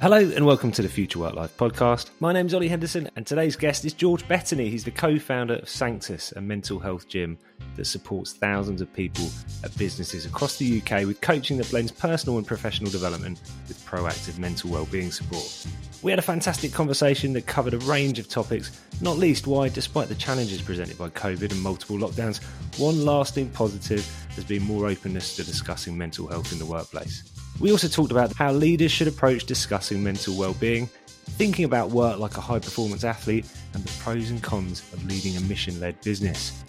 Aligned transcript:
Hello 0.00 0.16
and 0.16 0.46
welcome 0.46 0.72
to 0.72 0.80
the 0.80 0.88
Future 0.88 1.18
Work 1.18 1.34
Life 1.34 1.54
podcast. 1.58 2.08
My 2.20 2.32
name 2.32 2.46
is 2.46 2.54
Ollie 2.54 2.68
Henderson 2.68 3.10
and 3.16 3.26
today's 3.26 3.54
guest 3.54 3.84
is 3.84 3.92
George 3.92 4.26
Bettany. 4.26 4.70
He's 4.70 4.82
the 4.82 4.90
co-founder 4.90 5.56
of 5.56 5.68
Sanctus, 5.68 6.32
a 6.32 6.40
mental 6.40 6.78
health 6.78 7.06
gym 7.06 7.36
that 7.76 7.84
supports 7.84 8.32
thousands 8.32 8.80
of 8.80 8.90
people 8.94 9.26
at 9.62 9.76
businesses 9.76 10.24
across 10.24 10.56
the 10.56 10.80
UK 10.80 11.04
with 11.04 11.20
coaching 11.20 11.58
that 11.58 11.68
blends 11.68 11.92
personal 11.92 12.38
and 12.38 12.46
professional 12.46 12.90
development 12.90 13.42
with 13.68 13.78
proactive 13.84 14.38
mental 14.38 14.70
well-being 14.70 15.12
support. 15.12 15.66
We 16.00 16.10
had 16.10 16.18
a 16.18 16.22
fantastic 16.22 16.72
conversation 16.72 17.34
that 17.34 17.44
covered 17.44 17.74
a 17.74 17.78
range 17.80 18.18
of 18.18 18.26
topics, 18.26 18.80
not 19.02 19.18
least 19.18 19.46
why, 19.46 19.68
despite 19.68 20.08
the 20.08 20.14
challenges 20.14 20.62
presented 20.62 20.96
by 20.96 21.10
COVID 21.10 21.52
and 21.52 21.60
multiple 21.60 21.98
lockdowns, 21.98 22.42
one 22.78 23.04
lasting 23.04 23.50
positive 23.50 24.10
has 24.34 24.44
been 24.44 24.62
more 24.62 24.88
openness 24.88 25.36
to 25.36 25.44
discussing 25.44 25.98
mental 25.98 26.26
health 26.26 26.52
in 26.52 26.58
the 26.58 26.64
workplace. 26.64 27.30
We 27.60 27.70
also 27.72 27.88
talked 27.88 28.10
about 28.10 28.34
how 28.34 28.52
leaders 28.52 28.90
should 28.90 29.06
approach 29.06 29.44
discussing 29.44 30.02
mental 30.02 30.34
well-being, 30.34 30.86
thinking 30.86 31.66
about 31.66 31.90
work 31.90 32.18
like 32.18 32.38
a 32.38 32.40
high-performance 32.40 33.04
athlete, 33.04 33.44
and 33.74 33.84
the 33.84 34.02
pros 34.02 34.30
and 34.30 34.42
cons 34.42 34.80
of 34.94 35.04
leading 35.04 35.36
a 35.36 35.40
mission-led 35.40 36.00
business. 36.00 36.64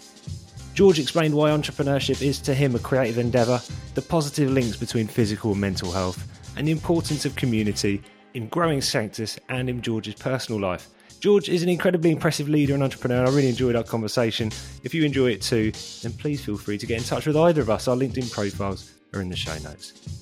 George 0.74 0.98
explained 0.98 1.34
why 1.34 1.50
entrepreneurship 1.50 2.20
is 2.20 2.38
to 2.40 2.54
him 2.54 2.74
a 2.74 2.78
creative 2.78 3.16
endeavour, 3.16 3.60
the 3.94 4.02
positive 4.02 4.50
links 4.50 4.76
between 4.76 5.06
physical 5.06 5.52
and 5.52 5.60
mental 5.60 5.90
health, 5.90 6.28
and 6.56 6.68
the 6.68 6.72
importance 6.72 7.24
of 7.24 7.34
community 7.36 8.02
in 8.34 8.48
growing 8.48 8.82
Sanctus 8.82 9.38
and 9.48 9.70
in 9.70 9.80
George's 9.80 10.14
personal 10.14 10.60
life. 10.60 10.88
George 11.20 11.48
is 11.48 11.62
an 11.62 11.68
incredibly 11.70 12.10
impressive 12.10 12.48
leader 12.48 12.74
and 12.74 12.82
entrepreneur. 12.82 13.20
and 13.20 13.28
I 13.28 13.32
really 13.32 13.48
enjoyed 13.48 13.76
our 13.76 13.84
conversation. 13.84 14.50
If 14.82 14.92
you 14.92 15.04
enjoy 15.04 15.30
it 15.30 15.40
too, 15.40 15.72
then 16.02 16.12
please 16.12 16.44
feel 16.44 16.58
free 16.58 16.76
to 16.78 16.86
get 16.86 16.98
in 16.98 17.04
touch 17.04 17.26
with 17.26 17.36
either 17.36 17.62
of 17.62 17.70
us. 17.70 17.88
Our 17.88 17.96
LinkedIn 17.96 18.30
profiles 18.30 18.92
are 19.14 19.20
in 19.20 19.30
the 19.30 19.36
show 19.36 19.56
notes. 19.58 20.21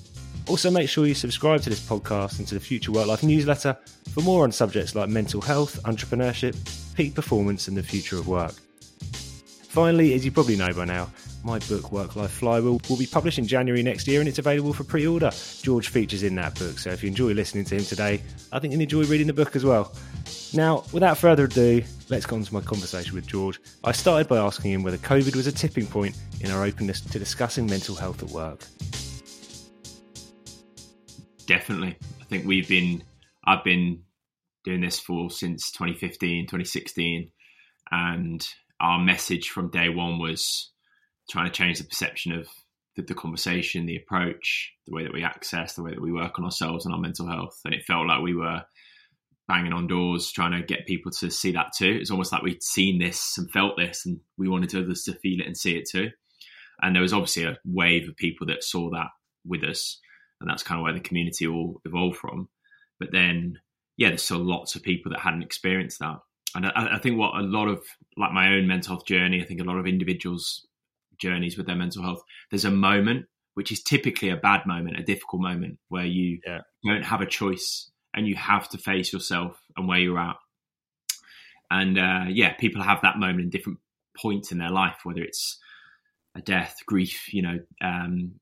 Also, 0.51 0.69
make 0.69 0.89
sure 0.89 1.07
you 1.07 1.15
subscribe 1.15 1.61
to 1.63 1.71
this 1.71 1.79
podcast 1.79 2.41
and 2.41 2.49
to 2.49 2.55
the 2.55 2.61
Future 2.61 2.91
Work 2.91 3.07
Life 3.07 3.23
newsletter 3.23 3.79
for 4.13 4.21
more 4.23 4.43
on 4.43 4.51
subjects 4.51 4.97
like 4.97 5.09
mental 5.09 5.41
health, 5.41 5.81
entrepreneurship, 5.85 6.57
peak 6.97 7.15
performance, 7.15 7.69
and 7.69 7.77
the 7.77 7.85
future 7.85 8.19
of 8.19 8.27
work. 8.27 8.55
Finally, 9.69 10.13
as 10.13 10.25
you 10.25 10.33
probably 10.33 10.57
know 10.57 10.73
by 10.73 10.85
now, 10.85 11.09
my 11.45 11.61
book 11.61 11.93
Work 11.93 12.17
Life 12.17 12.33
Flywheel 12.33 12.81
will 12.89 12.97
be 12.97 13.07
published 13.07 13.39
in 13.39 13.47
January 13.47 13.85
next 13.85 14.09
year 14.09 14.19
and 14.19 14.29
it's 14.29 14.41
available 14.41 14.73
for 14.73 14.83
pre 14.83 15.07
order. 15.07 15.31
George 15.63 15.87
features 15.87 16.25
in 16.25 16.35
that 16.35 16.59
book, 16.59 16.81
so 16.81 16.91
if 16.91 17.05
you 17.05 17.09
enjoy 17.09 17.33
listening 17.33 17.65
to 17.67 17.77
him 17.77 17.85
today, 17.85 18.21
I 18.51 18.59
think 18.59 18.73
you'll 18.73 18.83
enjoy 18.83 19.05
reading 19.05 19.29
the 19.29 19.33
book 19.33 19.55
as 19.55 19.65
well. 19.65 19.95
Now, 20.53 20.83
without 20.93 21.17
further 21.17 21.45
ado, 21.45 21.85
let's 22.09 22.27
go 22.27 22.35
on 22.35 22.43
to 22.43 22.53
my 22.53 22.61
conversation 22.61 23.15
with 23.15 23.29
George. 23.29 23.61
I 23.85 23.93
started 23.93 24.27
by 24.27 24.39
asking 24.39 24.73
him 24.73 24.83
whether 24.83 24.99
COVID 24.99 25.37
was 25.37 25.47
a 25.47 25.53
tipping 25.53 25.87
point 25.87 26.19
in 26.41 26.51
our 26.51 26.65
openness 26.65 27.01
to 27.03 27.21
discussing 27.21 27.67
mental 27.67 27.95
health 27.95 28.21
at 28.25 28.31
work 28.31 28.67
definitely. 31.51 31.97
I 32.21 32.25
think 32.27 32.47
we've 32.47 32.69
been, 32.69 33.03
I've 33.45 33.65
been 33.65 34.05
doing 34.63 34.81
this 34.81 35.01
for 35.01 35.31
since 35.31 35.73
2015, 35.73 36.45
2016. 36.45 37.33
And 37.91 38.49
our 38.81 39.01
message 39.01 39.51
from 39.51 39.69
day 39.69 39.89
one 39.89 40.21
was 40.21 40.71
trying 41.29 41.47
to 41.47 41.53
change 41.53 41.79
the 41.79 41.85
perception 41.85 42.31
of 42.31 42.49
the, 42.95 43.03
the, 43.03 43.15
conversation, 43.15 43.87
the 43.87 43.97
approach, 43.97 44.73
the 44.87 44.95
way 44.95 45.03
that 45.03 45.13
we 45.13 45.25
access, 45.25 45.75
the 45.75 45.83
way 45.83 45.91
that 45.91 46.01
we 46.01 46.13
work 46.13 46.39
on 46.39 46.45
ourselves 46.45 46.87
and 46.87 46.95
our 46.95 47.01
mental 47.01 47.27
health. 47.27 47.61
And 47.65 47.75
it 47.75 47.85
felt 47.85 48.07
like 48.07 48.23
we 48.23 48.37
were 48.37 48.63
banging 49.49 49.73
on 49.73 49.89
doors, 49.89 50.31
trying 50.31 50.53
to 50.53 50.65
get 50.65 50.87
people 50.87 51.11
to 51.11 51.33
see 51.33 51.51
that 51.51 51.73
too. 51.77 51.99
It's 52.01 52.13
almost 52.13 52.31
like 52.31 52.43
we'd 52.43 52.63
seen 52.63 53.01
this 53.01 53.37
and 53.37 53.51
felt 53.51 53.77
this, 53.77 54.07
and 54.07 54.21
we 54.39 54.49
wanted 54.49 54.73
others 54.77 55.03
to 55.03 55.15
feel 55.15 55.41
it 55.41 55.49
and 55.49 55.57
see 55.57 55.77
it 55.77 55.89
too. 55.91 56.11
And 56.81 56.95
there 56.95 57.03
was 57.03 57.13
obviously 57.13 57.43
a 57.43 57.59
wave 57.65 58.09
of 58.09 58.17
people 58.17 58.47
that 58.47 58.63
saw 58.63 58.89
that 58.91 59.09
with 59.45 59.65
us 59.65 59.99
and 60.41 60.49
that's 60.49 60.63
kind 60.63 60.79
of 60.79 60.85
where 60.85 60.93
the 60.93 61.01
community 61.01 61.47
all 61.47 61.81
evolved 61.85 62.17
from. 62.17 62.49
But 62.99 63.13
then, 63.13 63.59
yeah, 63.97 64.09
there's 64.09 64.23
still 64.23 64.39
lots 64.39 64.75
of 64.75 64.83
people 64.83 65.13
that 65.13 65.21
hadn't 65.21 65.43
experienced 65.43 65.99
that, 66.01 66.19
and 66.55 66.67
I, 66.67 66.97
I 66.97 66.99
think 66.99 67.19
what 67.19 67.35
a 67.35 67.43
lot 67.43 67.69
of 67.69 67.83
like 68.17 68.33
my 68.33 68.55
own 68.55 68.67
mental 68.67 68.97
health 68.97 69.07
journey, 69.07 69.43
I 69.43 69.45
think 69.45 69.61
a 69.61 69.65
lot 69.65 69.79
of 69.79 69.87
individuals' 69.87 70.67
journeys 71.19 71.57
with 71.57 71.67
their 71.67 71.77
mental 71.77 72.03
health, 72.03 72.23
there's 72.51 72.65
a 72.65 72.71
moment 72.71 73.27
which 73.55 73.73
is 73.73 73.83
typically 73.83 74.31
a 74.31 74.37
bad 74.37 74.67
moment, 74.67 74.99
a 74.99 75.03
difficult 75.03 75.43
moment 75.43 75.79
where 75.89 76.05
you 76.05 76.41
yeah. 76.47 76.61
don't 76.85 77.05
have 77.05 77.21
a 77.21 77.27
choice 77.27 77.91
and 78.15 78.27
you 78.27 78.35
have 78.35 78.69
to 78.71 78.79
face 78.79 79.13
yourself 79.13 79.61
and 79.77 79.87
where 79.87 79.99
you're 79.99 80.19
at. 80.19 80.37
And 81.71 81.99
uh, 81.99 82.25
yeah, 82.29 82.55
people 82.55 82.83
have 82.83 83.03
that 83.03 83.19
moment 83.19 83.41
in 83.43 83.51
different 83.51 83.79
points 84.17 84.51
in 84.51 84.59
their 84.59 84.71
life, 84.71 84.99
whether 85.05 85.23
it's 85.23 85.59
a 86.35 86.41
death, 86.41 86.77
grief, 86.87 87.33
you 87.33 87.43
know, 87.43 87.59
um, 87.81 88.33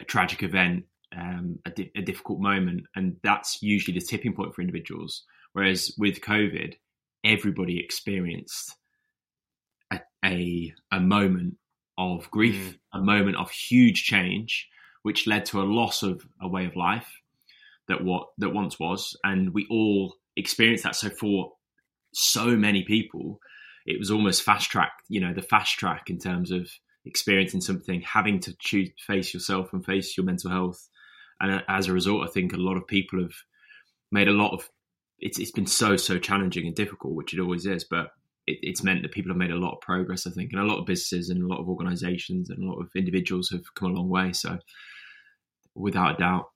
a 0.00 0.04
tragic 0.04 0.42
event, 0.42 0.84
um, 1.16 1.58
a, 1.64 1.70
di- 1.70 1.92
a, 1.96 2.02
difficult 2.02 2.40
moment, 2.40 2.84
and 2.94 3.16
that's 3.22 3.62
usually 3.62 3.98
the 3.98 4.04
tipping 4.04 4.34
point 4.34 4.54
for 4.54 4.60
individuals. 4.60 5.24
Whereas 5.52 5.94
with 5.98 6.20
COVID, 6.20 6.74
everybody 7.24 7.80
experienced 7.80 8.74
a 9.92 10.00
a, 10.24 10.74
a 10.92 11.00
moment 11.00 11.56
of 11.98 12.30
grief, 12.30 12.76
mm. 12.94 13.00
a 13.00 13.00
moment 13.00 13.36
of 13.36 13.50
huge 13.50 14.04
change, 14.04 14.68
which 15.02 15.26
led 15.26 15.46
to 15.46 15.60
a 15.60 15.64
loss 15.64 16.02
of 16.02 16.26
a 16.40 16.48
way 16.48 16.66
of 16.66 16.76
life 16.76 17.08
that 17.88 18.04
what 18.04 18.28
that 18.38 18.50
once 18.50 18.78
was, 18.78 19.16
and 19.24 19.54
we 19.54 19.66
all 19.70 20.16
experienced 20.36 20.84
that. 20.84 20.96
So 20.96 21.08
for 21.08 21.52
so 22.12 22.56
many 22.56 22.82
people, 22.82 23.40
it 23.86 23.98
was 23.98 24.10
almost 24.10 24.42
fast 24.42 24.70
track. 24.70 24.92
You 25.08 25.20
know, 25.20 25.32
the 25.32 25.42
fast 25.42 25.78
track 25.78 26.10
in 26.10 26.18
terms 26.18 26.50
of 26.50 26.68
experiencing 27.04 27.60
something, 27.60 28.02
having 28.02 28.40
to 28.40 28.54
choose 28.58 28.90
face 29.06 29.32
yourself 29.32 29.72
and 29.72 29.84
face 29.84 30.16
your 30.16 30.26
mental 30.26 30.50
health, 30.50 30.88
and 31.40 31.52
uh, 31.52 31.62
as 31.68 31.88
a 31.88 31.92
result, 31.92 32.26
I 32.26 32.30
think 32.30 32.52
a 32.52 32.58
lot 32.58 32.76
of 32.76 32.86
people 32.86 33.20
have 33.20 33.34
made 34.10 34.28
a 34.28 34.32
lot 34.32 34.52
of. 34.52 34.68
It's 35.18 35.38
it's 35.38 35.50
been 35.50 35.66
so 35.66 35.96
so 35.96 36.18
challenging 36.18 36.66
and 36.66 36.76
difficult, 36.76 37.14
which 37.14 37.34
it 37.34 37.40
always 37.40 37.66
is, 37.66 37.84
but 37.84 38.10
it, 38.46 38.58
it's 38.62 38.82
meant 38.82 39.02
that 39.02 39.12
people 39.12 39.30
have 39.30 39.38
made 39.38 39.50
a 39.50 39.56
lot 39.56 39.74
of 39.74 39.80
progress. 39.80 40.26
I 40.26 40.30
think, 40.30 40.52
and 40.52 40.60
a 40.60 40.64
lot 40.64 40.78
of 40.78 40.86
businesses 40.86 41.30
and 41.30 41.42
a 41.42 41.46
lot 41.46 41.60
of 41.60 41.68
organisations 41.68 42.50
and 42.50 42.62
a 42.62 42.66
lot 42.66 42.80
of 42.80 42.90
individuals 42.94 43.50
have 43.50 43.74
come 43.74 43.92
a 43.92 43.94
long 43.94 44.08
way. 44.08 44.32
So, 44.32 44.58
without 45.74 46.16
a 46.16 46.18
doubt, 46.18 46.50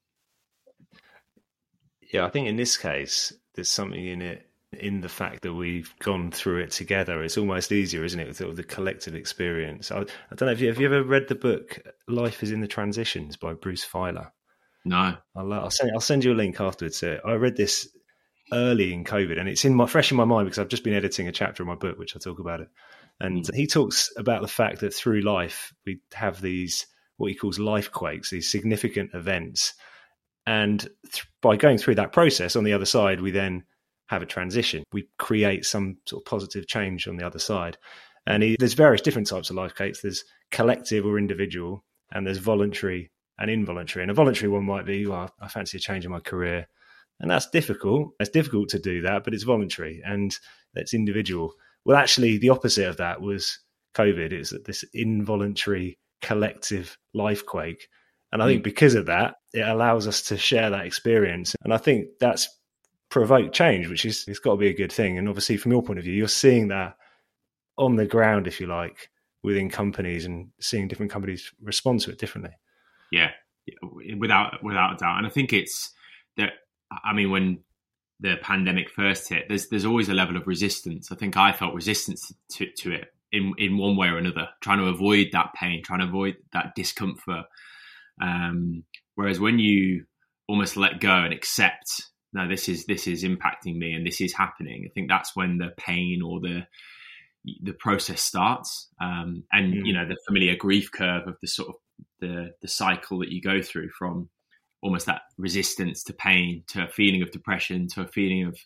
yeah, 2.12 2.26
I 2.26 2.30
think 2.30 2.48
in 2.48 2.56
this 2.56 2.76
case, 2.76 3.32
there's 3.54 3.70
something 3.70 4.04
in 4.04 4.22
it 4.22 4.46
in 4.72 5.00
the 5.00 5.08
fact 5.08 5.42
that 5.42 5.52
we've 5.52 5.92
gone 5.98 6.30
through 6.30 6.58
it 6.58 6.70
together. 6.70 7.22
It's 7.22 7.38
almost 7.38 7.72
easier, 7.72 8.04
isn't 8.04 8.20
it, 8.20 8.28
with 8.28 8.56
the 8.56 8.62
collective 8.62 9.14
experience. 9.14 9.90
I, 9.90 10.00
I 10.00 10.34
don't 10.34 10.46
know 10.46 10.52
if 10.52 10.60
you 10.60 10.68
have 10.68 10.78
you 10.78 10.86
ever 10.86 11.02
read 11.02 11.28
the 11.28 11.34
book 11.34 11.80
"Life 12.08 12.42
Is 12.42 12.52
in 12.52 12.60
the 12.60 12.68
Transitions" 12.68 13.36
by 13.36 13.54
Bruce 13.54 13.86
Feiler. 13.86 14.30
No, 14.84 15.16
I'll, 15.36 15.52
I'll 15.52 15.70
send 15.70 15.90
I'll 15.92 16.00
send 16.00 16.24
you 16.24 16.32
a 16.32 16.34
link 16.34 16.60
afterwards. 16.60 17.02
I 17.02 17.32
read 17.32 17.56
this 17.56 17.88
early 18.52 18.92
in 18.92 19.04
COVID, 19.04 19.38
and 19.38 19.48
it's 19.48 19.64
in 19.64 19.74
my 19.74 19.86
fresh 19.86 20.10
in 20.10 20.16
my 20.16 20.24
mind 20.24 20.46
because 20.46 20.58
I've 20.58 20.68
just 20.68 20.84
been 20.84 20.94
editing 20.94 21.28
a 21.28 21.32
chapter 21.32 21.62
of 21.62 21.68
my 21.68 21.74
book, 21.74 21.98
which 21.98 22.16
I 22.16 22.18
talk 22.18 22.38
about 22.38 22.60
it. 22.60 22.68
And 23.20 23.44
mm. 23.44 23.54
he 23.54 23.66
talks 23.66 24.10
about 24.16 24.42
the 24.42 24.48
fact 24.48 24.80
that 24.80 24.94
through 24.94 25.20
life 25.20 25.72
we 25.84 26.00
have 26.14 26.40
these 26.40 26.86
what 27.18 27.30
he 27.30 27.36
calls 27.36 27.58
life 27.58 27.92
quakes, 27.92 28.30
these 28.30 28.50
significant 28.50 29.10
events, 29.12 29.74
and 30.46 30.80
th- 30.80 31.26
by 31.42 31.56
going 31.56 31.78
through 31.78 31.96
that 31.96 32.12
process, 32.12 32.56
on 32.56 32.64
the 32.64 32.72
other 32.72 32.86
side, 32.86 33.20
we 33.20 33.30
then 33.30 33.64
have 34.08 34.22
a 34.22 34.26
transition. 34.26 34.82
We 34.92 35.08
create 35.18 35.64
some 35.64 35.98
sort 36.06 36.22
of 36.22 36.24
positive 36.24 36.66
change 36.66 37.06
on 37.06 37.16
the 37.16 37.26
other 37.26 37.38
side. 37.38 37.76
And 38.26 38.42
he, 38.42 38.56
there's 38.58 38.74
various 38.74 39.02
different 39.02 39.28
types 39.28 39.50
of 39.50 39.56
life 39.56 39.74
quakes. 39.74 40.02
There's 40.02 40.24
collective 40.50 41.06
or 41.06 41.18
individual, 41.18 41.84
and 42.10 42.26
there's 42.26 42.38
voluntary 42.38 43.10
and 43.40 43.50
involuntary. 43.50 44.02
And 44.02 44.10
a 44.10 44.14
voluntary 44.14 44.48
one 44.48 44.64
might 44.64 44.86
be, 44.86 45.06
well, 45.06 45.32
I 45.40 45.48
fancy 45.48 45.78
a 45.78 45.80
change 45.80 46.04
in 46.04 46.12
my 46.12 46.20
career. 46.20 46.68
And 47.18 47.30
that's 47.30 47.50
difficult. 47.50 48.12
It's 48.20 48.30
difficult 48.30 48.68
to 48.70 48.78
do 48.78 49.02
that, 49.02 49.24
but 49.24 49.34
it's 49.34 49.42
voluntary 49.42 50.02
and 50.04 50.34
it's 50.74 50.94
individual. 50.94 51.54
Well, 51.84 51.96
actually, 51.96 52.38
the 52.38 52.50
opposite 52.50 52.88
of 52.88 52.98
that 52.98 53.20
was 53.20 53.58
COVID. 53.94 54.32
It's 54.32 54.54
this 54.64 54.84
involuntary 54.94 55.98
collective 56.22 56.96
life 57.14 57.44
quake. 57.44 57.88
And 58.32 58.42
I 58.42 58.46
think 58.46 58.60
hmm. 58.60 58.64
because 58.64 58.94
of 58.94 59.06
that, 59.06 59.36
it 59.52 59.66
allows 59.66 60.06
us 60.06 60.22
to 60.24 60.38
share 60.38 60.70
that 60.70 60.86
experience. 60.86 61.56
And 61.64 61.74
I 61.74 61.78
think 61.78 62.06
that's 62.20 62.48
provoked 63.10 63.54
change, 63.54 63.88
which 63.88 64.04
is 64.04 64.24
it's 64.28 64.38
got 64.38 64.52
to 64.52 64.56
be 64.56 64.68
a 64.68 64.74
good 64.74 64.92
thing. 64.92 65.18
And 65.18 65.28
obviously, 65.28 65.56
from 65.56 65.72
your 65.72 65.82
point 65.82 65.98
of 65.98 66.04
view, 66.04 66.14
you're 66.14 66.28
seeing 66.28 66.68
that 66.68 66.96
on 67.76 67.96
the 67.96 68.06
ground, 68.06 68.46
if 68.46 68.60
you 68.60 68.66
like, 68.66 69.10
within 69.42 69.68
companies 69.70 70.26
and 70.26 70.50
seeing 70.60 70.86
different 70.86 71.10
companies 71.10 71.50
respond 71.62 72.00
to 72.00 72.10
it 72.10 72.18
differently. 72.18 72.52
Yeah, 73.10 73.30
without 74.18 74.62
without 74.62 74.94
a 74.94 74.96
doubt. 74.96 75.18
And 75.18 75.26
I 75.26 75.30
think 75.30 75.52
it's 75.52 75.92
that. 76.36 76.52
I 77.04 77.12
mean, 77.12 77.30
when 77.30 77.60
the 78.20 78.36
pandemic 78.42 78.90
first 78.90 79.28
hit, 79.28 79.44
there's 79.48 79.68
there's 79.68 79.84
always 79.84 80.08
a 80.08 80.14
level 80.14 80.36
of 80.36 80.46
resistance. 80.46 81.10
I 81.10 81.16
think 81.16 81.36
I 81.36 81.52
felt 81.52 81.74
resistance 81.74 82.32
to 82.52 82.66
to 82.78 82.92
it 82.92 83.08
in 83.32 83.52
in 83.58 83.78
one 83.78 83.96
way 83.96 84.08
or 84.08 84.18
another, 84.18 84.48
trying 84.60 84.78
to 84.78 84.86
avoid 84.86 85.28
that 85.32 85.52
pain, 85.54 85.82
trying 85.82 86.00
to 86.00 86.06
avoid 86.06 86.36
that 86.52 86.74
discomfort. 86.74 87.46
Um, 88.20 88.84
whereas 89.14 89.40
when 89.40 89.58
you 89.58 90.04
almost 90.48 90.76
let 90.76 91.00
go 91.00 91.14
and 91.14 91.32
accept, 91.32 91.86
no, 92.32 92.48
this 92.48 92.68
is 92.68 92.86
this 92.86 93.06
is 93.06 93.24
impacting 93.24 93.76
me 93.76 93.92
and 93.92 94.06
this 94.06 94.20
is 94.20 94.34
happening. 94.34 94.86
I 94.86 94.90
think 94.92 95.08
that's 95.08 95.34
when 95.34 95.58
the 95.58 95.72
pain 95.76 96.20
or 96.22 96.40
the 96.40 96.66
the 97.62 97.72
process 97.72 98.20
starts, 98.20 98.88
um, 99.00 99.44
and 99.52 99.72
mm. 99.72 99.80
you 99.84 99.94
know 99.94 100.06
the 100.06 100.18
familiar 100.26 100.56
grief 100.56 100.90
curve 100.92 101.26
of 101.26 101.36
the 101.40 101.48
sort 101.48 101.70
of 101.70 101.74
the 102.20 102.52
the 102.60 102.68
cycle 102.68 103.18
that 103.18 103.30
you 103.30 103.40
go 103.40 103.62
through 103.62 103.90
from 103.98 104.28
almost 104.82 105.06
that 105.06 105.22
resistance 105.36 106.02
to 106.04 106.12
pain, 106.12 106.64
to 106.68 106.84
a 106.84 106.88
feeling 106.88 107.22
of 107.22 107.30
depression, 107.30 107.86
to 107.88 108.02
a 108.02 108.08
feeling 108.08 108.44
of 108.46 108.58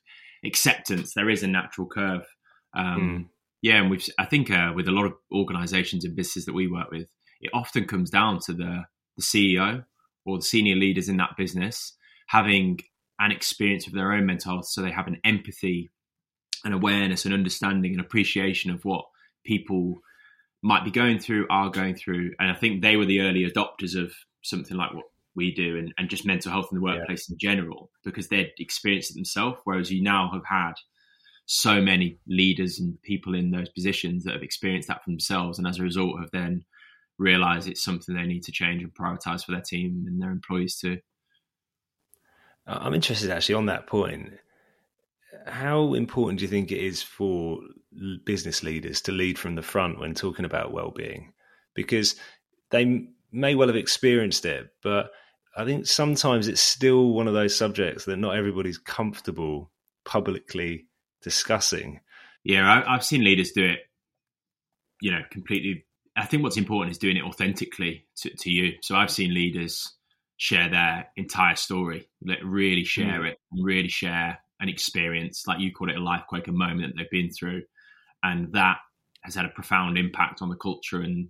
acceptance. 0.45 1.15
There 1.15 1.31
is 1.31 1.43
a 1.43 1.49
natural 1.49 1.89
curve. 1.89 2.27
Um, 2.77 3.01
mm. 3.01 3.29
Yeah, 3.63 3.81
and 3.81 3.91
we've 3.91 4.07
I 4.19 4.27
think 4.27 4.51
uh, 4.51 4.73
with 4.75 4.89
a 4.89 4.93
lot 4.93 5.07
of 5.07 5.15
organisations 5.35 6.05
and 6.05 6.15
businesses 6.15 6.45
that 6.47 6.55
we 6.55 6.69
work 6.69 6.91
with, 6.91 7.09
it 7.41 7.51
often 7.55 7.87
comes 7.87 8.11
down 8.11 8.41
to 8.47 8.53
the 8.53 8.85
the 9.17 9.23
CEO 9.23 9.85
or 10.27 10.39
the 10.39 10.45
senior 10.45 10.75
leaders 10.75 11.09
in 11.09 11.17
that 11.19 11.37
business 11.37 11.95
having 12.27 12.81
an 13.19 13.31
experience 13.31 13.87
of 13.87 13.93
their 13.93 14.13
own 14.13 14.27
mental 14.27 14.55
health, 14.55 14.67
so 14.67 14.83
they 14.83 14.91
have 14.91 15.07
an 15.07 15.21
empathy, 15.25 15.91
an 16.65 16.73
awareness, 16.73 17.25
an 17.25 17.33
understanding, 17.33 17.95
an 17.95 18.01
appreciation 18.01 18.71
of 18.71 18.85
what 18.85 19.05
people 19.45 20.01
might 20.65 20.85
be 20.85 20.91
going 20.91 21.19
through, 21.19 21.47
are 21.51 21.71
going 21.71 21.95
through, 21.95 22.33
and 22.41 22.51
I 22.51 22.55
think 22.55 22.83
they 22.83 22.97
were 22.97 23.05
the 23.05 23.21
early 23.21 23.49
adopters 23.49 23.95
of 23.97 24.13
something 24.43 24.77
like 24.77 24.93
what 24.93 25.05
we 25.37 25.55
do 25.55 25.77
and, 25.77 25.93
and 25.99 26.09
just 26.09 26.27
mental 26.27 26.51
health 26.51 26.69
in 26.71 26.79
the 26.79 26.85
workplace 26.85 27.29
yeah. 27.29 27.35
in 27.35 27.39
general 27.39 27.91
because 28.05 28.29
they'd 28.29 28.53
experienced 28.59 29.11
it 29.11 29.15
themselves 29.15 29.59
whereas 29.65 29.91
you 29.91 30.01
now 30.01 30.31
have 30.33 30.45
had 30.47 30.75
so 31.47 31.81
many 31.81 32.19
leaders 32.27 32.79
and 32.79 33.01
people 33.03 33.35
in 33.35 33.51
those 33.51 33.69
positions 33.69 34.25
that 34.25 34.33
have 34.33 34.43
experienced 34.43 34.89
that 34.89 35.05
for 35.05 35.11
themselves. 35.11 35.59
And 35.59 35.67
as 35.67 35.79
a 35.79 35.83
result 35.83 36.21
have 36.21 36.31
then 36.31 36.65
realized 37.19 37.69
it's 37.69 37.85
something 37.85 38.15
they 38.15 38.23
need 38.23 38.45
to 38.45 38.53
change 38.53 38.83
and 38.83 38.95
prioritize 38.95 39.45
for 39.45 39.53
their 39.53 39.61
team 39.61 40.05
and 40.07 40.21
their 40.21 40.31
employees 40.31 40.79
too. 40.79 40.99
I'm 42.67 42.95
interested 42.95 43.31
actually 43.31 43.57
on 43.57 43.67
that 43.67 43.87
point 43.87 44.33
how 45.47 45.95
important 45.95 46.39
do 46.39 46.45
you 46.45 46.51
think 46.51 46.73
it 46.73 46.79
is 46.79 47.03
for 47.03 47.61
business 48.25 48.63
leaders 48.63 49.01
to 49.03 49.13
lead 49.13 49.39
from 49.39 49.55
the 49.55 49.63
front 49.63 50.01
when 50.01 50.15
talking 50.15 50.45
about 50.45 50.73
well-being 50.73 51.33
because 51.75 52.17
they 52.71 53.07
may 53.31 53.55
well 53.55 53.69
have 53.69 53.77
experienced 53.77 54.45
it 54.45 54.71
but 54.83 55.11
I 55.57 55.65
think 55.65 55.87
sometimes 55.87 56.49
it's 56.49 56.61
still 56.61 57.13
one 57.13 57.29
of 57.29 57.35
those 57.35 57.57
subjects 57.57 58.05
that 58.07 58.17
not 58.17 58.37
everybody's 58.37 58.79
comfortable 58.79 59.71
publicly 60.05 60.87
discussing. 61.23 62.01
Yeah, 62.43 62.83
I, 62.87 62.93
have 62.93 63.05
seen 63.05 63.25
leaders 63.25 63.53
do 63.53 63.65
it, 63.65 63.81
you 65.01 65.13
know, 65.13 65.23
completely. 65.31 65.87
I 66.17 66.27
think 66.27 66.43
what's 66.43 66.57
important 66.57 66.93
is 66.93 66.99
doing 66.99 67.17
it 67.17 67.25
authentically 67.25 68.07
to, 68.19 68.31
to 68.31 68.51
you. 68.51 68.75
So 68.83 68.97
I've 68.97 69.11
seen 69.11 69.33
leaders 69.33 69.93
share 70.37 70.69
their 70.69 71.09
entire 71.17 71.57
story, 71.57 72.09
like 72.25 72.39
really 72.45 72.85
share 72.85 73.21
mm. 73.21 73.31
it, 73.31 73.39
really 73.53 73.89
share 73.89 74.39
an 74.65 74.71
experience, 74.71 75.45
like 75.47 75.61
you 75.61 75.73
call 75.73 75.91
it 75.91 75.97
a 75.97 76.03
life 76.03 76.25
quake, 76.29 76.49
a 76.49 76.53
moment 76.53 76.95
that 76.97 77.03
they've 77.03 77.11
been 77.11 77.31
through. 77.31 77.63
And 78.23 78.53
that 78.55 78.79
has 79.23 79.35
had 79.35 79.45
a 79.45 79.51
profound 79.51 79.99
impact 79.99 80.43
on 80.43 80.49
the 80.49 80.57
culture 80.57 81.01
and 81.01 81.29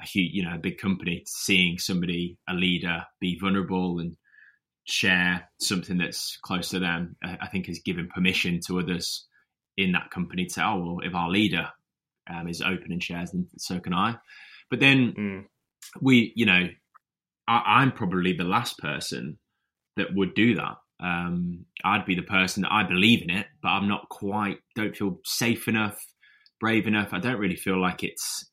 a 0.00 0.06
huge, 0.06 0.30
you 0.32 0.44
know, 0.44 0.54
a 0.54 0.58
big 0.58 0.78
company 0.78 1.24
seeing 1.26 1.78
somebody, 1.78 2.38
a 2.48 2.54
leader, 2.54 3.04
be 3.20 3.38
vulnerable 3.38 3.98
and 3.98 4.16
share 4.84 5.50
something 5.60 5.98
that's 5.98 6.38
close 6.42 6.70
to 6.70 6.78
them, 6.78 7.16
I 7.22 7.48
think 7.48 7.66
has 7.66 7.80
given 7.80 8.08
permission 8.08 8.60
to 8.66 8.78
others 8.78 9.26
in 9.76 9.92
that 9.92 10.10
company 10.10 10.46
to 10.46 10.52
say, 10.52 10.62
oh, 10.62 10.78
well, 10.78 10.98
if 11.02 11.14
our 11.14 11.28
leader 11.28 11.68
um, 12.30 12.48
is 12.48 12.62
open 12.62 12.92
and 12.92 13.02
shares, 13.02 13.32
then 13.32 13.48
so 13.58 13.80
can 13.80 13.92
I. 13.92 14.16
But 14.70 14.80
then 14.80 15.14
mm. 15.18 15.44
we, 16.00 16.32
you 16.36 16.46
know, 16.46 16.68
I, 17.48 17.82
am 17.82 17.92
probably 17.92 18.34
the 18.34 18.44
last 18.44 18.78
person 18.78 19.38
that 19.96 20.14
would 20.14 20.34
do 20.34 20.54
that. 20.56 20.76
Um, 21.00 21.64
I'd 21.84 22.06
be 22.06 22.14
the 22.14 22.22
person 22.22 22.62
that 22.62 22.72
I 22.72 22.82
believe 22.82 23.22
in 23.22 23.30
it, 23.30 23.46
but 23.62 23.68
I'm 23.68 23.88
not 23.88 24.08
quite, 24.08 24.58
don't 24.74 24.96
feel 24.96 25.20
safe 25.24 25.68
enough, 25.68 25.98
brave 26.60 26.86
enough. 26.86 27.12
I 27.12 27.20
don't 27.20 27.38
really 27.38 27.56
feel 27.56 27.80
like 27.80 28.02
it's 28.02 28.44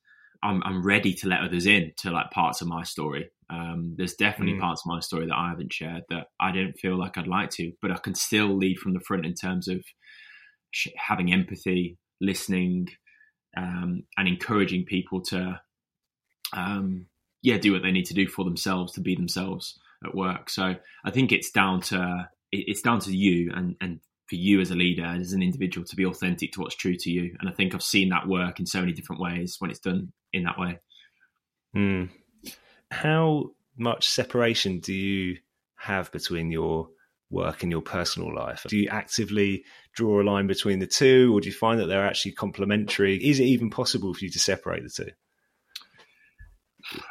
I'm, 0.44 0.62
I'm 0.64 0.86
ready 0.86 1.14
to 1.16 1.28
let 1.28 1.42
others 1.42 1.66
in 1.66 1.94
to 1.98 2.12
like 2.12 2.30
parts 2.30 2.62
of 2.62 2.68
my 2.68 2.84
story. 2.84 3.30
Um, 3.50 3.96
there's 3.98 4.14
definitely 4.14 4.56
mm. 4.56 4.62
parts 4.62 4.84
of 4.86 4.92
my 4.92 5.00
story 5.00 5.26
that 5.26 5.36
I 5.36 5.50
haven't 5.50 5.74
shared 5.74 6.04
that 6.10 6.28
I 6.40 6.52
don't 6.52 6.78
feel 6.78 6.98
like 6.98 7.18
I'd 7.18 7.28
like 7.28 7.50
to, 7.52 7.72
but 7.82 7.92
I 7.92 7.98
can 7.98 8.14
still 8.14 8.56
lead 8.56 8.78
from 8.78 8.94
the 8.94 9.00
front 9.00 9.26
in 9.26 9.34
terms 9.34 9.68
of 9.68 9.84
sh- 10.72 10.88
having 10.98 11.34
empathy, 11.34 11.98
listening, 12.22 12.90
um, 13.58 14.04
and 14.18 14.28
encouraging 14.28 14.86
people 14.86 15.22
to, 15.24 15.60
um, 16.54 17.08
yeah, 17.42 17.58
do 17.58 17.74
what 17.74 17.82
they 17.82 17.92
need 17.92 18.06
to 18.06 18.14
do 18.14 18.28
for 18.28 18.46
themselves 18.46 18.94
to 18.94 19.02
be 19.02 19.16
themselves 19.16 19.80
at 20.04 20.16
work. 20.16 20.50
So 20.50 20.76
I 21.04 21.12
think 21.12 21.32
it's 21.32 21.52
down 21.52 21.82
to 21.82 22.30
it's 22.68 22.82
down 22.82 23.00
to 23.02 23.16
you 23.16 23.52
and 23.54 23.76
and 23.82 24.00
for 24.28 24.36
you 24.36 24.60
as 24.60 24.72
a 24.72 24.76
leader, 24.76 25.06
as 25.06 25.34
an 25.34 25.44
individual, 25.44 25.86
to 25.86 25.96
be 25.96 26.06
authentic 26.06 26.52
to 26.54 26.62
what's 26.62 26.76
true 26.76 26.96
to 26.98 27.12
you. 27.12 27.36
And 27.40 27.50
I 27.50 27.54
think 27.54 27.74
I've 27.74 27.84
seen 27.84 28.10
that 28.10 28.28
work 28.28 28.60
in 28.60 28.66
so 28.66 28.80
many 28.80 28.92
different 28.92 29.22
ways 29.22 29.58
when 29.60 29.70
it's 29.70 29.80
done 29.80 30.12
in 30.34 30.44
that 30.44 30.58
way. 30.58 30.80
Mm. 31.76 32.10
How 32.90 33.52
much 33.78 34.10
separation 34.10 34.80
do 34.80 34.94
you 34.94 35.38
have 35.76 36.12
between 36.12 36.52
your 36.52 36.90
work 37.30 37.64
and 37.64 37.72
your 37.72 37.82
personal 37.82 38.34
life? 38.34 38.66
Do 38.68 38.78
you 38.78 38.90
actively 38.90 39.64
draw 39.94 40.22
a 40.22 40.24
line 40.24 40.48
between 40.48 40.80
the 40.80 40.88
two, 40.88 41.36
or 41.36 41.42
do 41.42 41.48
you 41.48 41.54
find 41.54 41.80
that 41.80 41.88
they're 41.88 42.06
actually 42.06 42.32
complementary? 42.32 43.18
Is 43.18 43.40
it 43.40 43.46
even 43.46 43.70
possible 43.70 44.14
for 44.14 44.26
you 44.26 44.32
to 44.32 44.40
separate 44.40 44.84
the 44.84 44.90
two? 44.90 45.12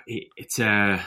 It, 0.06 0.28
it's 0.36 0.58
a 0.58 1.04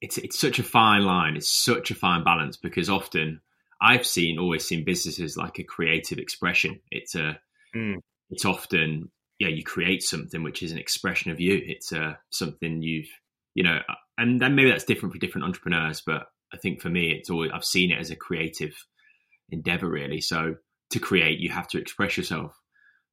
it's 0.00 0.18
it's 0.18 0.38
such 0.38 0.58
a 0.58 0.62
fine 0.62 1.04
line. 1.04 1.36
It's 1.36 1.50
such 1.50 1.90
a 1.90 1.94
fine 1.94 2.24
balance 2.24 2.56
because 2.56 2.88
often 2.88 3.40
I've 3.80 4.06
seen 4.06 4.38
always 4.38 4.64
seen 4.64 4.84
businesses 4.84 5.36
like 5.36 5.58
a 5.58 5.64
creative 5.64 6.18
expression. 6.18 6.80
It's 6.90 7.14
a 7.14 7.38
mm. 7.74 7.96
it's 8.30 8.44
often 8.44 9.10
yeah 9.38 9.48
you 9.48 9.62
create 9.62 10.02
something 10.02 10.42
which 10.42 10.62
is 10.62 10.72
an 10.72 10.78
expression 10.78 11.30
of 11.30 11.40
you. 11.40 11.60
It's 11.64 11.92
uh, 11.92 12.14
something 12.30 12.82
you've 12.82 13.08
you 13.54 13.62
know, 13.62 13.78
and 14.18 14.40
then 14.40 14.54
maybe 14.54 14.70
that's 14.70 14.84
different 14.84 15.14
for 15.14 15.18
different 15.18 15.46
entrepreneurs. 15.46 16.02
But 16.04 16.26
I 16.52 16.58
think 16.58 16.80
for 16.80 16.90
me, 16.90 17.12
it's 17.12 17.30
always 17.30 17.50
I've 17.52 17.64
seen 17.64 17.90
it 17.90 17.98
as 17.98 18.10
a 18.10 18.16
creative 18.16 18.74
endeavor 19.50 19.88
really. 19.88 20.20
So 20.20 20.56
to 20.90 20.98
create, 20.98 21.40
you 21.40 21.50
have 21.50 21.68
to 21.68 21.78
express 21.78 22.16
yourself. 22.16 22.52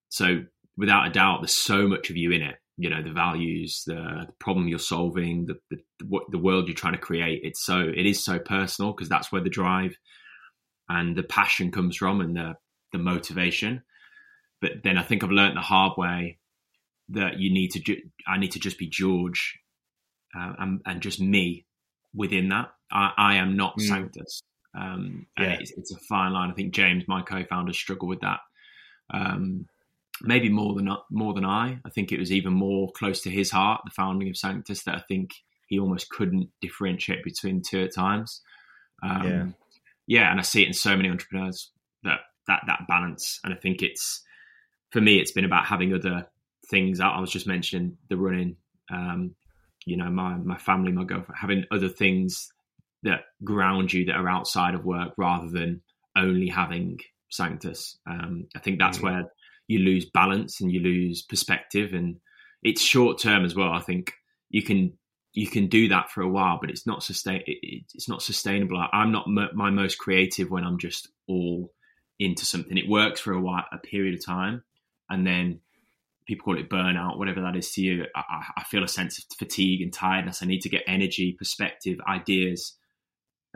So 0.10 0.44
without 0.78 1.08
a 1.08 1.12
doubt, 1.12 1.42
there's 1.42 1.56
so 1.56 1.88
much 1.88 2.10
of 2.10 2.18
you 2.18 2.32
in 2.32 2.42
it. 2.42 2.56
You 2.78 2.90
know, 2.90 3.04
the 3.04 3.12
values, 3.12 3.84
the, 3.86 4.26
the 4.28 4.34
problem 4.40 4.68
you're 4.68 4.80
solving, 4.80 5.46
the, 5.46 5.56
the 5.70 6.20
the 6.30 6.40
world 6.40 6.68
you're 6.68 6.76
trying 6.76 6.94
to 6.94 7.00
create. 7.00 7.42
It's 7.44 7.64
so 7.64 7.80
it 7.80 8.06
is 8.06 8.24
so 8.24 8.40
personal 8.40 8.92
because 8.92 9.10
that's 9.10 9.32
where 9.32 9.44
the 9.44 9.50
drive 9.50 9.96
and 10.90 11.16
the 11.16 11.24
passion 11.24 11.72
comes 11.72 11.98
from 11.98 12.22
and 12.22 12.36
the 12.36 12.56
the 12.92 12.98
motivation. 13.00 13.84
But 14.62 14.84
then 14.84 14.98
I 14.98 15.04
think 15.04 15.24
I've 15.24 15.32
learned 15.32 15.58
the 15.58 15.62
hard 15.62 15.98
way 15.98 16.38
that 17.10 17.40
you 17.40 17.52
need 17.52 17.72
to 17.72 17.80
ju- 17.80 18.02
I 18.28 18.38
need 18.38 18.52
to 18.54 18.60
just 18.60 18.78
be 18.78 18.88
George 18.88 19.60
uh, 20.38 20.54
and, 20.58 20.82
and, 20.86 21.02
just 21.02 21.20
me 21.20 21.66
within 22.14 22.50
that. 22.50 22.72
I, 22.92 23.12
I 23.18 23.36
am 23.36 23.58
not 23.58 23.78
mm. 23.78 23.88
Sanctus. 23.88 24.42
Um, 24.76 25.28
yeah. 25.38 25.58
it's, 25.60 25.72
it's, 25.72 25.94
a 25.94 26.00
fine 26.10 26.34
line. 26.34 26.50
I 26.50 26.54
think 26.54 26.74
James, 26.74 27.04
my 27.08 27.22
co-founder, 27.22 27.74
struggled 27.74 28.10
with 28.10 28.22
that. 28.22 28.40
Um, 29.14 29.68
maybe 30.22 30.50
more 30.50 30.74
than 30.76 30.90
more 31.12 31.34
than 31.34 31.46
I. 31.46 31.80
I 31.86 31.90
think 31.90 32.12
it 32.12 32.20
was 32.20 32.32
even 32.32 32.54
more 32.54 32.92
close 32.94 33.22
to 33.22 33.30
his 33.30 33.52
heart, 33.52 33.82
the 33.86 33.92
founding 33.92 34.30
of 34.30 34.38
Sanctus, 34.38 34.84
that 34.84 34.96
I 34.96 35.04
think 35.08 35.32
he 35.68 35.80
almost 35.80 36.10
couldn't 36.10 36.50
differentiate 36.62 37.24
between 37.24 37.62
two 37.62 37.84
at 37.84 37.94
times. 37.94 38.42
Um, 39.04 39.56
yeah 40.08 40.30
and 40.32 40.40
I 40.40 40.44
see 40.44 40.64
it 40.64 40.68
in 40.68 40.74
so 40.74 40.96
many 40.96 41.10
entrepreneurs 41.10 41.72
that 42.04 42.20
that 42.48 42.64
that 42.68 42.82
balance. 42.88 43.40
And 43.44 43.54
I 43.54 43.58
think 43.58 43.82
it's 43.82 44.22
for 44.92 45.02
me, 45.02 45.20
it's 45.20 45.32
been 45.32 45.46
about 45.46 45.66
having 45.66 45.94
other 45.94 46.28
things. 46.70 47.00
I 47.00 47.20
was 47.20 47.32
just 47.32 47.48
mentioning 47.48 47.98
the 48.10 48.18
running, 48.18 48.58
um, 48.92 49.36
you 49.86 49.98
know, 49.98 50.10
my 50.10 50.36
my 50.36 50.58
family, 50.58 50.92
my 50.92 51.04
girlfriend, 51.04 51.40
having 51.40 51.66
other 51.72 51.90
things 51.90 52.50
that 53.04 53.22
ground 53.44 53.92
you 53.92 54.06
that 54.06 54.16
are 54.16 54.30
outside 54.30 54.76
of 54.76 54.86
work 54.86 55.14
rather 55.18 55.50
than 55.50 55.82
only 56.18 56.48
having 56.48 57.00
Sanctus. 57.30 57.98
Um, 58.08 58.48
I 58.56 58.60
think 58.60 58.80
that's 58.80 58.98
mm-hmm. 58.98 59.08
where 59.08 59.24
you 59.68 59.80
lose 59.80 60.10
balance 60.10 60.62
and 60.62 60.72
you 60.72 60.80
lose 60.80 61.24
perspective, 61.24 61.94
and 61.94 62.18
it's 62.62 62.82
short 62.82 63.20
term 63.20 63.46
as 63.46 63.56
well. 63.56 63.72
I 63.72 63.82
think 63.82 64.14
you 64.50 64.64
can 64.64 64.98
you 65.34 65.48
can 65.48 65.68
do 65.68 65.88
that 65.90 66.12
for 66.12 66.22
a 66.22 66.30
while, 66.30 66.60
but 66.62 66.70
it's 66.70 66.86
not 66.86 67.04
sustain. 67.04 67.42
It, 67.48 67.86
it's 67.94 68.08
not 68.08 68.22
sustainable. 68.22 68.84
I'm 68.94 69.12
not 69.12 69.26
m- 69.28 69.50
my 69.56 69.72
most 69.72 69.98
creative 69.98 70.50
when 70.50 70.64
I'm 70.64 70.78
just 70.78 71.10
all 71.28 71.72
into 72.20 72.46
something. 72.46 72.78
It 72.78 72.88
works 72.88 73.20
for 73.20 73.34
a 73.34 73.42
while, 73.42 73.66
a 73.72 73.78
period 73.80 74.14
of 74.14 74.26
time, 74.26 74.64
and 75.10 75.26
then 75.26 75.60
people 76.28 76.46
call 76.46 76.60
it 76.60 76.70
burnout, 76.70 77.18
whatever 77.18 77.42
that 77.42 77.56
is 77.56 77.72
to 77.74 77.82
you. 77.82 78.06
I, 78.16 78.44
I 78.58 78.64
feel 78.64 78.84
a 78.84 78.88
sense 78.88 79.18
of 79.18 79.26
fatigue 79.38 79.82
and 79.82 79.92
tiredness. 79.92 80.44
I 80.44 80.46
need 80.46 80.62
to 80.62 80.70
get 80.70 80.84
energy, 80.88 81.36
perspective, 81.38 81.98
ideas 82.08 82.78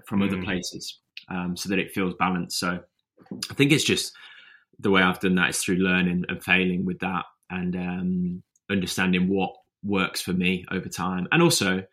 from 0.05 0.22
mm. 0.22 0.27
other 0.27 0.43
places, 0.43 1.00
um, 1.29 1.55
so 1.55 1.69
that 1.69 1.79
it 1.79 1.91
feels 1.91 2.15
balanced. 2.15 2.60
So 2.60 2.79
I 3.50 3.53
think 3.53 3.72
it's 3.72 3.84
just 3.84 4.13
the 4.79 4.89
way 4.89 5.03
I've 5.03 5.19
done 5.19 5.36
that 5.36 5.51
is 5.51 5.60
through 5.60 5.77
learning 5.77 6.25
and 6.27 6.43
failing 6.43 6.86
with 6.86 7.00
that, 7.00 7.25
and 7.51 7.75
um, 7.75 8.43
understanding 8.69 9.29
what 9.29 9.51
works 9.84 10.22
for 10.22 10.34
me 10.34 10.65
over 10.72 10.89
time. 10.89 11.27
And 11.31 11.41
also, 11.41 11.84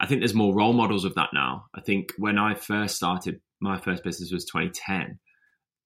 I 0.00 0.06
think 0.06 0.20
there's 0.20 0.34
more 0.34 0.54
role 0.54 0.72
models 0.72 1.04
of 1.04 1.14
that 1.16 1.30
now. 1.32 1.66
I 1.74 1.80
think 1.80 2.12
when 2.18 2.38
I 2.38 2.54
first 2.54 2.96
started, 2.96 3.40
my 3.60 3.78
first 3.78 4.04
business 4.04 4.32
was 4.32 4.44
2010, 4.44 5.18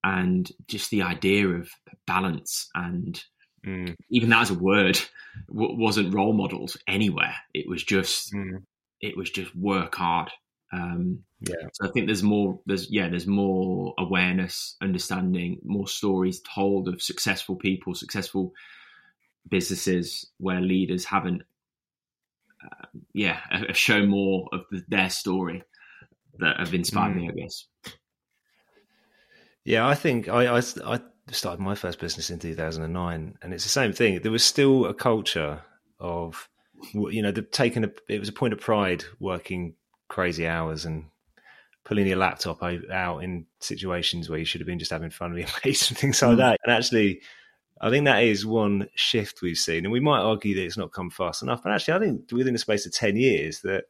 and 0.04 0.50
just 0.68 0.90
the 0.90 1.02
idea 1.02 1.48
of 1.48 1.70
balance 2.06 2.68
and 2.74 3.22
mm. 3.64 3.94
even 4.10 4.30
that 4.30 4.42
as 4.42 4.50
a 4.50 4.54
word 4.54 5.00
w- 5.48 5.78
wasn't 5.78 6.14
role 6.14 6.32
modeled 6.32 6.74
anywhere. 6.86 7.34
It 7.54 7.68
was 7.68 7.82
just 7.82 8.32
mm. 8.32 8.62
it 9.00 9.16
was 9.16 9.30
just 9.30 9.54
work 9.56 9.94
hard 9.94 10.30
Um, 10.72 11.20
yeah. 11.40 11.68
So 11.74 11.86
I 11.86 11.90
think 11.90 12.06
there's 12.06 12.22
more. 12.22 12.60
There's 12.66 12.90
yeah. 12.90 13.08
There's 13.08 13.26
more 13.26 13.94
awareness, 13.98 14.76
understanding, 14.80 15.60
more 15.64 15.88
stories 15.88 16.40
told 16.40 16.88
of 16.88 17.02
successful 17.02 17.56
people, 17.56 17.94
successful 17.94 18.52
businesses 19.48 20.30
where 20.38 20.60
leaders 20.60 21.04
haven't. 21.04 21.42
Uh, 22.64 22.86
yeah, 23.12 23.40
have 23.50 23.76
shown 23.76 24.08
more 24.08 24.48
of 24.52 24.62
the, 24.70 24.84
their 24.88 25.10
story 25.10 25.62
that 26.38 26.58
have 26.58 26.74
inspired 26.74 27.14
mm. 27.14 27.16
me. 27.16 27.28
I 27.28 27.32
guess. 27.32 27.66
Yeah, 29.64 29.86
I 29.86 29.94
think 29.94 30.28
I, 30.28 30.58
I, 30.58 30.62
I 30.84 31.00
started 31.30 31.60
my 31.60 31.74
first 31.74 32.00
business 32.00 32.30
in 32.30 32.38
2009, 32.38 33.38
and 33.42 33.54
it's 33.54 33.64
the 33.64 33.70
same 33.70 33.92
thing. 33.92 34.20
There 34.22 34.32
was 34.32 34.44
still 34.44 34.86
a 34.86 34.94
culture 34.94 35.60
of, 36.00 36.48
you 36.92 37.22
know, 37.22 37.30
the, 37.30 37.42
taking 37.42 37.84
a. 37.84 37.90
It 38.08 38.18
was 38.18 38.28
a 38.28 38.32
point 38.32 38.52
of 38.52 38.60
pride 38.60 39.04
working 39.20 39.74
crazy 40.08 40.46
hours 40.46 40.84
and 40.84 41.06
pulling 41.84 42.06
your 42.06 42.16
laptop 42.16 42.62
out 42.62 43.24
in 43.24 43.46
situations 43.60 44.28
where 44.28 44.38
you 44.38 44.44
should 44.44 44.60
have 44.60 44.66
been 44.66 44.78
just 44.78 44.90
having 44.90 45.10
fun 45.10 45.32
with 45.32 45.40
your 45.40 45.48
mates 45.64 45.88
and 45.88 45.98
things 45.98 46.20
like 46.22 46.32
mm. 46.32 46.38
that. 46.38 46.58
And 46.64 46.74
actually, 46.74 47.22
I 47.82 47.90
think 47.90 48.04
that 48.04 48.22
is 48.22 48.46
one 48.46 48.88
shift 48.94 49.42
we've 49.42 49.58
seen, 49.58 49.84
and 49.84 49.92
we 49.92 50.00
might 50.00 50.20
argue 50.20 50.54
that 50.54 50.64
it's 50.64 50.76
not 50.76 50.92
come 50.92 51.10
fast 51.10 51.42
enough. 51.42 51.62
But 51.64 51.72
actually, 51.72 51.94
I 51.94 51.98
think 51.98 52.32
within 52.32 52.52
the 52.52 52.58
space 52.58 52.86
of 52.86 52.92
ten 52.92 53.16
years, 53.16 53.60
that 53.62 53.84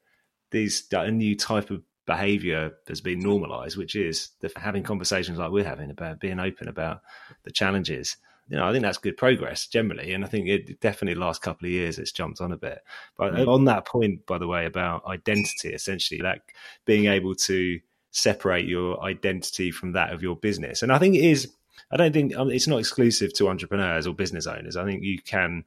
these 0.51 0.87
a 0.93 1.11
new 1.11 1.37
type 1.37 1.71
of 1.71 1.83
behavior 2.07 2.73
has 2.89 3.01
been 3.01 3.21
normalized, 3.21 3.77
which 3.77 3.95
is 3.95 4.31
the, 4.41 4.51
having 4.57 4.83
conversations 4.83 5.39
like 5.39 5.51
we're 5.51 5.65
having 5.65 5.91
about 5.91 6.21
being 6.21 6.41
open 6.41 6.69
about 6.69 7.03
the 7.45 7.51
challenges. 7.51 8.17
You 8.49 8.57
know, 8.57 8.67
I 8.67 8.73
think 8.73 8.83
that's 8.83 8.99
good 8.99 9.17
progress 9.17 9.67
generally, 9.67 10.13
and 10.13 10.25
I 10.25 10.29
think 10.29 10.49
it 10.49 10.81
definitely 10.81 11.21
last 11.21 11.43
couple 11.43 11.67
of 11.67 11.73
years 11.73 11.99
it's 11.99 12.13
jumped 12.13 12.41
on 12.41 12.51
a 12.51 12.57
bit. 12.57 12.81
But 13.17 13.35
mm. 13.35 13.47
on 13.47 13.67
that 13.67 13.87
point, 13.87 14.27
by 14.27 14.39
the 14.39 14.49
way, 14.49 14.65
about 14.65 15.05
identity, 15.07 15.69
essentially, 15.69 16.21
that 16.23 16.41
being 16.87 17.07
able 17.07 17.35
to 17.35 17.79
separate 18.11 18.67
your 18.67 19.03
identity 19.03 19.71
from 19.71 19.93
that 19.93 20.13
of 20.13 20.23
your 20.23 20.37
business, 20.37 20.83
and 20.83 20.91
I 20.93 20.99
think 20.99 21.15
it 21.15 21.25
is. 21.25 21.53
I 21.93 21.97
don't 21.97 22.13
think 22.13 22.35
um, 22.37 22.51
it's 22.51 22.67
not 22.67 22.79
exclusive 22.79 23.35
to 23.35 23.49
entrepreneurs 23.49 24.07
or 24.07 24.15
business 24.15 24.47
owners. 24.47 24.77
I 24.77 24.85
think 24.85 25.05
you 25.05 25.21
can 25.21 25.65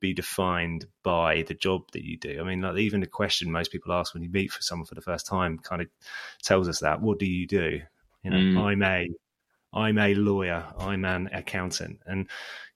be 0.00 0.12
defined 0.12 0.86
by 1.02 1.42
the 1.42 1.54
job 1.54 1.82
that 1.92 2.04
you 2.04 2.16
do. 2.16 2.38
I 2.40 2.44
mean, 2.44 2.60
like 2.60 2.76
even 2.78 3.00
the 3.00 3.06
question 3.06 3.50
most 3.50 3.72
people 3.72 3.92
ask 3.92 4.14
when 4.14 4.22
you 4.22 4.30
meet 4.30 4.52
for 4.52 4.62
someone 4.62 4.86
for 4.86 4.94
the 4.94 5.00
first 5.00 5.26
time 5.26 5.58
kind 5.58 5.82
of 5.82 5.88
tells 6.42 6.68
us 6.68 6.80
that. 6.80 7.00
What 7.00 7.18
do 7.18 7.26
you 7.26 7.46
do? 7.46 7.80
You 8.22 8.30
know, 8.30 8.36
mm. 8.36 8.58
I'm 8.58 8.82
a 8.82 9.08
I'm 9.72 9.98
a 9.98 10.14
lawyer. 10.14 10.64
I'm 10.78 11.04
an 11.04 11.28
accountant, 11.32 12.00
and 12.06 12.28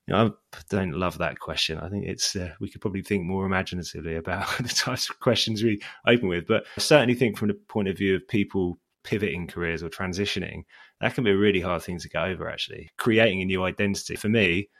you 0.06 0.14
know, 0.14 0.35
I 0.52 0.59
don't 0.68 0.92
love 0.92 1.18
that 1.18 1.38
question. 1.38 1.78
I 1.78 1.88
think 1.88 2.06
it's 2.06 2.37
uh, 2.37 2.52
we 2.61 2.68
could 2.68 2.80
probably 2.80 3.02
think 3.02 3.25
more 3.25 3.47
imaginatively 3.47 4.16
about 4.16 4.49
the 4.61 4.68
types 4.68 5.09
of 5.11 5.21
questions 5.21 5.62
we 5.62 5.80
open 6.06 6.28
with. 6.28 6.47
But 6.47 6.64
I 6.76 6.80
certainly 6.80 7.14
think 7.14 7.38
from 7.38 7.49
the 7.49 7.54
point 7.54 7.88
of 7.88 7.99
view 7.99 8.16
of 8.16 8.26
people 8.28 8.78
pivoting 9.04 9.49
careers 9.49 9.82
or 9.82 9.88
transitioning, 9.88 10.64
that 11.02 11.14
can 11.14 11.25
be 11.25 11.30
a 11.30 11.37
really 11.37 11.61
hard 11.61 11.82
thing 11.82 11.99
to 11.99 12.09
get 12.09 12.23
over. 12.23 12.49
Actually, 12.49 12.90
creating 12.97 13.42
a 13.42 13.44
new 13.44 13.62
identity 13.64 14.16
for 14.16 14.30
me. 14.30 14.71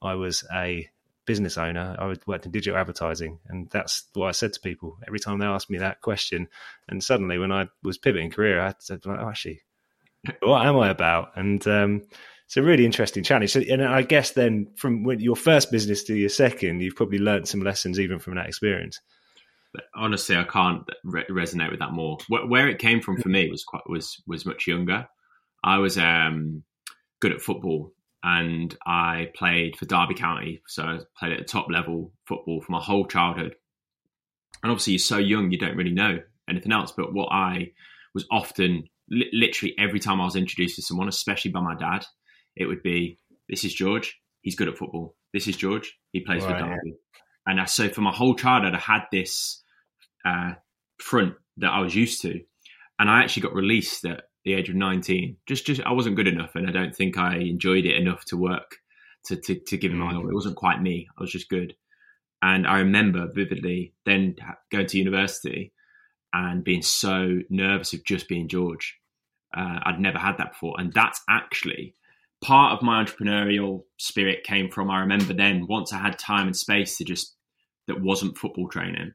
I 0.00 0.14
was 0.14 0.44
a 0.52 0.88
business 1.24 1.56
owner, 1.56 1.96
I 1.98 2.14
worked 2.26 2.46
in 2.46 2.52
digital 2.52 2.78
advertising, 2.78 3.38
and 3.48 3.68
that's 3.70 4.04
what 4.14 4.28
I 4.28 4.32
said 4.32 4.52
to 4.54 4.60
people 4.60 4.98
every 5.06 5.20
time 5.20 5.38
they 5.38 5.46
asked 5.46 5.70
me 5.70 5.78
that 5.78 6.00
question. 6.00 6.48
And 6.88 7.02
suddenly, 7.02 7.38
when 7.38 7.52
I 7.52 7.68
was 7.82 7.98
pivoting 7.98 8.30
career, 8.30 8.60
I 8.60 8.74
said, 8.78 9.02
oh, 9.06 9.28
"Actually, 9.28 9.62
what 10.42 10.66
am 10.66 10.78
I 10.78 10.88
about?" 10.88 11.32
And 11.36 11.66
um, 11.66 12.02
it's 12.46 12.56
a 12.56 12.62
really 12.62 12.84
interesting 12.84 13.22
challenge. 13.22 13.52
So, 13.52 13.60
and 13.60 13.84
I 13.84 14.02
guess 14.02 14.32
then, 14.32 14.68
from 14.76 15.04
your 15.18 15.36
first 15.36 15.70
business 15.70 16.04
to 16.04 16.14
your 16.14 16.28
second, 16.28 16.80
you've 16.80 16.96
probably 16.96 17.18
learned 17.18 17.48
some 17.48 17.60
lessons 17.60 18.00
even 18.00 18.18
from 18.18 18.34
that 18.34 18.46
experience. 18.46 19.00
Honestly, 19.94 20.36
I 20.36 20.44
can't 20.44 20.82
re- 21.02 21.24
resonate 21.30 21.70
with 21.70 21.80
that 21.80 21.92
more. 21.92 22.18
Where 22.28 22.68
it 22.68 22.78
came 22.78 23.00
from 23.00 23.16
for 23.22 23.28
me 23.28 23.48
was 23.48 23.64
quite 23.64 23.88
was 23.88 24.20
was 24.26 24.44
much 24.44 24.66
younger. 24.66 25.08
I 25.64 25.78
was 25.78 25.98
um, 25.98 26.62
good 27.20 27.32
at 27.32 27.40
football 27.40 27.92
and 28.22 28.76
I 28.86 29.30
played 29.34 29.76
for 29.76 29.84
Derby 29.84 30.14
County. 30.14 30.62
So 30.66 30.82
I 30.82 30.98
played 31.18 31.32
at 31.32 31.38
the 31.38 31.44
top 31.44 31.70
level 31.70 32.12
football 32.26 32.60
for 32.60 32.72
my 32.72 32.80
whole 32.80 33.06
childhood. 33.06 33.56
And 34.62 34.70
obviously, 34.70 34.94
you're 34.94 35.00
so 35.00 35.18
young, 35.18 35.50
you 35.50 35.58
don't 35.58 35.76
really 35.76 35.92
know 35.92 36.20
anything 36.48 36.72
else. 36.72 36.92
But 36.96 37.12
what 37.12 37.32
I 37.32 37.72
was 38.14 38.26
often, 38.30 38.84
li- 39.10 39.30
literally 39.32 39.74
every 39.78 39.98
time 39.98 40.20
I 40.20 40.24
was 40.24 40.36
introduced 40.36 40.76
to 40.76 40.82
someone, 40.82 41.08
especially 41.08 41.50
by 41.50 41.60
my 41.60 41.74
dad, 41.74 42.04
it 42.54 42.66
would 42.66 42.82
be, 42.82 43.18
"This 43.48 43.64
is 43.64 43.74
George. 43.74 44.20
He's 44.42 44.54
good 44.54 44.68
at 44.68 44.78
football. 44.78 45.16
This 45.32 45.48
is 45.48 45.56
George. 45.56 45.98
He 46.12 46.20
plays 46.20 46.44
right, 46.44 46.52
for 46.52 46.64
Derby." 46.64 46.80
Yeah. 46.84 46.92
And 47.46 47.60
I, 47.60 47.64
so 47.64 47.88
for 47.88 48.02
my 48.02 48.12
whole 48.12 48.36
childhood, 48.36 48.74
I 48.74 48.78
had 48.78 49.02
this 49.10 49.64
uh, 50.24 50.52
front 50.98 51.34
that 51.56 51.72
I 51.72 51.80
was 51.80 51.94
used 51.94 52.22
to, 52.22 52.40
and 53.00 53.10
I 53.10 53.22
actually 53.22 53.42
got 53.42 53.54
released 53.54 54.04
at 54.04 54.24
the 54.44 54.54
age 54.54 54.68
of 54.68 54.74
19 54.74 55.36
just 55.46 55.66
just 55.66 55.80
i 55.82 55.92
wasn't 55.92 56.16
good 56.16 56.28
enough 56.28 56.54
and 56.54 56.68
i 56.68 56.72
don't 56.72 56.94
think 56.94 57.16
i 57.16 57.36
enjoyed 57.36 57.84
it 57.84 57.96
enough 57.96 58.24
to 58.24 58.36
work 58.36 58.76
to 59.24 59.36
to, 59.36 59.54
to 59.54 59.76
give 59.76 59.92
my 59.92 60.14
all. 60.14 60.28
It 60.28 60.34
wasn't 60.34 60.56
quite 60.56 60.82
me. 60.82 61.08
I 61.16 61.22
was 61.22 61.32
just 61.32 61.48
good. 61.48 61.74
And 62.42 62.66
i 62.66 62.78
remember 62.78 63.28
vividly 63.32 63.94
then 64.04 64.36
going 64.70 64.86
to 64.86 64.98
university 64.98 65.72
and 66.32 66.64
being 66.64 66.82
so 66.82 67.40
nervous 67.50 67.92
of 67.92 68.04
just 68.04 68.28
being 68.28 68.48
george. 68.48 68.98
Uh, 69.56 69.78
i'd 69.84 70.00
never 70.00 70.18
had 70.18 70.38
that 70.38 70.52
before. 70.52 70.74
And 70.78 70.92
that's 70.92 71.20
actually 71.28 71.94
part 72.42 72.72
of 72.72 72.82
my 72.82 73.04
entrepreneurial 73.04 73.84
spirit 73.98 74.42
came 74.42 74.68
from 74.68 74.90
i 74.90 74.98
remember 74.98 75.32
then 75.32 75.66
once 75.68 75.92
i 75.92 75.98
had 75.98 76.18
time 76.18 76.48
and 76.48 76.56
space 76.56 76.96
to 76.96 77.04
just 77.04 77.36
that 77.86 78.02
wasn't 78.02 78.36
football 78.36 78.68
training 78.68 79.12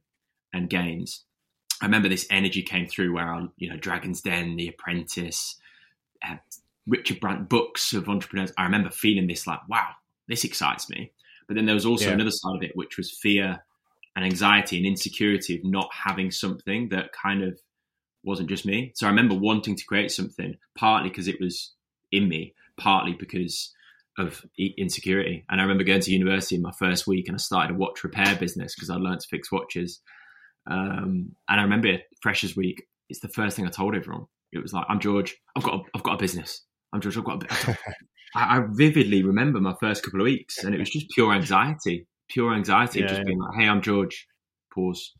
and 0.53 0.69
games 0.69 1.25
I 1.81 1.85
remember 1.85 2.09
this 2.09 2.27
energy 2.29 2.63
came 2.63 2.87
through 2.87 3.13
where 3.13 3.31
I, 3.31 3.45
you 3.57 3.69
know, 3.69 3.77
Dragon's 3.77 4.21
Den, 4.21 4.55
The 4.55 4.69
Apprentice, 4.69 5.57
uh, 6.27 6.37
Richard 6.87 7.19
Branson 7.19 7.45
books 7.45 7.93
of 7.93 8.09
entrepreneurs. 8.09 8.51
I 8.57 8.63
remember 8.63 8.89
feeling 8.89 9.27
this 9.27 9.45
like, 9.45 9.59
wow, 9.67 9.89
this 10.27 10.43
excites 10.43 10.89
me. 10.89 11.11
But 11.47 11.55
then 11.55 11.65
there 11.65 11.75
was 11.75 11.85
also 11.85 12.07
yeah. 12.07 12.13
another 12.13 12.31
side 12.31 12.55
of 12.55 12.63
it, 12.63 12.75
which 12.75 12.97
was 12.97 13.11
fear 13.11 13.63
and 14.15 14.25
anxiety 14.25 14.77
and 14.77 14.85
insecurity 14.85 15.55
of 15.55 15.63
not 15.63 15.89
having 15.93 16.31
something 16.31 16.89
that 16.89 17.11
kind 17.13 17.43
of 17.43 17.59
wasn't 18.23 18.49
just 18.49 18.65
me. 18.65 18.91
So 18.95 19.05
I 19.05 19.09
remember 19.09 19.35
wanting 19.35 19.75
to 19.75 19.85
create 19.85 20.11
something, 20.11 20.57
partly 20.75 21.09
because 21.09 21.27
it 21.27 21.39
was 21.39 21.73
in 22.11 22.27
me, 22.27 22.53
partly 22.77 23.13
because 23.13 23.73
of 24.17 24.43
insecurity. 24.57 25.45
And 25.49 25.61
I 25.61 25.63
remember 25.63 25.83
going 25.83 26.01
to 26.01 26.11
university 26.11 26.55
in 26.55 26.61
my 26.61 26.71
first 26.71 27.05
week 27.05 27.27
and 27.27 27.35
I 27.35 27.37
started 27.37 27.75
a 27.75 27.77
watch 27.77 28.03
repair 28.03 28.35
business 28.35 28.73
because 28.73 28.89
I 28.89 28.95
learned 28.95 29.19
to 29.21 29.27
fix 29.27 29.51
watches. 29.51 30.01
Um, 30.69 31.35
and 31.47 31.59
I 31.59 31.63
remember 31.63 31.97
Freshers 32.21 32.55
Week. 32.55 32.83
It's 33.09 33.19
the 33.19 33.29
first 33.29 33.55
thing 33.55 33.65
I 33.65 33.69
told 33.69 33.95
everyone. 33.95 34.25
It 34.51 34.59
was 34.59 34.73
like, 34.73 34.85
"I'm 34.89 34.99
George. 34.99 35.35
I've 35.55 35.63
got 35.63 35.75
a, 35.75 35.83
I've 35.95 36.03
got 36.03 36.15
a 36.15 36.17
business. 36.17 36.63
I'm 36.93 37.01
George. 37.01 37.17
I've 37.17 37.23
got 37.23 37.43
a." 37.43 37.77
I, 38.35 38.57
I 38.57 38.63
vividly 38.69 39.23
remember 39.23 39.59
my 39.61 39.75
first 39.79 40.03
couple 40.03 40.19
of 40.19 40.25
weeks, 40.25 40.63
and 40.63 40.75
it 40.75 40.79
was 40.79 40.89
just 40.89 41.09
pure 41.09 41.33
anxiety, 41.33 42.07
pure 42.29 42.53
anxiety, 42.53 42.99
yeah, 42.99 43.07
just 43.07 43.19
yeah. 43.19 43.25
being 43.25 43.39
like, 43.39 43.55
"Hey, 43.55 43.67
I'm 43.67 43.81
George." 43.81 44.27
Pause. 44.73 45.13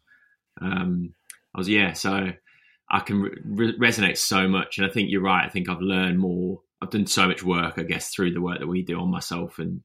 Um, 0.62 1.14
I 1.56 1.60
was 1.60 1.70
yeah, 1.70 1.94
so 1.94 2.32
I 2.90 3.00
can 3.00 3.22
re- 3.22 3.78
resonate 3.78 4.18
so 4.18 4.48
much, 4.48 4.78
and 4.78 4.86
I 4.86 4.90
think 4.90 5.10
you're 5.10 5.22
right. 5.22 5.46
I 5.46 5.50
think 5.50 5.70
I've 5.70 5.82
learned 5.82 6.20
more. 6.20 6.62
I've 6.82 6.92
done 6.92 7.08
so 7.08 7.28
much 7.28 7.44
work, 7.44 7.76
I 7.78 7.84
guess, 7.84 8.10
through 8.10 8.34
the 8.34 8.42
work 8.42 8.60
that 8.60 8.68
we 8.68 8.84
do 8.84 9.00
on 9.00 9.10
myself, 9.10 9.60
and 9.60 9.82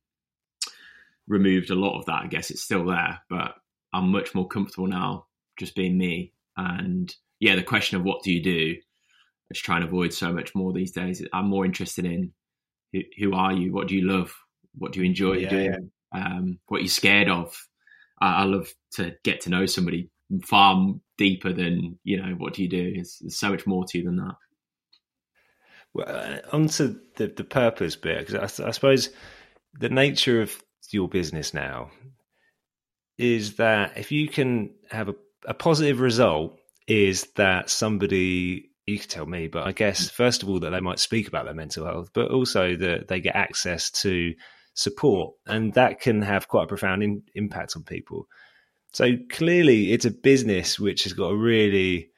removed 1.28 1.70
a 1.70 1.76
lot 1.76 1.98
of 1.98 2.06
that. 2.06 2.22
I 2.24 2.26
guess 2.26 2.50
it's 2.50 2.62
still 2.62 2.86
there, 2.86 3.20
but 3.30 3.54
I'm 3.92 4.10
much 4.10 4.34
more 4.34 4.48
comfortable 4.48 4.88
now 4.88 5.26
just 5.58 5.74
being 5.74 5.98
me. 5.98 6.32
And 6.56 7.14
yeah, 7.40 7.56
the 7.56 7.62
question 7.62 7.98
of 7.98 8.04
what 8.04 8.22
do 8.22 8.32
you 8.32 8.42
do, 8.42 8.76
I 8.76 9.54
just 9.54 9.64
try 9.64 9.76
and 9.76 9.84
avoid 9.84 10.12
so 10.12 10.32
much 10.32 10.54
more 10.54 10.72
these 10.72 10.92
days. 10.92 11.24
I'm 11.32 11.48
more 11.48 11.64
interested 11.64 12.04
in 12.04 12.32
who, 12.92 13.00
who 13.18 13.34
are 13.34 13.52
you? 13.52 13.72
What 13.72 13.88
do 13.88 13.96
you 13.96 14.06
love? 14.06 14.34
What 14.76 14.92
do 14.92 15.00
you 15.00 15.06
enjoy 15.06 15.34
yeah, 15.34 15.48
doing? 15.48 15.90
Yeah. 16.14 16.26
Um, 16.26 16.58
what 16.66 16.82
you're 16.82 16.88
scared 16.88 17.28
of? 17.28 17.56
I, 18.20 18.42
I, 18.42 18.44
love 18.44 18.68
to 18.92 19.14
get 19.24 19.42
to 19.42 19.50
know 19.50 19.66
somebody 19.66 20.10
far 20.44 20.94
deeper 21.18 21.52
than 21.52 21.98
you 22.04 22.22
know. 22.22 22.34
What 22.34 22.54
do 22.54 22.62
you 22.62 22.68
do? 22.68 22.94
There's, 22.94 23.18
there's 23.20 23.38
so 23.38 23.50
much 23.50 23.66
more 23.66 23.84
to 23.86 23.98
you 23.98 24.04
than 24.04 24.16
that. 24.16 24.34
Well, 25.94 26.06
uh, 26.08 26.38
onto 26.54 26.96
the 27.16 27.28
the 27.28 27.44
purpose 27.44 27.96
bit 27.96 28.26
because 28.26 28.60
I, 28.60 28.68
I 28.68 28.70
suppose 28.70 29.10
the 29.78 29.88
nature 29.88 30.42
of 30.42 30.62
your 30.90 31.08
business 31.08 31.54
now 31.54 31.90
is 33.18 33.56
that 33.56 33.96
if 33.96 34.12
you 34.12 34.28
can 34.28 34.70
have 34.90 35.08
a 35.08 35.14
a 35.46 35.54
positive 35.54 36.00
result 36.00 36.58
is 36.86 37.28
that 37.36 37.70
somebody 37.70 38.70
you 38.86 38.98
can 38.98 39.08
tell 39.08 39.26
me, 39.26 39.46
but 39.46 39.66
I 39.66 39.72
guess 39.72 40.08
mm. 40.08 40.10
first 40.10 40.42
of 40.42 40.48
all 40.48 40.60
that 40.60 40.70
they 40.70 40.80
might 40.80 40.98
speak 40.98 41.28
about 41.28 41.44
their 41.44 41.54
mental 41.54 41.86
health, 41.86 42.10
but 42.12 42.30
also 42.30 42.76
that 42.76 43.08
they 43.08 43.20
get 43.20 43.36
access 43.36 43.90
to 44.02 44.34
support, 44.74 45.34
and 45.46 45.72
that 45.74 46.00
can 46.00 46.22
have 46.22 46.48
quite 46.48 46.64
a 46.64 46.68
profound 46.68 47.02
in, 47.02 47.22
impact 47.34 47.74
on 47.76 47.84
people. 47.84 48.26
So 48.92 49.12
clearly, 49.30 49.92
it's 49.92 50.04
a 50.04 50.10
business 50.10 50.78
which 50.78 51.04
has 51.04 51.12
got 51.12 51.28
a 51.28 51.36
really 51.36 52.10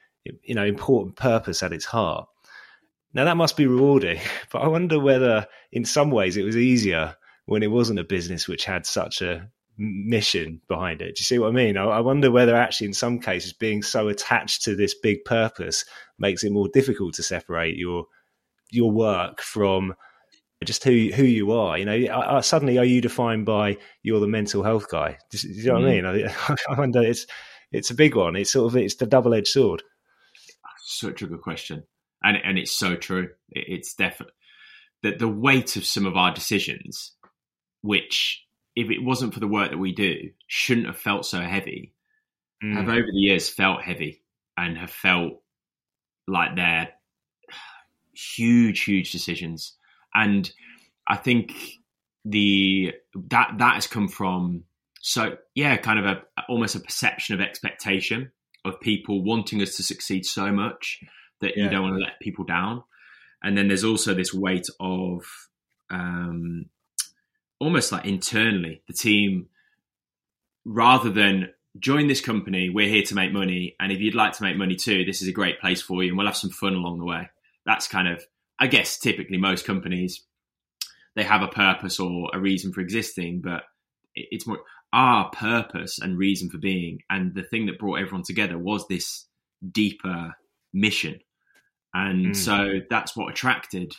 you 0.43 0.55
know 0.55 0.65
important 0.65 1.15
purpose 1.15 1.61
at 1.61 1.73
its 1.73 1.85
heart. 1.85 2.27
Now 3.13 3.25
that 3.25 3.37
must 3.37 3.57
be 3.57 3.67
rewarding, 3.67 4.19
but 4.51 4.61
I 4.61 4.67
wonder 4.67 4.99
whether 4.99 5.47
in 5.71 5.85
some 5.85 6.11
ways 6.11 6.37
it 6.37 6.43
was 6.43 6.57
easier 6.57 7.15
when 7.45 7.61
it 7.61 7.71
wasn't 7.71 7.99
a 7.99 8.03
business 8.03 8.47
which 8.47 8.65
had 8.65 8.85
such 8.85 9.21
a 9.21 9.49
mission 9.77 10.61
behind 10.67 11.01
it. 11.01 11.15
Do 11.15 11.19
you 11.19 11.25
see 11.25 11.39
what 11.39 11.49
I 11.49 11.51
mean? 11.51 11.77
I, 11.77 11.85
I, 11.85 11.99
wonder 11.99 12.31
whether 12.31 12.55
actually, 12.55 12.87
in 12.87 12.93
some 12.93 13.19
cases, 13.19 13.53
being 13.53 13.81
so 13.83 14.07
attached 14.07 14.63
to 14.63 14.75
this 14.75 14.95
big 14.95 15.25
purpose 15.25 15.85
makes 16.17 16.43
it 16.43 16.51
more 16.51 16.69
difficult 16.73 17.15
to 17.15 17.23
separate 17.23 17.77
your 17.77 18.05
your 18.71 18.91
work 18.91 19.41
from 19.41 19.93
just 20.63 20.83
who 20.83 21.09
who 21.13 21.23
you 21.23 21.51
are. 21.51 21.77
You 21.77 21.85
know, 21.85 21.93
I, 21.93 22.37
I, 22.37 22.41
suddenly 22.41 22.77
are 22.77 22.85
you 22.85 23.01
defined 23.01 23.45
by 23.45 23.77
you're 24.03 24.19
the 24.19 24.27
mental 24.27 24.63
health 24.63 24.89
guy? 24.89 25.17
Do, 25.29 25.37
do 25.37 25.47
you 25.49 25.65
know 25.65 25.79
mm. 25.79 26.03
what 26.03 26.09
I 26.09 26.17
mean? 26.17 26.57
I, 26.69 26.79
wonder. 26.79 27.01
It's 27.01 27.25
it's 27.71 27.89
a 27.89 27.95
big 27.95 28.15
one. 28.15 28.35
It's 28.35 28.51
sort 28.51 28.71
of 28.71 28.77
it's 28.77 28.95
the 28.95 29.05
double 29.05 29.33
edged 29.33 29.47
sword. 29.47 29.83
Such 30.85 31.21
a 31.21 31.27
good 31.27 31.41
question, 31.41 31.83
and 32.23 32.37
and 32.43 32.57
it's 32.57 32.71
so 32.71 32.95
true. 32.95 33.29
It, 33.49 33.65
it's 33.67 33.93
definitely 33.93 34.33
that 35.03 35.19
the 35.19 35.27
weight 35.27 35.75
of 35.75 35.85
some 35.85 36.05
of 36.05 36.15
our 36.15 36.33
decisions, 36.33 37.11
which 37.81 38.44
if 38.75 38.89
it 38.89 39.03
wasn't 39.03 39.33
for 39.33 39.39
the 39.39 39.47
work 39.47 39.71
that 39.71 39.77
we 39.77 39.93
do, 39.93 40.31
shouldn't 40.47 40.87
have 40.87 40.97
felt 40.97 41.25
so 41.25 41.39
heavy, 41.39 41.93
mm. 42.63 42.75
have 42.75 42.89
over 42.89 43.07
the 43.11 43.17
years 43.17 43.49
felt 43.49 43.81
heavy 43.81 44.23
and 44.57 44.77
have 44.77 44.91
felt 44.91 45.41
like 46.27 46.55
they're 46.55 46.89
huge, 48.13 48.83
huge 48.83 49.11
decisions. 49.11 49.75
And 50.13 50.49
I 51.07 51.17
think 51.17 51.53
the 52.23 52.93
that 53.29 53.53
that 53.59 53.75
has 53.75 53.87
come 53.87 54.07
from 54.07 54.63
so 55.01 55.37
yeah, 55.53 55.77
kind 55.77 55.99
of 55.99 56.05
a 56.05 56.21
almost 56.49 56.75
a 56.75 56.79
perception 56.79 57.35
of 57.35 57.41
expectation 57.41 58.31
of 58.65 58.79
people 58.81 59.23
wanting 59.23 59.61
us 59.61 59.77
to 59.77 59.83
succeed 59.83 60.25
so 60.25 60.51
much 60.51 60.99
that 61.41 61.55
yeah. 61.55 61.65
you 61.65 61.69
don't 61.69 61.83
want 61.83 61.95
to 61.95 62.03
let 62.03 62.19
people 62.19 62.43
down. 62.43 62.83
And 63.43 63.55
then 63.55 63.67
there's 63.67 63.83
also 63.83 64.15
this 64.15 64.33
weight 64.33 64.65
of 64.79 65.23
um, 65.91 66.65
almost 67.59 67.91
like 67.91 68.05
internally 68.05 68.81
the 68.87 68.93
team 68.93 69.47
rather 70.65 71.09
than 71.09 71.49
join 71.79 72.07
this 72.07 72.21
company 72.21 72.69
we're 72.69 72.89
here 72.89 73.03
to 73.03 73.15
make 73.15 73.31
money 73.31 73.75
and 73.79 73.91
if 73.91 73.99
you'd 73.99 74.15
like 74.15 74.33
to 74.33 74.43
make 74.43 74.57
money 74.57 74.75
too 74.75 75.05
this 75.05 75.21
is 75.21 75.27
a 75.27 75.33
great 75.33 75.59
place 75.59 75.81
for 75.81 76.03
you 76.03 76.09
and 76.09 76.17
we'll 76.17 76.27
have 76.27 76.35
some 76.35 76.49
fun 76.49 76.73
along 76.73 76.99
the 76.99 77.05
way 77.05 77.29
that's 77.65 77.87
kind 77.87 78.07
of 78.07 78.23
i 78.59 78.67
guess 78.67 78.97
typically 78.97 79.37
most 79.37 79.65
companies 79.65 80.23
they 81.15 81.23
have 81.23 81.41
a 81.41 81.47
purpose 81.47 81.99
or 81.99 82.29
a 82.33 82.39
reason 82.39 82.71
for 82.71 82.81
existing 82.81 83.41
but 83.43 83.63
it's 84.15 84.47
more 84.47 84.59
our 84.93 85.29
purpose 85.31 85.99
and 85.99 86.17
reason 86.17 86.49
for 86.49 86.57
being 86.57 86.99
and 87.09 87.35
the 87.35 87.43
thing 87.43 87.65
that 87.65 87.79
brought 87.79 87.99
everyone 87.99 88.23
together 88.23 88.57
was 88.57 88.87
this 88.87 89.25
deeper 89.71 90.33
mission 90.73 91.19
and 91.93 92.27
mm. 92.27 92.35
so 92.35 92.79
that's 92.89 93.15
what 93.15 93.29
attracted 93.29 93.93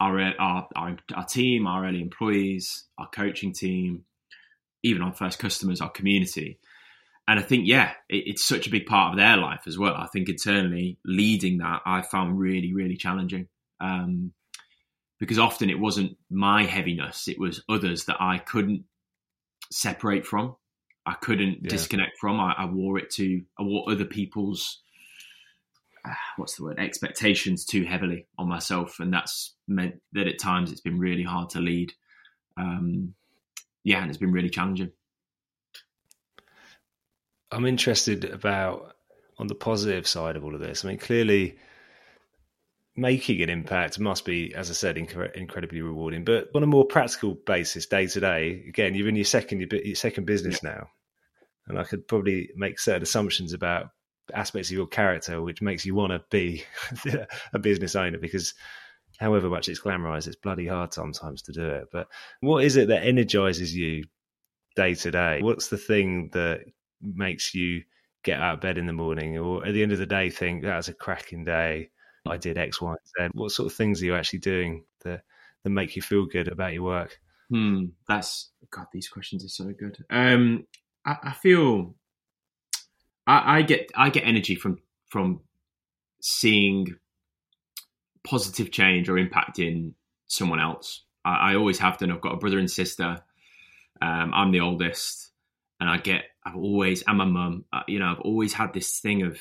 our, 0.00 0.18
our, 0.38 0.68
our, 0.74 0.96
our 1.14 1.26
team, 1.26 1.66
our 1.66 1.86
early 1.86 2.00
employees, 2.00 2.84
our 2.98 3.08
coaching 3.08 3.52
team, 3.52 4.04
even 4.82 5.02
our 5.02 5.12
first 5.12 5.38
customers, 5.38 5.80
our 5.80 5.90
community. 5.90 6.58
And 7.28 7.38
I 7.38 7.42
think, 7.42 7.68
yeah, 7.68 7.92
it, 8.08 8.24
it's 8.26 8.44
such 8.44 8.66
a 8.66 8.70
big 8.70 8.86
part 8.86 9.12
of 9.12 9.18
their 9.18 9.36
life 9.36 9.62
as 9.66 9.78
well. 9.78 9.94
I 9.94 10.06
think 10.06 10.28
internally 10.28 10.98
leading 11.04 11.58
that, 11.58 11.82
I 11.84 12.02
found 12.02 12.38
really, 12.38 12.72
really 12.72 12.96
challenging. 12.96 13.48
Um, 13.80 14.32
because 15.18 15.38
often 15.38 15.68
it 15.68 15.78
wasn't 15.78 16.16
my 16.30 16.64
heaviness, 16.64 17.28
it 17.28 17.38
was 17.38 17.62
others 17.68 18.06
that 18.06 18.16
I 18.20 18.38
couldn't 18.38 18.84
separate 19.70 20.26
from. 20.26 20.56
I 21.04 21.14
couldn't 21.14 21.58
yeah. 21.62 21.68
disconnect 21.68 22.18
from. 22.18 22.40
I, 22.40 22.54
I 22.56 22.64
wore 22.64 22.98
it 22.98 23.10
to, 23.12 23.42
I 23.58 23.62
wore 23.62 23.90
other 23.90 24.06
people's 24.06 24.80
what's 26.36 26.56
the 26.56 26.64
word 26.64 26.78
expectations 26.78 27.64
too 27.64 27.84
heavily 27.84 28.26
on 28.38 28.48
myself, 28.48 29.00
and 29.00 29.12
that's 29.12 29.54
meant 29.68 30.00
that 30.12 30.26
at 30.26 30.38
times 30.38 30.72
it's 30.72 30.80
been 30.80 30.98
really 30.98 31.22
hard 31.22 31.50
to 31.50 31.60
lead. 31.60 31.92
Um, 32.56 33.14
yeah, 33.84 34.00
and 34.00 34.10
it's 34.10 34.18
been 34.18 34.32
really 34.32 34.50
challenging. 34.50 34.92
I'm 37.50 37.66
interested 37.66 38.24
about 38.24 38.94
on 39.38 39.46
the 39.46 39.54
positive 39.54 40.06
side 40.06 40.36
of 40.36 40.44
all 40.44 40.54
of 40.54 40.60
this. 40.60 40.84
I 40.84 40.88
mean, 40.88 40.98
clearly 40.98 41.56
making 42.96 43.40
an 43.42 43.48
impact 43.48 43.98
must 43.98 44.24
be, 44.24 44.54
as 44.54 44.70
I 44.70 44.74
said, 44.74 44.96
inc- 44.96 45.34
incredibly 45.34 45.80
rewarding. 45.80 46.24
But 46.24 46.48
on 46.54 46.62
a 46.62 46.66
more 46.66 46.84
practical 46.84 47.34
basis, 47.46 47.86
day 47.86 48.06
to 48.06 48.20
day, 48.20 48.64
again, 48.68 48.94
you're 48.94 49.08
in 49.08 49.16
your 49.16 49.24
second 49.24 49.60
your 49.60 49.94
second 49.94 50.26
business 50.26 50.60
yeah. 50.62 50.70
now, 50.70 50.86
and 51.66 51.78
I 51.78 51.84
could 51.84 52.06
probably 52.06 52.50
make 52.56 52.78
certain 52.78 53.02
assumptions 53.02 53.52
about 53.52 53.86
aspects 54.34 54.70
of 54.70 54.76
your 54.76 54.86
character 54.86 55.42
which 55.42 55.62
makes 55.62 55.84
you 55.84 55.94
want 55.94 56.12
to 56.12 56.22
be 56.30 56.64
a 57.52 57.58
business 57.58 57.96
owner 57.96 58.18
because 58.18 58.54
however 59.18 59.48
much 59.48 59.68
it's 59.68 59.80
glamorized 59.80 60.26
it's 60.26 60.36
bloody 60.36 60.66
hard 60.66 60.92
sometimes 60.94 61.42
to 61.42 61.52
do 61.52 61.66
it. 61.68 61.88
But 61.92 62.08
what 62.40 62.64
is 62.64 62.76
it 62.76 62.88
that 62.88 63.04
energizes 63.04 63.74
you 63.74 64.04
day 64.76 64.94
to 64.94 65.10
day? 65.10 65.40
What's 65.42 65.68
the 65.68 65.76
thing 65.76 66.30
that 66.32 66.60
makes 67.02 67.54
you 67.54 67.82
get 68.22 68.40
out 68.40 68.54
of 68.54 68.60
bed 68.60 68.78
in 68.78 68.86
the 68.86 68.92
morning 68.92 69.38
or 69.38 69.66
at 69.66 69.74
the 69.74 69.82
end 69.82 69.92
of 69.92 69.98
the 69.98 70.06
day 70.06 70.30
think 70.30 70.62
that 70.62 70.76
was 70.76 70.88
a 70.88 70.94
cracking 70.94 71.44
day. 71.44 71.90
I 72.26 72.36
did 72.36 72.58
x 72.58 72.80
y 72.80 72.90
and 72.90 73.30
z. 73.30 73.38
What 73.38 73.52
sort 73.52 73.66
of 73.70 73.76
things 73.76 74.02
are 74.02 74.06
you 74.06 74.14
actually 74.14 74.40
doing 74.40 74.84
that 75.04 75.22
that 75.62 75.70
make 75.70 75.96
you 75.96 76.02
feel 76.02 76.26
good 76.26 76.48
about 76.48 76.74
your 76.74 76.82
work? 76.82 77.18
Hmm 77.48 77.86
that's 78.06 78.50
god 78.70 78.86
these 78.92 79.08
questions 79.08 79.44
are 79.44 79.48
so 79.48 79.72
good. 79.78 79.98
Um 80.10 80.66
I, 81.04 81.16
I 81.24 81.32
feel 81.32 81.94
I, 83.30 83.58
I 83.58 83.62
get 83.62 83.90
I 83.94 84.10
get 84.10 84.26
energy 84.26 84.56
from 84.56 84.78
from 85.08 85.40
seeing 86.20 86.96
positive 88.24 88.72
change 88.72 89.08
or 89.08 89.18
impact 89.18 89.58
in 89.60 89.94
someone 90.26 90.60
else. 90.60 91.04
I, 91.24 91.52
I, 91.52 91.54
always 91.54 91.78
have 91.78 91.96
done. 91.96 92.10
I've 92.10 92.20
got 92.20 92.34
a 92.34 92.38
brother 92.38 92.58
and 92.58 92.70
sister. 92.70 93.18
Um, 94.02 94.32
I'm 94.34 94.50
the 94.50 94.60
oldest, 94.60 95.30
and 95.78 95.88
I 95.88 95.98
get. 95.98 96.24
I've 96.44 96.56
always 96.56 97.04
I'm 97.06 97.20
a 97.20 97.26
mum. 97.26 97.66
Uh, 97.72 97.82
you 97.86 98.00
know, 98.00 98.10
I've 98.10 98.20
always 98.20 98.52
had 98.52 98.74
this 98.74 98.98
thing 98.98 99.22
of 99.22 99.38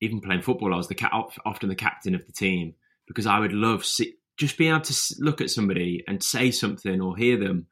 even 0.00 0.20
playing 0.20 0.42
football. 0.42 0.72
I 0.72 0.76
was 0.76 0.88
the 0.88 0.96
often 1.44 1.68
the 1.68 1.74
captain 1.74 2.14
of 2.14 2.24
the 2.24 2.32
team 2.32 2.74
because 3.08 3.26
I 3.26 3.40
would 3.40 3.52
love 3.52 3.84
see, 3.84 4.14
just 4.36 4.56
being 4.56 4.70
able 4.70 4.82
to 4.82 5.14
look 5.18 5.40
at 5.40 5.50
somebody 5.50 6.04
and 6.06 6.22
say 6.22 6.52
something 6.52 7.00
or 7.00 7.16
hear 7.16 7.36
them 7.36 7.66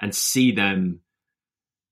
and 0.00 0.14
see 0.14 0.52
them 0.52 1.00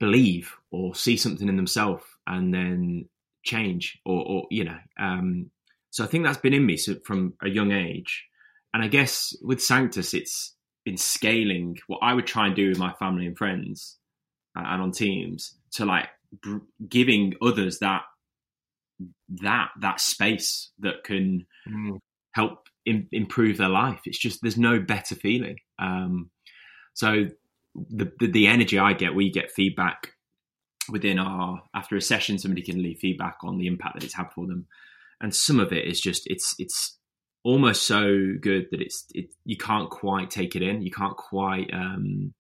believe 0.01 0.55
or 0.71 0.95
see 0.95 1.19
something 1.19 1.49
in 1.49 1.57
themselves 1.57 2.05
and 2.27 2.53
then 2.53 3.09
change 3.45 3.99
or, 4.05 4.25
or 4.27 4.47
you 4.51 4.65
know 4.65 4.79
um, 4.99 5.51
so 5.91 6.05
i 6.05 6.07
think 6.07 6.25
that's 6.25 6.39
been 6.39 6.55
in 6.55 6.67
me 6.67 6.77
from 7.05 7.35
a 7.43 7.49
young 7.49 7.73
age. 7.73 8.25
And 8.75 8.85
i 8.85 8.89
guess 8.89 9.35
with 9.43 9.63
sanctus 9.63 10.13
it's 10.13 10.55
been 10.85 10.97
scaling 10.97 11.79
what 11.87 12.01
i 12.03 12.13
would 12.13 12.27
try 12.27 12.47
and 12.47 12.55
do 12.55 12.69
with 12.69 12.79
my 12.79 12.93
family 12.95 13.27
and 13.27 13.37
friends 13.37 13.97
uh, 14.57 14.63
and 14.67 14.83
on 14.83 14.93
teams 14.93 15.57
to 15.73 15.85
like 15.85 16.09
br- 16.43 16.59
giving 16.89 17.35
others 17.41 17.79
that 17.79 18.03
that 19.29 19.69
that 19.81 20.01
space 20.01 20.71
that 20.79 21.05
can 21.05 21.47
mm. 21.69 21.99
help 22.33 22.69
in, 22.85 23.09
improve 23.13 23.59
their 23.59 23.69
life. 23.69 24.01
It's 24.05 24.19
just 24.19 24.41
there's 24.43 24.57
no 24.57 24.79
better 24.81 25.15
feeling. 25.15 25.57
Um, 25.79 26.31
so 26.95 27.27
the, 27.75 28.11
the, 28.19 28.29
the 28.29 28.47
energy 28.47 28.79
i 28.79 28.95
get 28.95 29.15
we 29.15 29.31
get 29.31 29.51
feedback 29.51 30.13
within 30.89 31.19
our 31.19 31.63
after 31.75 31.97
a 31.97 32.01
session 32.01 32.39
somebody 32.39 32.63
can 32.63 32.83
leave 32.83 32.99
feedback 32.99 33.39
on 33.43 33.59
the 33.59 33.67
impact 33.67 33.95
that 33.95 34.05
it's 34.05 34.15
had 34.15 34.33
for 34.35 34.47
them. 34.47 34.67
And 35.21 35.35
some 35.35 35.61
of 35.61 35.73
it 35.73 35.87
is 35.87 36.01
just 36.01 36.23
it's 36.27 36.55
it's 36.59 36.99
almost 37.45 37.87
so 37.87 38.35
good 38.41 38.67
that 38.71 38.81
it's 38.81 39.07
it 39.13 39.27
you 39.45 39.57
can't 39.57 39.91
quite 39.91 40.31
take 40.31 40.57
it 40.57 40.63
in. 40.63 40.83
You 40.83 40.91
can't 40.91 41.17
quite 41.17 41.71
um, 41.73 42.35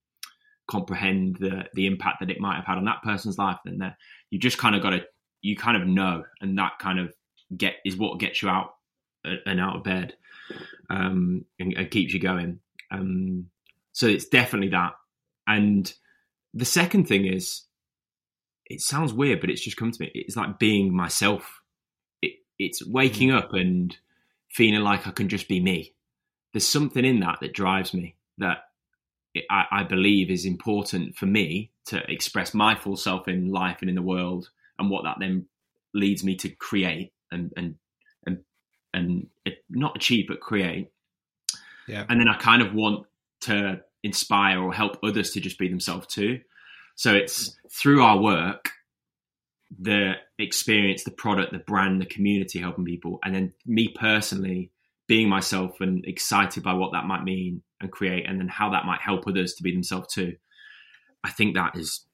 comprehend 0.68 1.36
the 1.40 1.64
the 1.74 1.86
impact 1.86 2.20
that 2.20 2.30
it 2.30 2.40
might 2.40 2.56
have 2.56 2.66
had 2.66 2.78
on 2.78 2.84
that 2.84 3.02
person's 3.02 3.38
life. 3.38 3.58
And 3.64 3.80
that 3.80 3.96
you 4.30 4.38
just 4.38 4.58
kind 4.58 4.74
of 4.74 4.82
got 4.82 4.90
to 4.90 5.02
you 5.42 5.56
kind 5.56 5.80
of 5.80 5.86
know 5.86 6.24
and 6.40 6.58
that 6.58 6.72
kind 6.80 6.98
of 6.98 7.12
get 7.56 7.74
is 7.84 7.96
what 7.96 8.18
gets 8.18 8.42
you 8.42 8.48
out 8.48 8.70
uh, 9.24 9.34
and 9.46 9.60
out 9.60 9.76
of 9.76 9.84
bed 9.84 10.14
um, 10.90 11.44
and, 11.58 11.74
and 11.74 11.90
keeps 11.90 12.12
you 12.12 12.20
going. 12.20 12.60
Um, 12.90 13.46
so 13.92 14.06
it's 14.06 14.28
definitely 14.28 14.70
that. 14.70 14.92
And 15.46 15.92
the 16.52 16.64
second 16.64 17.06
thing 17.06 17.26
is 17.26 17.62
it 18.68 18.80
sounds 18.80 19.12
weird, 19.12 19.40
but 19.40 19.50
it's 19.50 19.62
just 19.62 19.76
come 19.76 19.92
to 19.92 20.02
me. 20.02 20.10
It's 20.14 20.36
like 20.36 20.58
being 20.58 20.94
myself. 20.94 21.62
It, 22.20 22.34
it's 22.58 22.84
waking 22.86 23.30
mm. 23.30 23.38
up 23.38 23.52
and 23.52 23.96
feeling 24.50 24.80
like 24.80 25.06
I 25.06 25.10
can 25.10 25.28
just 25.28 25.48
be 25.48 25.60
me. 25.60 25.94
There's 26.52 26.66
something 26.66 27.04
in 27.04 27.20
that 27.20 27.38
that 27.40 27.52
drives 27.52 27.94
me 27.94 28.16
that 28.38 28.64
it, 29.34 29.44
I, 29.50 29.64
I, 29.70 29.82
believe 29.82 30.30
is 30.30 30.46
important 30.46 31.16
for 31.16 31.26
me 31.26 31.70
to 31.86 32.02
express 32.10 32.54
my 32.54 32.74
full 32.74 32.96
self 32.96 33.28
in 33.28 33.52
life 33.52 33.78
and 33.80 33.88
in 33.88 33.94
the 33.94 34.02
world, 34.02 34.50
and 34.78 34.90
what 34.90 35.04
that 35.04 35.16
then 35.20 35.46
leads 35.94 36.24
me 36.24 36.36
to 36.36 36.48
create 36.48 37.12
and 37.30 37.52
and 37.56 37.76
and 38.26 38.42
and 38.94 39.26
not 39.68 39.96
achieve 39.96 40.26
but 40.28 40.40
create. 40.40 40.90
Yeah. 41.86 42.04
And 42.08 42.18
then 42.18 42.28
I 42.28 42.36
kind 42.36 42.62
of 42.62 42.74
want 42.74 43.06
to 43.42 43.82
inspire 44.02 44.60
or 44.60 44.72
help 44.72 44.98
others 45.02 45.30
to 45.32 45.40
just 45.40 45.58
be 45.58 45.68
themselves 45.68 46.06
too. 46.06 46.40
So 46.96 47.14
it's 47.14 47.54
through 47.70 48.02
our 48.02 48.18
work, 48.18 48.70
the 49.78 50.14
experience, 50.38 51.04
the 51.04 51.10
product, 51.10 51.52
the 51.52 51.58
brand, 51.58 52.00
the 52.00 52.06
community 52.06 52.58
helping 52.58 52.84
people, 52.84 53.18
and 53.22 53.34
then 53.34 53.52
me 53.66 53.88
personally 53.88 54.70
being 55.06 55.28
myself 55.28 55.80
and 55.80 56.04
excited 56.04 56.62
by 56.62 56.72
what 56.72 56.92
that 56.92 57.04
might 57.04 57.22
mean 57.22 57.62
and 57.80 57.92
create, 57.92 58.26
and 58.26 58.40
then 58.40 58.48
how 58.48 58.70
that 58.70 58.86
might 58.86 59.00
help 59.00 59.26
others 59.26 59.54
to 59.54 59.62
be 59.62 59.72
themselves 59.72 60.12
too. 60.12 60.36
I 61.22 61.30
think 61.30 61.54
that 61.54 61.76
is 61.76 62.04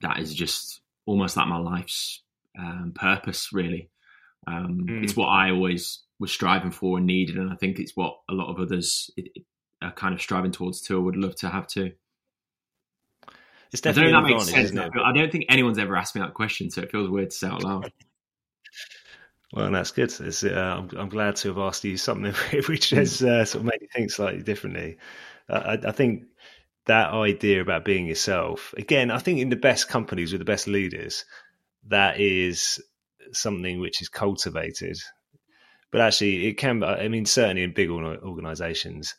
that 0.00 0.18
is 0.18 0.34
just 0.34 0.80
almost 1.06 1.36
like 1.36 1.48
my 1.48 1.58
life's 1.58 2.22
um, 2.58 2.92
purpose. 2.94 3.52
Really, 3.52 3.90
um, 4.46 4.86
mm. 4.88 5.04
it's 5.04 5.16
what 5.16 5.28
I 5.28 5.50
always 5.50 6.00
was 6.18 6.32
striving 6.32 6.70
for 6.70 6.96
and 6.96 7.06
needed, 7.06 7.36
and 7.36 7.52
I 7.52 7.56
think 7.56 7.78
it's 7.78 7.94
what 7.94 8.18
a 8.30 8.34
lot 8.34 8.50
of 8.50 8.58
others 8.58 9.10
are 9.82 9.92
kind 9.92 10.14
of 10.14 10.22
striving 10.22 10.52
towards 10.52 10.80
too. 10.80 11.02
Would 11.02 11.16
love 11.16 11.36
to 11.36 11.50
have 11.50 11.66
too. 11.66 11.92
It's 13.72 13.82
definitely 13.82 14.12
I 14.12 14.20
don't 14.20 14.22
know 14.22 14.38
that 14.38 14.52
makes 14.52 14.70
sense. 14.70 14.94
I 15.04 15.12
don't 15.12 15.30
think 15.30 15.46
anyone's 15.48 15.78
ever 15.78 15.96
asked 15.96 16.14
me 16.14 16.22
that 16.22 16.34
question, 16.34 16.70
so 16.70 16.82
it 16.82 16.90
feels 16.90 17.10
weird 17.10 17.30
to 17.30 17.36
say 17.36 17.48
it 17.48 17.52
out 17.52 17.62
loud. 17.64 17.92
Well, 19.52 19.70
that's 19.70 19.92
good. 19.92 20.12
Uh, 20.20 20.58
I'm, 20.58 20.90
I'm, 20.94 21.08
glad 21.08 21.36
to 21.36 21.48
have 21.48 21.56
asked 21.56 21.82
you 21.82 21.96
something 21.96 22.34
which 22.68 22.90
has 22.90 23.22
uh, 23.22 23.46
sort 23.46 23.62
of 23.62 23.64
made 23.64 23.80
you 23.80 23.88
think 23.94 24.10
slightly 24.10 24.42
differently. 24.42 24.98
Uh, 25.48 25.78
I, 25.82 25.88
I, 25.88 25.92
think 25.92 26.24
that 26.84 27.14
idea 27.14 27.62
about 27.62 27.86
being 27.86 28.04
yourself, 28.04 28.74
again, 28.76 29.10
I 29.10 29.18
think 29.18 29.40
in 29.40 29.48
the 29.48 29.56
best 29.56 29.88
companies 29.88 30.32
with 30.32 30.40
the 30.40 30.44
best 30.44 30.66
leaders, 30.66 31.24
that 31.86 32.20
is 32.20 32.78
something 33.32 33.80
which 33.80 34.02
is 34.02 34.10
cultivated. 34.10 34.98
But 35.90 36.02
actually, 36.02 36.46
it 36.46 36.58
can. 36.58 36.84
I 36.84 37.08
mean, 37.08 37.24
certainly 37.24 37.62
in 37.62 37.72
big 37.72 37.88
organisations, 37.88 39.14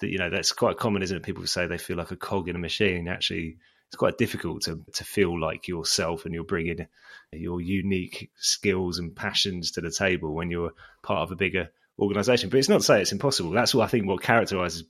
that 0.00 0.08
you 0.08 0.16
know 0.16 0.30
that's 0.30 0.52
quite 0.52 0.78
common, 0.78 1.02
isn't 1.02 1.18
it? 1.18 1.22
People 1.22 1.46
say 1.46 1.66
they 1.66 1.76
feel 1.76 1.98
like 1.98 2.10
a 2.10 2.16
cog 2.16 2.48
in 2.48 2.56
a 2.56 2.58
machine. 2.58 3.08
Actually, 3.08 3.58
it's 3.88 3.96
quite 3.96 4.18
difficult 4.18 4.62
to 4.62 4.84
to 4.94 5.04
feel 5.04 5.38
like 5.38 5.68
yourself 5.68 6.24
and 6.24 6.34
you're 6.34 6.44
bringing 6.44 6.86
your 7.32 7.60
unique 7.60 8.30
skills 8.36 8.98
and 8.98 9.14
passions 9.14 9.72
to 9.72 9.80
the 9.80 9.90
table 9.90 10.34
when 10.34 10.50
you're 10.50 10.72
part 11.02 11.20
of 11.20 11.32
a 11.32 11.36
bigger 11.36 11.70
organization. 11.98 12.50
But 12.50 12.58
it's 12.58 12.68
not 12.68 12.78
to 12.78 12.84
say 12.84 13.00
it's 13.00 13.12
impossible. 13.12 13.50
That's 13.50 13.74
what 13.74 13.84
I 13.84 13.88
think 13.88 14.06
what 14.06 14.22
characterizes 14.22 14.84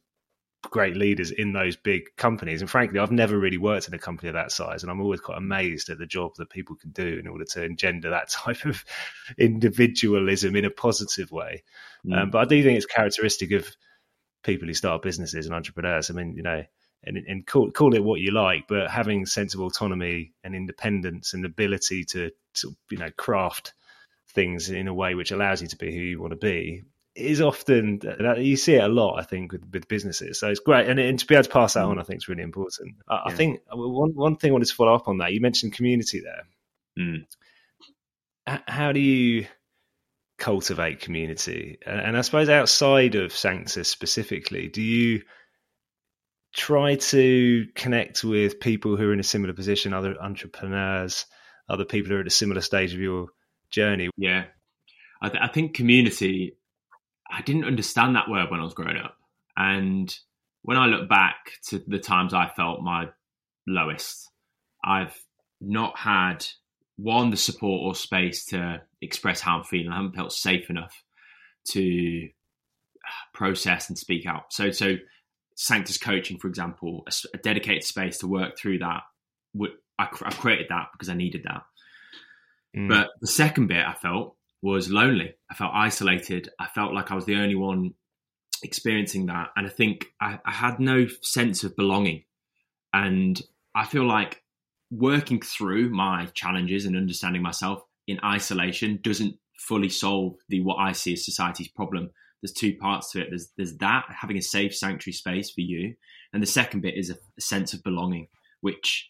great 0.62 0.96
leaders 0.96 1.30
in 1.30 1.52
those 1.52 1.76
big 1.76 2.04
companies. 2.16 2.60
And 2.60 2.70
frankly, 2.70 2.98
I've 2.98 3.12
never 3.12 3.38
really 3.38 3.58
worked 3.58 3.88
in 3.88 3.94
a 3.94 3.98
company 3.98 4.28
of 4.28 4.34
that 4.34 4.52
size, 4.52 4.82
and 4.82 4.90
I'm 4.90 5.00
always 5.00 5.20
quite 5.20 5.38
amazed 5.38 5.90
at 5.90 5.98
the 5.98 6.06
job 6.06 6.32
that 6.36 6.50
people 6.50 6.76
can 6.76 6.90
do 6.90 7.18
in 7.18 7.26
order 7.26 7.44
to 7.44 7.64
engender 7.64 8.10
that 8.10 8.28
type 8.30 8.64
of 8.64 8.84
individualism 9.38 10.56
in 10.56 10.64
a 10.64 10.70
positive 10.70 11.30
way. 11.30 11.62
Mm. 12.06 12.22
Um, 12.22 12.30
but 12.30 12.38
I 12.38 12.44
do 12.44 12.62
think 12.62 12.76
it's 12.76 12.86
characteristic 12.86 13.52
of 13.52 13.68
people 14.42 14.68
who 14.68 14.74
start 14.74 15.02
businesses 15.02 15.46
and 15.46 15.54
entrepreneurs. 15.54 16.10
I 16.10 16.14
mean, 16.14 16.34
you 16.36 16.42
know, 16.42 16.64
and, 17.06 17.16
and 17.16 17.46
call, 17.46 17.70
call 17.70 17.94
it 17.94 18.02
what 18.02 18.20
you 18.20 18.32
like, 18.32 18.66
but 18.68 18.90
having 18.90 19.26
sense 19.26 19.54
of 19.54 19.60
autonomy 19.60 20.32
and 20.42 20.54
independence 20.54 21.32
and 21.34 21.44
ability 21.44 22.04
to, 22.04 22.30
to 22.54 22.76
you 22.90 22.98
know 22.98 23.10
craft 23.16 23.72
things 24.30 24.68
in 24.70 24.88
a 24.88 24.94
way 24.94 25.14
which 25.14 25.30
allows 25.30 25.62
you 25.62 25.68
to 25.68 25.76
be 25.76 25.94
who 25.94 26.00
you 26.00 26.20
want 26.20 26.32
to 26.32 26.36
be 26.36 26.82
is 27.14 27.40
often 27.40 28.00
you 28.36 28.56
see 28.56 28.74
it 28.74 28.84
a 28.84 28.88
lot. 28.88 29.18
I 29.18 29.22
think 29.22 29.52
with, 29.52 29.62
with 29.72 29.88
businesses, 29.88 30.38
so 30.38 30.48
it's 30.48 30.60
great, 30.60 30.86
and, 30.86 31.00
and, 31.00 31.18
to 31.18 31.26
be 31.26 31.34
able 31.34 31.44
to 31.44 31.50
pass 31.50 31.74
that 31.74 31.84
on, 31.84 31.98
I 31.98 32.02
think 32.02 32.18
is 32.18 32.28
really 32.28 32.42
important. 32.42 32.96
I, 33.08 33.14
yeah. 33.14 33.20
I 33.26 33.32
think 33.32 33.60
one 33.72 34.14
one 34.14 34.36
thing 34.36 34.50
I 34.50 34.52
wanted 34.52 34.68
to 34.68 34.74
follow 34.74 34.94
up 34.94 35.08
on 35.08 35.18
that 35.18 35.32
you 35.32 35.40
mentioned 35.40 35.72
community 35.72 36.20
there. 36.20 36.42
Mm. 36.98 37.26
How 38.68 38.92
do 38.92 39.00
you 39.00 39.46
cultivate 40.38 41.00
community? 41.00 41.78
And 41.84 42.16
I 42.16 42.20
suppose 42.20 42.48
outside 42.48 43.14
of 43.14 43.32
Sanctus 43.32 43.88
specifically, 43.88 44.68
do 44.68 44.82
you 44.82 45.22
try 46.56 46.96
to 46.96 47.66
connect 47.74 48.24
with 48.24 48.58
people 48.60 48.96
who 48.96 49.10
are 49.10 49.12
in 49.12 49.20
a 49.20 49.24
similar 49.24 49.52
position, 49.52 49.92
other 49.92 50.16
entrepreneurs, 50.20 51.26
other 51.68 51.84
people 51.84 52.10
who 52.10 52.16
are 52.16 52.20
at 52.20 52.26
a 52.26 52.30
similar 52.30 52.62
stage 52.62 52.94
of 52.94 53.00
your 53.00 53.28
journey. 53.70 54.08
Yeah, 54.16 54.44
I, 55.20 55.28
th- 55.28 55.42
I 55.42 55.48
think 55.48 55.74
community. 55.74 56.56
I 57.30 57.42
didn't 57.42 57.64
understand 57.64 58.16
that 58.16 58.30
word 58.30 58.50
when 58.50 58.60
I 58.60 58.64
was 58.64 58.74
growing 58.74 58.96
up, 58.96 59.16
and 59.56 60.12
when 60.62 60.78
I 60.78 60.86
look 60.86 61.08
back 61.08 61.36
to 61.68 61.82
the 61.86 61.98
times 61.98 62.32
I 62.32 62.48
felt 62.48 62.80
my 62.82 63.08
lowest, 63.66 64.30
I've 64.84 65.16
not 65.60 65.98
had 65.98 66.46
one 66.96 67.30
the 67.30 67.36
support 67.36 67.82
or 67.82 67.94
space 67.94 68.46
to 68.46 68.80
express 69.02 69.40
how 69.40 69.58
I'm 69.58 69.64
feeling. 69.64 69.90
I 69.90 69.96
haven't 69.96 70.16
felt 70.16 70.32
safe 70.32 70.70
enough 70.70 71.02
to 71.72 72.28
process 73.34 73.88
and 73.88 73.98
speak 73.98 74.26
out. 74.26 74.52
So, 74.52 74.70
so 74.70 74.96
Sanctus 75.56 75.98
coaching, 75.98 76.38
for 76.38 76.48
example, 76.48 77.02
a, 77.06 77.12
a 77.34 77.38
dedicated 77.38 77.82
space 77.82 78.18
to 78.18 78.28
work 78.28 78.56
through 78.58 78.78
that. 78.78 79.02
I, 79.98 80.04
I 80.04 80.06
created 80.06 80.66
that 80.68 80.88
because 80.92 81.08
I 81.08 81.14
needed 81.14 81.44
that. 81.44 81.62
Mm. 82.76 82.88
But 82.88 83.10
the 83.20 83.26
second 83.26 83.66
bit 83.66 83.84
I 83.84 83.94
felt 83.94 84.36
was 84.62 84.90
lonely. 84.90 85.34
I 85.50 85.54
felt 85.54 85.72
isolated. 85.74 86.50
I 86.60 86.66
felt 86.66 86.92
like 86.92 87.10
I 87.10 87.14
was 87.14 87.24
the 87.24 87.36
only 87.36 87.54
one 87.54 87.94
experiencing 88.62 89.26
that. 89.26 89.48
And 89.56 89.66
I 89.66 89.70
think 89.70 90.06
I, 90.20 90.38
I 90.44 90.52
had 90.52 90.78
no 90.78 91.06
sense 91.22 91.64
of 91.64 91.74
belonging. 91.74 92.24
And 92.92 93.40
I 93.74 93.86
feel 93.86 94.06
like 94.06 94.42
working 94.90 95.40
through 95.40 95.90
my 95.90 96.26
challenges 96.34 96.84
and 96.84 96.96
understanding 96.96 97.42
myself 97.42 97.82
in 98.06 98.20
isolation 98.22 99.00
doesn't 99.02 99.36
fully 99.58 99.88
solve 99.88 100.36
the 100.48 100.60
what 100.60 100.76
I 100.76 100.92
see 100.92 101.14
as 101.14 101.24
society's 101.24 101.68
problem 101.68 102.10
there's 102.42 102.52
two 102.52 102.76
parts 102.76 103.10
to 103.12 103.20
it. 103.20 103.28
There's 103.30 103.50
there's 103.56 103.76
that 103.78 104.06
having 104.08 104.36
a 104.36 104.42
safe 104.42 104.74
sanctuary 104.74 105.14
space 105.14 105.50
for 105.50 105.62
you, 105.62 105.94
and 106.32 106.42
the 106.42 106.46
second 106.46 106.80
bit 106.80 106.96
is 106.96 107.10
a, 107.10 107.14
a 107.14 107.40
sense 107.40 107.72
of 107.74 107.82
belonging, 107.82 108.28
which 108.60 109.08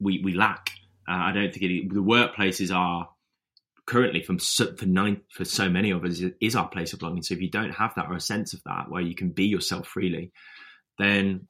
we 0.00 0.20
we 0.24 0.32
lack. 0.32 0.70
Uh, 1.08 1.14
I 1.14 1.32
don't 1.32 1.52
think 1.52 1.64
it, 1.64 1.94
the 1.94 2.02
workplaces 2.02 2.74
are 2.74 3.08
currently 3.86 4.22
from 4.22 4.38
so, 4.38 4.74
for 4.76 4.86
nine 4.86 5.20
for 5.30 5.44
so 5.44 5.68
many 5.68 5.90
of 5.90 6.04
us 6.04 6.22
is 6.40 6.54
our 6.54 6.68
place 6.68 6.92
of 6.92 7.00
belonging. 7.00 7.22
So 7.22 7.34
if 7.34 7.40
you 7.40 7.50
don't 7.50 7.72
have 7.72 7.94
that 7.96 8.06
or 8.06 8.14
a 8.14 8.20
sense 8.20 8.54
of 8.54 8.62
that, 8.64 8.88
where 8.88 9.02
you 9.02 9.14
can 9.14 9.30
be 9.30 9.46
yourself 9.46 9.88
freely, 9.88 10.32
then 10.98 11.48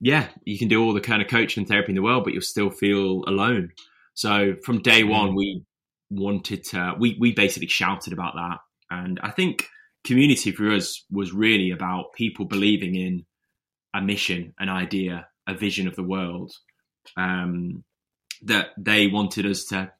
yeah, 0.00 0.28
you 0.44 0.58
can 0.58 0.68
do 0.68 0.82
all 0.82 0.94
the 0.94 1.00
kind 1.00 1.22
of 1.22 1.28
coaching 1.28 1.62
and 1.62 1.68
therapy 1.68 1.90
in 1.90 1.96
the 1.96 2.02
world, 2.02 2.24
but 2.24 2.32
you'll 2.32 2.42
still 2.42 2.70
feel 2.70 3.24
alone. 3.26 3.72
So 4.14 4.54
from 4.64 4.82
day 4.82 5.02
mm. 5.02 5.10
one, 5.10 5.34
we 5.34 5.64
wanted 6.10 6.64
to 6.64 6.94
we 6.98 7.16
we 7.20 7.32
basically 7.32 7.68
shouted 7.68 8.12
about 8.12 8.34
that, 8.34 8.58
and 8.90 9.20
I 9.22 9.30
think 9.30 9.68
community 10.04 10.52
for 10.52 10.70
us 10.70 11.04
was 11.10 11.32
really 11.32 11.70
about 11.70 12.12
people 12.12 12.44
believing 12.44 12.94
in 12.94 13.24
a 13.94 14.00
mission, 14.00 14.54
an 14.58 14.68
idea, 14.68 15.28
a 15.46 15.54
vision 15.54 15.88
of 15.88 15.96
the 15.96 16.02
world 16.02 16.52
um, 17.16 17.84
that 18.42 18.68
they 18.76 19.06
wanted 19.06 19.46
us 19.46 19.64
to 19.66 19.92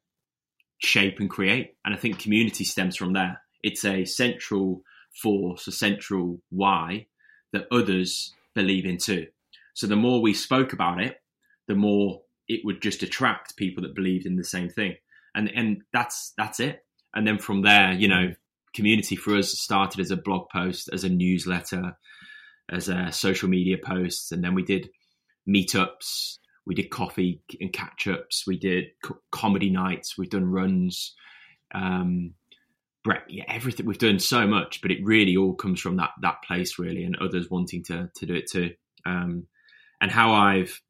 shape 0.79 1.21
and 1.21 1.31
create. 1.31 1.75
And 1.85 1.95
I 1.95 1.99
think 1.99 2.19
community 2.19 2.65
stems 2.65 2.97
from 2.97 3.13
there. 3.13 3.41
It's 3.63 3.85
a 3.85 4.05
central 4.05 4.83
force, 5.15 5.67
a 5.67 5.73
central 5.73 6.41
why 6.51 7.07
that 7.53 7.69
others 7.71 8.35
believe 8.55 8.85
in 8.85 8.99
too. 8.99 9.29
So 9.75 9.87
the 9.87 9.97
more 9.97 10.21
we 10.21 10.35
spoke 10.35 10.73
about 10.73 11.01
it, 11.01 11.21
the 11.67 11.75
more 11.75 12.23
it 12.49 12.61
would 12.65 12.83
just 12.83 13.03
attract 13.03 13.57
people 13.57 13.83
that 13.83 13.95
believed 13.95 14.27
in 14.27 14.37
the 14.37 14.45
same 14.45 14.69
thing. 14.69 14.97
And 15.35 15.51
and 15.55 15.83
that's 15.93 16.33
that's 16.37 16.61
it. 16.61 16.85
And 17.15 17.27
then 17.27 17.39
from 17.39 17.63
there, 17.63 17.93
you 17.93 18.09
know, 18.09 18.35
community 18.75 19.17
for 19.17 19.37
us 19.37 19.59
started 19.59 20.01
as 20.01 20.11
a 20.11 20.17
blog 20.17 20.49
post, 20.51 20.91
as 20.93 21.05
a 21.05 21.09
newsletter, 21.09 21.97
as 22.71 22.89
a 22.89 23.13
social 23.13 23.49
media 23.49 23.77
posts, 23.83 24.33
and 24.33 24.43
then 24.43 24.55
we 24.55 24.63
did 24.63 24.91
meetups, 25.49 26.39
we 26.67 26.75
did 26.75 26.91
coffee 26.91 27.43
and 27.61 27.73
catch 27.73 28.07
ups, 28.09 28.45
we 28.47 28.59
did 28.59 28.85
co- 29.03 29.21
comedy 29.31 29.71
nights, 29.71 30.17
we've 30.17 30.31
done 30.31 30.47
runs, 30.47 31.15
um, 31.75 32.35
yeah, 33.29 33.45
everything. 33.49 33.85
We've 33.87 33.99
done 33.99 34.19
so 34.19 34.47
much, 34.47 34.81
but 34.81 34.91
it 34.91 35.05
really 35.05 35.37
all 35.37 35.55
comes 35.55 35.81
from 35.81 35.97
that 35.97 36.11
that 36.23 36.43
place, 36.43 36.79
really, 36.79 37.05
and 37.05 37.17
others 37.17 37.51
wanting 37.51 37.83
to 37.85 38.11
to 38.15 38.27
do 38.27 38.35
it 38.35 38.51
too. 38.51 38.71
Um, 39.05 39.47
and 40.01 40.11
how 40.11 40.33
I've 40.33 40.81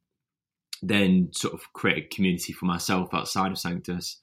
then 0.83 1.31
sort 1.33 1.55
of 1.55 1.73
created 1.73 2.11
community 2.11 2.53
for 2.53 2.67
myself 2.67 3.13
outside 3.13 3.51
of 3.51 3.59
Sanctus. 3.59 4.21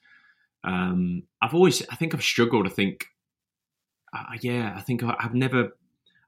Um, 0.64 1.24
I've 1.42 1.54
always, 1.56 1.82
I 1.90 1.96
think 1.96 2.14
I've 2.14 2.24
struggled. 2.24 2.68
I 2.68 2.70
think 2.70 3.08
uh, 4.14 4.24
yeah, 4.42 4.74
I 4.76 4.82
think 4.82 5.04
I, 5.04 5.16
have 5.20 5.34
never. 5.34 5.76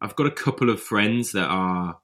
I've 0.01 0.15
got 0.15 0.27
a 0.27 0.31
couple 0.31 0.69
of 0.69 0.81
friends 0.81 1.31
that 1.31 1.47
are 1.47 1.97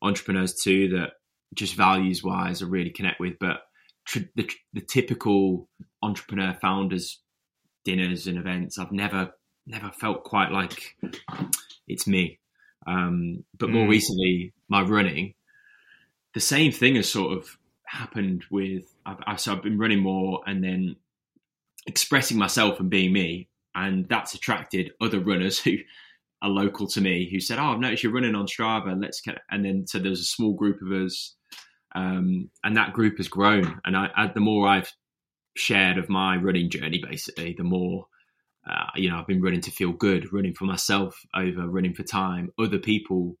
entrepreneurs 0.00 0.54
too 0.54 0.88
that 0.90 1.12
just 1.54 1.74
values 1.74 2.22
wise 2.22 2.62
I 2.62 2.66
really 2.66 2.90
connect 2.90 3.20
with, 3.20 3.38
but 3.38 3.60
tr- 4.06 4.20
the, 4.34 4.50
the 4.72 4.80
typical 4.80 5.68
entrepreneur 6.02 6.56
founders 6.60 7.20
dinners 7.84 8.26
and 8.26 8.38
events, 8.38 8.78
I've 8.78 8.92
never 8.92 9.32
never 9.66 9.90
felt 9.90 10.24
quite 10.24 10.50
like 10.50 10.96
it's 11.86 12.06
me. 12.06 12.38
Um, 12.86 13.44
but 13.58 13.70
more 13.70 13.86
mm. 13.86 13.90
recently, 13.90 14.52
my 14.68 14.82
running, 14.82 15.34
the 16.34 16.40
same 16.40 16.72
thing 16.72 16.96
has 16.96 17.08
sort 17.08 17.36
of 17.36 17.56
happened 17.84 18.44
with. 18.50 18.84
I've, 19.06 19.18
I've, 19.26 19.40
so 19.40 19.52
I've 19.52 19.62
been 19.62 19.78
running 19.78 20.00
more 20.00 20.40
and 20.46 20.62
then 20.64 20.96
expressing 21.86 22.38
myself 22.38 22.80
and 22.80 22.90
being 22.90 23.12
me 23.12 23.48
and 23.74 24.08
that's 24.08 24.34
attracted 24.34 24.92
other 25.00 25.20
runners 25.20 25.58
who 25.62 25.76
are 26.42 26.48
local 26.48 26.86
to 26.88 27.00
me 27.00 27.28
who 27.30 27.40
said, 27.40 27.58
"Oh, 27.58 27.72
I've 27.72 27.80
noticed 27.80 28.02
you're 28.02 28.12
running 28.12 28.34
on 28.34 28.46
Strava. 28.46 29.00
Let's 29.00 29.20
get." 29.20 29.38
And 29.50 29.64
then 29.64 29.86
so 29.86 29.98
there's 29.98 30.20
a 30.20 30.24
small 30.24 30.52
group 30.54 30.82
of 30.82 30.88
us, 30.88 31.34
um, 31.94 32.50
and 32.64 32.76
that 32.76 32.92
group 32.92 33.18
has 33.18 33.28
grown. 33.28 33.80
And 33.84 33.96
I, 33.96 34.10
I, 34.16 34.26
the 34.26 34.40
more 34.40 34.68
I've 34.68 34.92
shared 35.56 35.98
of 35.98 36.08
my 36.08 36.36
running 36.36 36.70
journey, 36.70 37.02
basically, 37.06 37.54
the 37.56 37.64
more 37.64 38.06
uh, 38.68 38.86
you 38.96 39.08
know 39.10 39.18
I've 39.18 39.26
been 39.26 39.42
running 39.42 39.60
to 39.62 39.70
feel 39.70 39.92
good, 39.92 40.32
running 40.32 40.54
for 40.54 40.64
myself 40.64 41.20
over 41.34 41.68
running 41.68 41.94
for 41.94 42.02
time. 42.02 42.52
Other 42.58 42.78
people, 42.78 43.36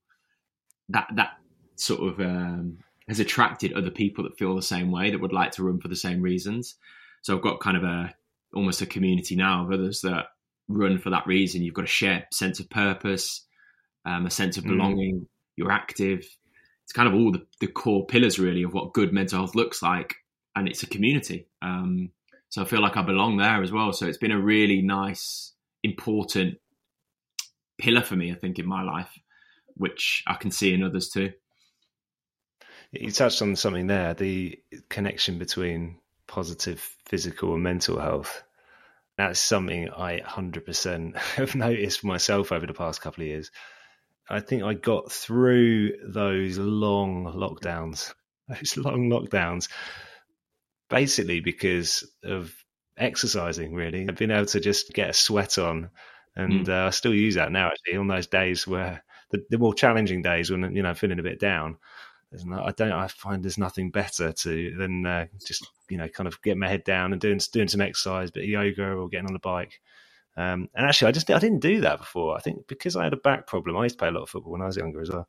that 0.88 1.08
that 1.16 1.32
sort 1.76 2.00
of 2.12 2.20
um, 2.20 2.78
has 3.08 3.18
attracted 3.18 3.72
other 3.72 3.90
people 3.90 4.24
that 4.24 4.38
feel 4.38 4.54
the 4.54 4.62
same 4.62 4.90
way 4.92 5.10
that 5.10 5.20
would 5.20 5.32
like 5.32 5.50
to 5.52 5.64
run 5.64 5.80
for 5.80 5.88
the 5.88 5.96
same 5.96 6.22
reasons. 6.22 6.76
So 7.22 7.36
I've 7.36 7.42
got 7.42 7.60
kind 7.60 7.76
of 7.76 7.84
a 7.84 8.14
almost 8.54 8.82
a 8.82 8.86
community 8.86 9.36
now 9.36 9.64
of 9.64 9.72
others 9.72 10.00
that 10.02 10.26
run 10.68 10.98
for 10.98 11.10
that 11.10 11.26
reason. 11.26 11.62
You've 11.62 11.74
got 11.74 11.84
a 11.84 11.88
shared 11.88 12.26
sense 12.32 12.60
of 12.60 12.70
purpose, 12.70 13.46
um, 14.04 14.26
a 14.26 14.30
sense 14.30 14.56
of 14.56 14.64
mm. 14.64 14.68
belonging. 14.68 15.20
Mm. 15.20 15.26
You're 15.56 15.72
active. 15.72 16.26
It's 16.84 16.92
kind 16.92 17.08
of 17.08 17.14
all 17.14 17.32
the, 17.32 17.46
the, 17.60 17.66
core 17.68 18.06
pillars 18.06 18.38
really 18.38 18.62
of 18.62 18.72
what 18.72 18.92
good 18.92 19.12
mental 19.12 19.38
health 19.38 19.54
looks 19.54 19.82
like, 19.82 20.14
and 20.56 20.68
it's 20.68 20.82
a 20.82 20.88
community. 20.88 21.48
Um, 21.60 22.10
so 22.48 22.62
I 22.62 22.64
feel 22.64 22.82
like 22.82 22.96
I 22.96 23.02
belong 23.02 23.36
there 23.36 23.62
as 23.62 23.72
well. 23.72 23.92
So 23.92 24.06
it's 24.06 24.18
been 24.18 24.32
a 24.32 24.40
really 24.40 24.82
nice, 24.82 25.54
important 25.82 26.58
pillar 27.78 28.02
for 28.02 28.16
me, 28.16 28.32
I 28.32 28.34
think, 28.34 28.58
in 28.58 28.66
my 28.66 28.82
life, 28.82 29.10
which 29.74 30.22
I 30.26 30.34
can 30.34 30.50
see 30.50 30.74
in 30.74 30.82
others 30.82 31.08
too. 31.08 31.32
You 32.92 33.10
touched 33.10 33.40
on 33.40 33.56
something 33.56 33.86
there 33.86 34.12
the 34.12 34.58
connection 34.90 35.38
between 35.38 35.98
positive 36.32 36.80
physical 37.04 37.52
and 37.52 37.62
mental 37.62 38.00
health. 38.00 38.42
That's 39.18 39.38
something 39.38 39.90
I 39.90 40.20
100% 40.20 41.16
have 41.36 41.54
noticed 41.54 42.00
for 42.00 42.06
myself 42.06 42.52
over 42.52 42.66
the 42.66 42.72
past 42.72 43.02
couple 43.02 43.22
of 43.22 43.28
years. 43.28 43.50
I 44.30 44.40
think 44.40 44.62
I 44.62 44.72
got 44.72 45.12
through 45.12 45.92
those 46.08 46.56
long 46.56 47.26
lockdowns, 47.26 48.14
those 48.48 48.78
long 48.78 49.10
lockdowns, 49.10 49.68
basically 50.88 51.40
because 51.40 52.10
of 52.24 52.54
exercising, 52.96 53.74
really. 53.74 54.08
I've 54.08 54.16
been 54.16 54.30
able 54.30 54.46
to 54.46 54.60
just 54.60 54.94
get 54.94 55.10
a 55.10 55.14
sweat 55.14 55.58
on. 55.58 55.90
And 56.34 56.66
mm. 56.66 56.68
uh, 56.70 56.86
I 56.86 56.90
still 56.90 57.14
use 57.14 57.34
that 57.34 57.52
now, 57.52 57.68
actually, 57.68 57.98
on 57.98 58.08
those 58.08 58.26
days 58.26 58.66
where 58.66 59.04
the, 59.32 59.44
the 59.50 59.58
more 59.58 59.74
challenging 59.74 60.22
days 60.22 60.50
when, 60.50 60.74
you 60.74 60.82
know, 60.82 60.94
feeling 60.94 61.18
a 61.18 61.22
bit 61.22 61.38
down 61.38 61.76
I 62.34 62.72
don't. 62.72 62.92
I 62.92 63.08
find 63.08 63.42
there's 63.42 63.58
nothing 63.58 63.90
better 63.90 64.32
to 64.32 64.74
than 64.76 65.06
uh, 65.06 65.26
just 65.46 65.66
you 65.88 65.98
know 65.98 66.08
kind 66.08 66.26
of 66.26 66.40
get 66.42 66.56
my 66.56 66.68
head 66.68 66.84
down 66.84 67.12
and 67.12 67.20
doing 67.20 67.40
doing 67.52 67.68
some 67.68 67.80
exercise, 67.80 68.30
bit 68.30 68.44
of 68.44 68.48
yoga 68.48 68.92
or 68.92 69.08
getting 69.08 69.26
on 69.26 69.32
the 69.32 69.38
bike. 69.38 69.80
Um, 70.36 70.68
and 70.74 70.86
actually, 70.86 71.08
I 71.08 71.12
just 71.12 71.30
I 71.30 71.38
didn't 71.38 71.60
do 71.60 71.82
that 71.82 71.98
before. 71.98 72.36
I 72.36 72.40
think 72.40 72.66
because 72.66 72.96
I 72.96 73.04
had 73.04 73.12
a 73.12 73.18
back 73.18 73.46
problem. 73.46 73.76
I 73.76 73.84
used 73.84 73.96
to 73.96 73.98
play 73.98 74.08
a 74.08 74.12
lot 74.12 74.22
of 74.22 74.30
football 74.30 74.52
when 74.52 74.62
I 74.62 74.66
was 74.66 74.76
younger 74.76 75.00
as 75.00 75.10
well, 75.10 75.28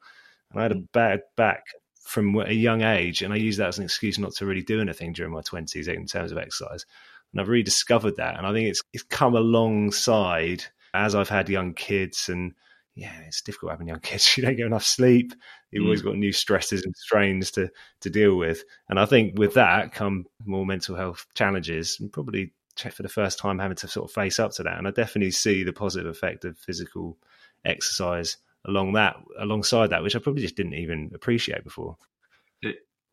and 0.51 0.59
I 0.59 0.63
had 0.63 0.71
a 0.71 0.75
mm. 0.75 0.91
bad 0.93 1.21
back 1.35 1.65
from 2.03 2.35
a 2.35 2.51
young 2.51 2.81
age, 2.81 3.21
and 3.21 3.33
I 3.33 3.37
used 3.37 3.59
that 3.59 3.69
as 3.69 3.77
an 3.77 3.83
excuse 3.83 4.17
not 4.17 4.33
to 4.35 4.45
really 4.45 4.61
do 4.61 4.79
anything 4.79 5.13
during 5.13 5.33
my 5.33 5.41
twenties 5.41 5.87
in 5.87 6.05
terms 6.05 6.31
of 6.31 6.37
exercise. 6.37 6.85
And 7.31 7.41
I've 7.41 7.49
rediscovered 7.49 8.15
that, 8.17 8.37
and 8.37 8.47
I 8.47 8.53
think 8.53 8.69
it's 8.69 8.81
it's 8.93 9.03
come 9.03 9.35
alongside 9.35 10.63
as 10.93 11.15
I've 11.15 11.29
had 11.29 11.49
young 11.49 11.73
kids 11.73 12.29
and 12.29 12.53
yeah, 12.95 13.13
it's 13.25 13.41
difficult 13.41 13.71
having 13.71 13.87
young 13.87 13.99
kids. 14.01 14.37
You 14.37 14.43
don't 14.43 14.55
get 14.55 14.65
enough 14.65 14.85
sleep. 14.85 15.33
You've 15.71 15.83
mm. 15.83 15.85
always 15.85 16.01
got 16.01 16.15
new 16.15 16.31
stresses 16.31 16.83
and 16.83 16.95
strains 16.95 17.51
to 17.51 17.69
to 18.01 18.09
deal 18.09 18.35
with. 18.37 18.63
And 18.89 18.99
I 18.99 19.05
think 19.05 19.37
with 19.37 19.55
that 19.55 19.93
come 19.93 20.25
more 20.45 20.65
mental 20.65 20.95
health 20.95 21.25
challenges 21.33 21.97
and 21.99 22.11
probably 22.11 22.53
for 22.91 23.03
the 23.03 23.09
first 23.09 23.37
time 23.37 23.59
having 23.59 23.77
to 23.77 23.87
sort 23.87 24.09
of 24.09 24.13
face 24.13 24.39
up 24.39 24.51
to 24.51 24.63
that. 24.63 24.77
And 24.77 24.87
I 24.87 24.91
definitely 24.91 25.31
see 25.31 25.63
the 25.63 25.73
positive 25.73 26.09
effect 26.09 26.43
of 26.43 26.57
physical 26.57 27.17
exercise 27.63 28.37
along 28.65 28.93
that 28.93 29.15
alongside 29.39 29.89
that, 29.89 30.03
which 30.03 30.15
I 30.15 30.19
probably 30.19 30.41
just 30.41 30.55
didn't 30.55 30.75
even 30.75 31.11
appreciate 31.13 31.63
before. 31.63 31.97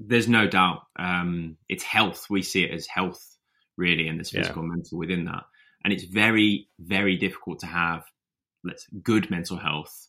There's 0.03 0.29
no 0.29 0.47
doubt. 0.47 0.83
Um, 0.97 1.59
it's 1.69 1.85
health. 1.85 2.27
We 2.31 2.43
see 2.43 2.64
it 2.64 2.71
as 2.71 2.87
health, 2.87 3.37
really, 3.77 4.09
and 4.09 4.19
there's 4.19 4.31
physical 4.31 4.62
yeah. 4.62 4.69
and 4.69 4.77
mental 4.77 4.99
within 4.99 5.25
that. 5.27 5.45
And 5.85 5.93
it's 5.93 6.05
very, 6.05 6.69
very 6.79 7.16
difficult 7.16 7.61
to 7.61 7.66
have 7.66 8.05
let's 8.64 8.87
good 9.03 9.31
mental 9.31 9.57
health 9.57 10.09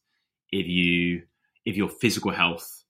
if 0.51 0.67
you 0.67 1.23
if 1.65 1.77
your 1.77 1.89
physical 1.89 2.31
health 2.31 2.83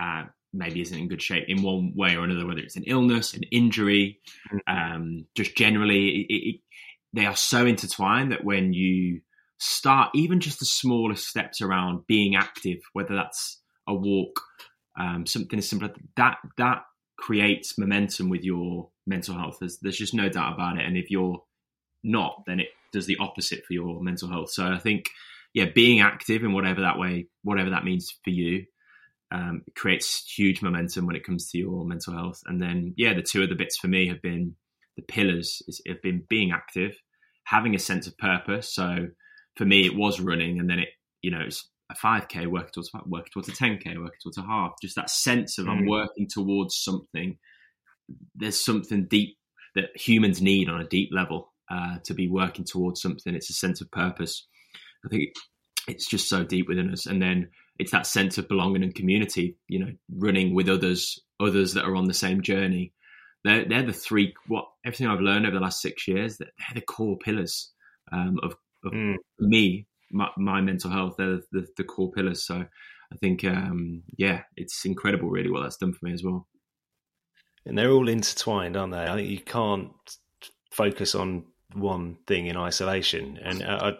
uh, 0.00 0.24
maybe 0.54 0.80
isn't 0.80 0.98
in 0.98 1.08
good 1.08 1.22
shape 1.22 1.44
in 1.48 1.62
one 1.62 1.92
way 1.96 2.16
or 2.16 2.24
another, 2.24 2.46
whether 2.46 2.60
it's 2.60 2.76
an 2.76 2.84
illness, 2.86 3.34
an 3.34 3.42
injury, 3.50 4.20
mm-hmm. 4.52 4.94
um, 4.94 5.26
just 5.34 5.56
generally, 5.56 6.26
it, 6.28 6.34
it, 6.34 6.60
they 7.12 7.26
are 7.26 7.36
so 7.36 7.66
intertwined 7.66 8.32
that 8.32 8.44
when 8.44 8.72
you 8.72 9.20
start 9.58 10.10
even 10.14 10.40
just 10.40 10.60
the 10.60 10.66
smallest 10.66 11.26
steps 11.26 11.60
around 11.60 12.06
being 12.06 12.36
active, 12.36 12.78
whether 12.92 13.14
that's 13.14 13.60
a 13.88 13.94
walk, 13.94 14.40
um, 14.98 15.26
something 15.26 15.58
as 15.58 15.68
simple 15.68 15.88
that 16.16 16.36
that 16.56 16.82
creates 17.16 17.78
momentum 17.78 18.28
with 18.28 18.42
your 18.42 18.90
mental 19.06 19.36
health. 19.36 19.56
There's, 19.60 19.78
there's 19.80 19.98
just 19.98 20.14
no 20.14 20.28
doubt 20.28 20.54
about 20.54 20.78
it. 20.78 20.84
And 20.84 20.96
if 20.96 21.10
you're 21.10 21.42
not, 22.04 22.44
then 22.46 22.60
it 22.60 22.68
does 22.92 23.06
the 23.06 23.16
opposite 23.18 23.64
for 23.66 23.72
your 23.72 24.00
mental 24.02 24.28
health. 24.28 24.50
So 24.50 24.66
I 24.66 24.78
think, 24.78 25.06
yeah, 25.52 25.66
being 25.74 26.00
active 26.00 26.44
in 26.44 26.52
whatever 26.52 26.82
that 26.82 26.98
way, 26.98 27.26
whatever 27.42 27.70
that 27.70 27.84
means 27.84 28.14
for 28.22 28.30
you, 28.30 28.64
um, 29.32 29.62
creates 29.74 30.24
huge 30.36 30.62
momentum 30.62 31.06
when 31.06 31.16
it 31.16 31.24
comes 31.24 31.50
to 31.50 31.58
your 31.58 31.84
mental 31.84 32.14
health. 32.14 32.40
And 32.46 32.62
then, 32.62 32.94
yeah, 32.96 33.14
the 33.14 33.22
two 33.22 33.42
of 33.42 33.48
the 33.48 33.56
bits 33.56 33.76
for 33.76 33.88
me 33.88 34.08
have 34.08 34.22
been 34.22 34.54
the 34.96 35.02
pillars 35.02 35.60
is, 35.66 35.82
have 35.88 36.02
been 36.02 36.24
being 36.28 36.52
active, 36.52 36.92
having 37.44 37.74
a 37.74 37.80
sense 37.80 38.06
of 38.06 38.16
purpose. 38.18 38.72
So 38.72 39.08
for 39.56 39.64
me, 39.64 39.86
it 39.86 39.96
was 39.96 40.20
running, 40.20 40.60
and 40.60 40.70
then 40.70 40.78
it, 40.78 40.88
you 41.22 41.30
know, 41.30 41.40
it's 41.44 41.68
a 41.90 41.94
5k 41.94 42.46
working 42.46 42.70
towards 42.72 42.90
working 43.06 43.30
towards 43.32 43.48
a 43.48 43.52
10k 43.52 43.98
working 43.98 44.18
towards 44.22 44.38
a 44.38 44.42
half 44.42 44.72
just 44.80 44.96
that 44.96 45.10
sense 45.10 45.58
of 45.58 45.66
mm. 45.66 45.70
i'm 45.70 45.86
working 45.86 46.26
towards 46.26 46.76
something 46.76 47.36
there's 48.34 48.62
something 48.62 49.06
deep 49.06 49.36
that 49.74 49.90
humans 49.94 50.40
need 50.40 50.68
on 50.68 50.80
a 50.80 50.88
deep 50.88 51.10
level 51.12 51.52
uh, 51.70 51.98
to 52.04 52.14
be 52.14 52.28
working 52.28 52.64
towards 52.64 53.00
something. 53.00 53.34
It's 53.34 53.50
a 53.50 53.54
sense 53.54 53.80
of 53.80 53.90
purpose. 53.90 54.46
I 55.04 55.08
think 55.08 55.30
it's 55.88 56.06
just 56.06 56.28
so 56.28 56.44
deep 56.44 56.68
within 56.68 56.90
us. 56.90 57.06
And 57.06 57.20
then 57.20 57.48
it's 57.78 57.92
that 57.92 58.06
sense 58.06 58.38
of 58.38 58.48
belonging 58.48 58.82
and 58.82 58.94
community, 58.94 59.56
you 59.68 59.78
know, 59.78 59.92
running 60.10 60.54
with 60.54 60.68
others, 60.68 61.18
others 61.40 61.74
that 61.74 61.84
are 61.84 61.96
on 61.96 62.06
the 62.06 62.14
same 62.14 62.42
journey. 62.42 62.92
They're, 63.44 63.64
they're 63.68 63.86
the 63.86 63.92
three, 63.92 64.34
what 64.46 64.66
everything 64.86 65.06
I've 65.06 65.20
learned 65.20 65.46
over 65.46 65.56
the 65.56 65.62
last 65.62 65.82
six 65.82 66.08
years, 66.08 66.38
that 66.38 66.48
they're 66.58 66.80
the 66.80 66.80
core 66.80 67.18
pillars 67.18 67.72
um, 68.12 68.38
of, 68.42 68.54
of 68.84 68.92
mm. 68.92 69.16
me, 69.38 69.86
my, 70.10 70.28
my, 70.38 70.60
mental 70.60 70.90
health. 70.90 71.16
They're 71.18 71.40
the, 71.52 71.66
the, 71.76 71.84
core 71.84 72.10
pillars. 72.10 72.46
So 72.46 72.54
I 73.12 73.16
think, 73.20 73.44
um, 73.44 74.02
yeah, 74.16 74.42
it's 74.56 74.84
incredible 74.84 75.28
really 75.28 75.50
what 75.50 75.62
that's 75.62 75.76
done 75.76 75.92
for 75.92 76.06
me 76.06 76.12
as 76.12 76.22
well. 76.22 76.46
And 77.66 77.76
they're 77.76 77.90
all 77.90 78.08
intertwined, 78.08 78.76
aren't 78.76 78.92
they? 78.92 79.04
I 79.04 79.14
think 79.14 79.30
you 79.30 79.40
can't 79.40 79.92
focus 80.70 81.14
on 81.14 81.44
one 81.72 82.16
thing 82.26 82.46
in 82.46 82.56
isolation. 82.56 83.38
And 83.42 83.62
I, 83.62 83.94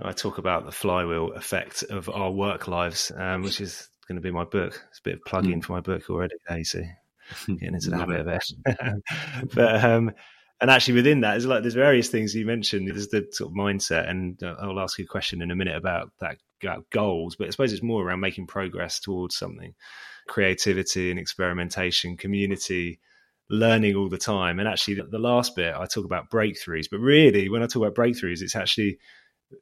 I 0.00 0.12
talk 0.12 0.38
about 0.38 0.64
the 0.64 0.72
flywheel 0.72 1.32
effect 1.32 1.82
of 1.84 2.08
our 2.08 2.30
work 2.30 2.68
lives, 2.68 3.10
um, 3.16 3.42
which 3.42 3.60
is 3.60 3.88
going 4.06 4.16
to 4.16 4.22
be 4.22 4.30
my 4.30 4.44
book. 4.44 4.82
It's 4.90 4.98
a 4.98 5.02
bit 5.02 5.14
of 5.14 5.24
plugging 5.24 5.60
mm. 5.60 5.64
for 5.64 5.72
my 5.72 5.80
book 5.80 6.08
already. 6.10 6.34
You 6.50 6.64
see, 6.64 6.84
getting 7.46 7.74
into 7.74 7.90
the 7.90 7.98
habit 7.98 8.20
of 8.20 8.28
it. 8.28 9.52
but 9.54 9.84
um, 9.84 10.12
and 10.60 10.70
actually 10.70 10.94
within 10.94 11.20
that, 11.20 11.32
there's 11.32 11.46
like 11.46 11.62
there's 11.62 11.74
various 11.74 12.08
things 12.08 12.34
you 12.34 12.46
mentioned. 12.46 12.88
There's 12.88 13.08
the 13.08 13.26
sort 13.32 13.50
of 13.50 13.56
mindset, 13.56 14.08
and 14.08 14.42
uh, 14.42 14.56
I'll 14.60 14.80
ask 14.80 14.98
you 14.98 15.04
a 15.04 15.08
question 15.08 15.42
in 15.42 15.50
a 15.50 15.56
minute 15.56 15.76
about 15.76 16.12
that 16.20 16.38
about 16.62 16.88
goals. 16.90 17.36
But 17.36 17.48
I 17.48 17.50
suppose 17.50 17.72
it's 17.72 17.82
more 17.82 18.06
around 18.06 18.20
making 18.20 18.46
progress 18.46 19.00
towards 19.00 19.36
something, 19.36 19.74
creativity 20.28 21.10
and 21.10 21.18
experimentation, 21.18 22.16
community 22.16 23.00
learning 23.48 23.94
all 23.96 24.08
the 24.08 24.18
time. 24.18 24.58
And 24.58 24.68
actually, 24.68 24.94
the 24.94 25.18
last 25.18 25.56
bit 25.56 25.74
I 25.74 25.86
talk 25.86 26.04
about 26.04 26.30
breakthroughs, 26.30 26.88
but 26.90 27.00
really, 27.00 27.48
when 27.48 27.62
I 27.62 27.66
talk 27.66 27.82
about 27.82 27.94
breakthroughs, 27.94 28.42
it's 28.42 28.56
actually 28.56 28.98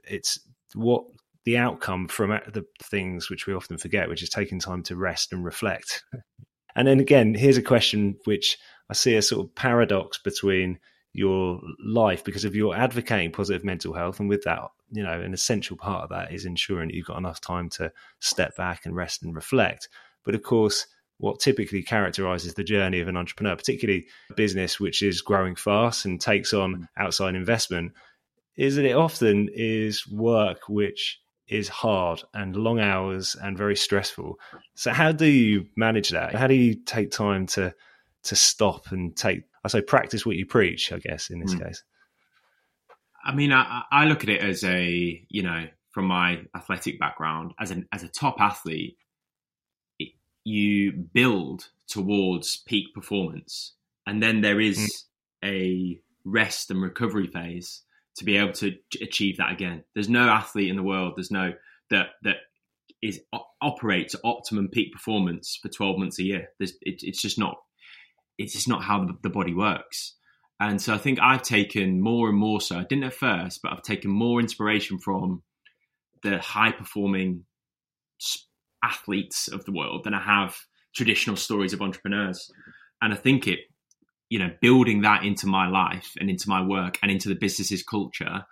it's 0.04 0.38
what 0.74 1.04
the 1.44 1.58
outcome 1.58 2.08
from 2.08 2.30
the 2.30 2.64
things 2.82 3.28
which 3.28 3.46
we 3.46 3.54
often 3.54 3.76
forget, 3.76 4.08
which 4.08 4.22
is 4.22 4.30
taking 4.30 4.58
time 4.58 4.82
to 4.84 4.96
rest 4.96 5.32
and 5.32 5.44
reflect. 5.44 6.04
And 6.76 6.88
then 6.88 7.00
again, 7.00 7.34
here's 7.34 7.56
a 7.56 7.62
question 7.62 8.16
which 8.24 8.58
I 8.90 8.94
see 8.94 9.14
a 9.14 9.22
sort 9.22 9.46
of 9.46 9.54
paradox 9.54 10.18
between 10.18 10.78
your 11.12 11.60
life 11.84 12.24
because 12.24 12.44
if 12.44 12.54
you're 12.54 12.74
advocating 12.74 13.30
positive 13.30 13.64
mental 13.64 13.94
health, 13.94 14.18
and 14.18 14.28
with 14.28 14.42
that, 14.42 14.60
you 14.90 15.02
know, 15.02 15.20
an 15.20 15.32
essential 15.32 15.76
part 15.76 16.02
of 16.02 16.10
that 16.10 16.32
is 16.32 16.44
ensuring 16.44 16.88
that 16.88 16.94
you've 16.94 17.06
got 17.06 17.18
enough 17.18 17.40
time 17.40 17.68
to 17.70 17.92
step 18.20 18.56
back 18.56 18.84
and 18.84 18.96
rest 18.96 19.22
and 19.22 19.34
reflect. 19.34 19.88
But 20.24 20.34
of 20.34 20.42
course, 20.42 20.86
what 21.24 21.40
typically 21.40 21.82
characterizes 21.82 22.52
the 22.52 22.62
journey 22.62 23.00
of 23.00 23.08
an 23.08 23.16
entrepreneur, 23.16 23.56
particularly 23.56 24.06
a 24.30 24.34
business 24.34 24.78
which 24.78 25.00
is 25.00 25.22
growing 25.22 25.56
fast 25.56 26.04
and 26.04 26.20
takes 26.20 26.52
on 26.52 26.76
mm. 26.76 26.88
outside 26.98 27.34
investment, 27.34 27.92
is 28.56 28.76
that 28.76 28.84
it 28.84 28.92
often 28.92 29.48
is 29.54 30.06
work 30.06 30.68
which 30.68 31.18
is 31.48 31.66
hard 31.66 32.22
and 32.34 32.54
long 32.54 32.78
hours 32.78 33.36
and 33.42 33.56
very 33.56 33.74
stressful. 33.74 34.38
So 34.74 34.92
how 34.92 35.12
do 35.12 35.24
you 35.24 35.66
manage 35.76 36.10
that? 36.10 36.34
How 36.34 36.46
do 36.46 36.54
you 36.54 36.74
take 36.74 37.10
time 37.10 37.46
to 37.48 37.74
to 38.24 38.36
stop 38.36 38.92
and 38.92 39.16
take 39.16 39.44
I 39.64 39.68
say 39.68 39.80
practice 39.80 40.26
what 40.26 40.36
you 40.36 40.44
preach, 40.44 40.92
I 40.92 40.98
guess, 40.98 41.30
in 41.30 41.40
this 41.40 41.54
mm. 41.54 41.64
case? 41.64 41.82
I 43.24 43.34
mean, 43.34 43.50
I, 43.50 43.84
I 43.90 44.04
look 44.04 44.24
at 44.24 44.28
it 44.28 44.42
as 44.42 44.62
a, 44.62 45.24
you 45.30 45.42
know, 45.42 45.68
from 45.88 46.04
my 46.04 46.42
athletic 46.54 47.00
background, 47.00 47.54
as 47.58 47.70
an 47.70 47.88
as 47.92 48.02
a 48.02 48.08
top 48.08 48.42
athlete, 48.42 48.98
you 50.44 50.92
build 50.92 51.68
towards 51.88 52.58
peak 52.58 52.94
performance, 52.94 53.72
and 54.06 54.22
then 54.22 54.40
there 54.40 54.60
is 54.60 54.78
mm. 54.78 55.48
a 55.48 56.00
rest 56.24 56.70
and 56.70 56.82
recovery 56.82 57.26
phase 57.26 57.82
to 58.16 58.24
be 58.24 58.36
able 58.36 58.52
to 58.52 58.76
achieve 59.00 59.38
that 59.38 59.52
again. 59.52 59.84
There's 59.94 60.08
no 60.08 60.28
athlete 60.28 60.68
in 60.68 60.76
the 60.76 60.82
world. 60.82 61.14
There's 61.16 61.30
no 61.30 61.54
that 61.90 62.08
that 62.22 62.36
is 63.02 63.20
operates 63.60 64.16
optimum 64.24 64.68
peak 64.68 64.92
performance 64.92 65.58
for 65.60 65.68
12 65.68 65.98
months 65.98 66.18
a 66.18 66.22
year. 66.22 66.48
It, 66.58 66.72
it's 66.80 67.20
just 67.20 67.38
not 67.38 67.56
it's 68.38 68.52
just 68.52 68.68
not 68.68 68.82
how 68.82 69.04
the, 69.04 69.16
the 69.22 69.30
body 69.30 69.54
works. 69.54 70.14
And 70.60 70.80
so 70.80 70.94
I 70.94 70.98
think 70.98 71.18
I've 71.20 71.42
taken 71.42 72.00
more 72.00 72.28
and 72.28 72.38
more 72.38 72.60
so. 72.60 72.78
I 72.78 72.84
didn't 72.84 73.04
at 73.04 73.14
first, 73.14 73.60
but 73.62 73.72
I've 73.72 73.82
taken 73.82 74.10
more 74.10 74.40
inspiration 74.40 74.98
from 74.98 75.42
the 76.22 76.38
high 76.38 76.72
performing 76.72 77.44
athletes 78.84 79.48
of 79.48 79.64
the 79.64 79.72
world 79.72 80.04
than 80.04 80.14
I 80.14 80.22
have 80.22 80.56
traditional 80.94 81.36
stories 81.36 81.72
of 81.72 81.80
entrepreneurs. 81.80 82.50
And 83.00 83.12
I 83.12 83.16
think 83.16 83.48
it, 83.48 83.60
you 84.28 84.38
know, 84.38 84.50
building 84.60 85.02
that 85.02 85.24
into 85.24 85.46
my 85.46 85.68
life 85.68 86.12
and 86.20 86.30
into 86.30 86.48
my 86.48 86.62
work 86.62 86.98
and 87.02 87.10
into 87.10 87.28
the 87.28 87.34
business's 87.34 87.82
culture 87.82 88.44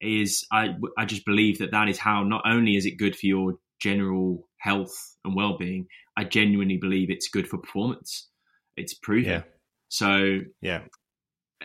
is 0.00 0.46
I 0.52 0.74
I 0.98 1.04
just 1.04 1.24
believe 1.24 1.58
that 1.58 1.70
that 1.70 1.88
is 1.88 1.98
how 1.98 2.24
not 2.24 2.42
only 2.44 2.76
is 2.76 2.84
it 2.84 2.98
good 2.98 3.16
for 3.16 3.26
your 3.26 3.54
general 3.80 4.48
health 4.58 4.94
and 5.24 5.34
well-being, 5.34 5.86
I 6.16 6.24
genuinely 6.24 6.76
believe 6.76 7.10
it's 7.10 7.28
good 7.28 7.46
for 7.46 7.58
performance. 7.58 8.28
It's 8.76 8.94
proven. 8.94 9.30
Yeah. 9.30 9.42
So 9.88 10.40
yeah, 10.60 10.80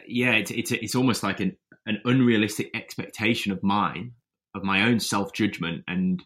yeah, 0.08 0.34
it's 0.34 0.52
it's 0.52 0.72
it's 0.72 0.96
almost 0.96 1.24
like 1.24 1.40
an 1.40 1.58
an 1.86 2.02
unrealistic 2.06 2.70
expectation 2.76 3.52
of 3.52 3.64
mine 3.64 4.14
of 4.56 4.64
my 4.64 4.84
own 4.84 5.00
self 5.00 5.34
judgment 5.34 5.84
and 5.88 6.24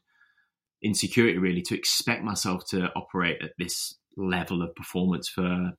insecurity 0.84 1.38
really 1.38 1.62
to 1.64 1.78
expect 1.78 2.24
myself 2.24 2.66
to 2.70 2.90
operate 2.96 3.38
at 3.42 3.52
this 3.58 3.96
level 4.18 4.62
of 4.62 4.76
performance 4.76 5.30
for 5.30 5.72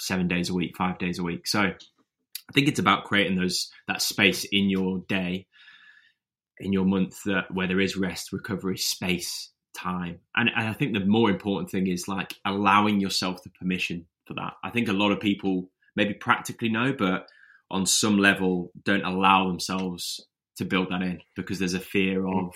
seven 0.00 0.28
days 0.28 0.50
a 0.50 0.54
week, 0.54 0.76
five 0.76 0.98
days 0.98 1.18
a 1.18 1.22
week. 1.22 1.46
So 1.46 1.60
I 1.60 2.52
think 2.52 2.68
it's 2.68 2.78
about 2.78 3.04
creating 3.04 3.36
those 3.36 3.70
that 3.86 4.02
space 4.02 4.44
in 4.50 4.70
your 4.70 5.00
day 5.08 5.46
in 6.60 6.72
your 6.72 6.84
month 6.84 7.22
that 7.24 7.50
where 7.52 7.68
there 7.68 7.80
is 7.80 7.96
rest, 7.96 8.32
recovery, 8.32 8.76
space, 8.76 9.50
time. 9.76 10.18
And, 10.34 10.50
and 10.54 10.68
I 10.68 10.72
think 10.72 10.92
the 10.92 11.04
more 11.04 11.30
important 11.30 11.70
thing 11.70 11.86
is 11.86 12.08
like 12.08 12.34
allowing 12.44 13.00
yourself 13.00 13.42
the 13.42 13.50
permission 13.50 14.06
for 14.26 14.34
that. 14.34 14.54
I 14.64 14.70
think 14.70 14.88
a 14.88 14.92
lot 14.92 15.12
of 15.12 15.20
people 15.20 15.70
maybe 15.94 16.14
practically 16.14 16.68
know, 16.68 16.92
but 16.92 17.28
on 17.70 17.86
some 17.86 18.18
level 18.18 18.72
don't 18.84 19.04
allow 19.04 19.46
themselves 19.46 20.24
to 20.56 20.64
build 20.64 20.90
that 20.90 21.02
in 21.02 21.20
because 21.36 21.58
there's 21.58 21.74
a 21.74 21.80
fear 21.80 22.22
mm. 22.22 22.46
of 22.46 22.54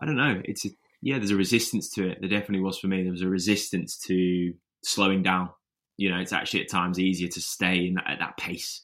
I 0.00 0.06
don't 0.06 0.16
know. 0.16 0.40
It's 0.44 0.64
a, 0.64 0.70
yeah, 1.02 1.18
there's 1.18 1.30
a 1.30 1.36
resistance 1.36 1.90
to 1.90 2.08
it. 2.08 2.18
There 2.20 2.30
definitely 2.30 2.60
was 2.60 2.78
for 2.78 2.86
me. 2.86 3.02
There 3.02 3.12
was 3.12 3.22
a 3.22 3.28
resistance 3.28 3.98
to 4.06 4.54
slowing 4.84 5.22
down. 5.22 5.50
You 5.98 6.10
know, 6.10 6.18
it's 6.18 6.32
actually 6.32 6.62
at 6.62 6.70
times 6.70 6.98
easier 6.98 7.28
to 7.28 7.40
stay 7.40 7.86
in 7.86 7.94
that, 7.94 8.08
at 8.08 8.18
that 8.20 8.36
pace 8.38 8.82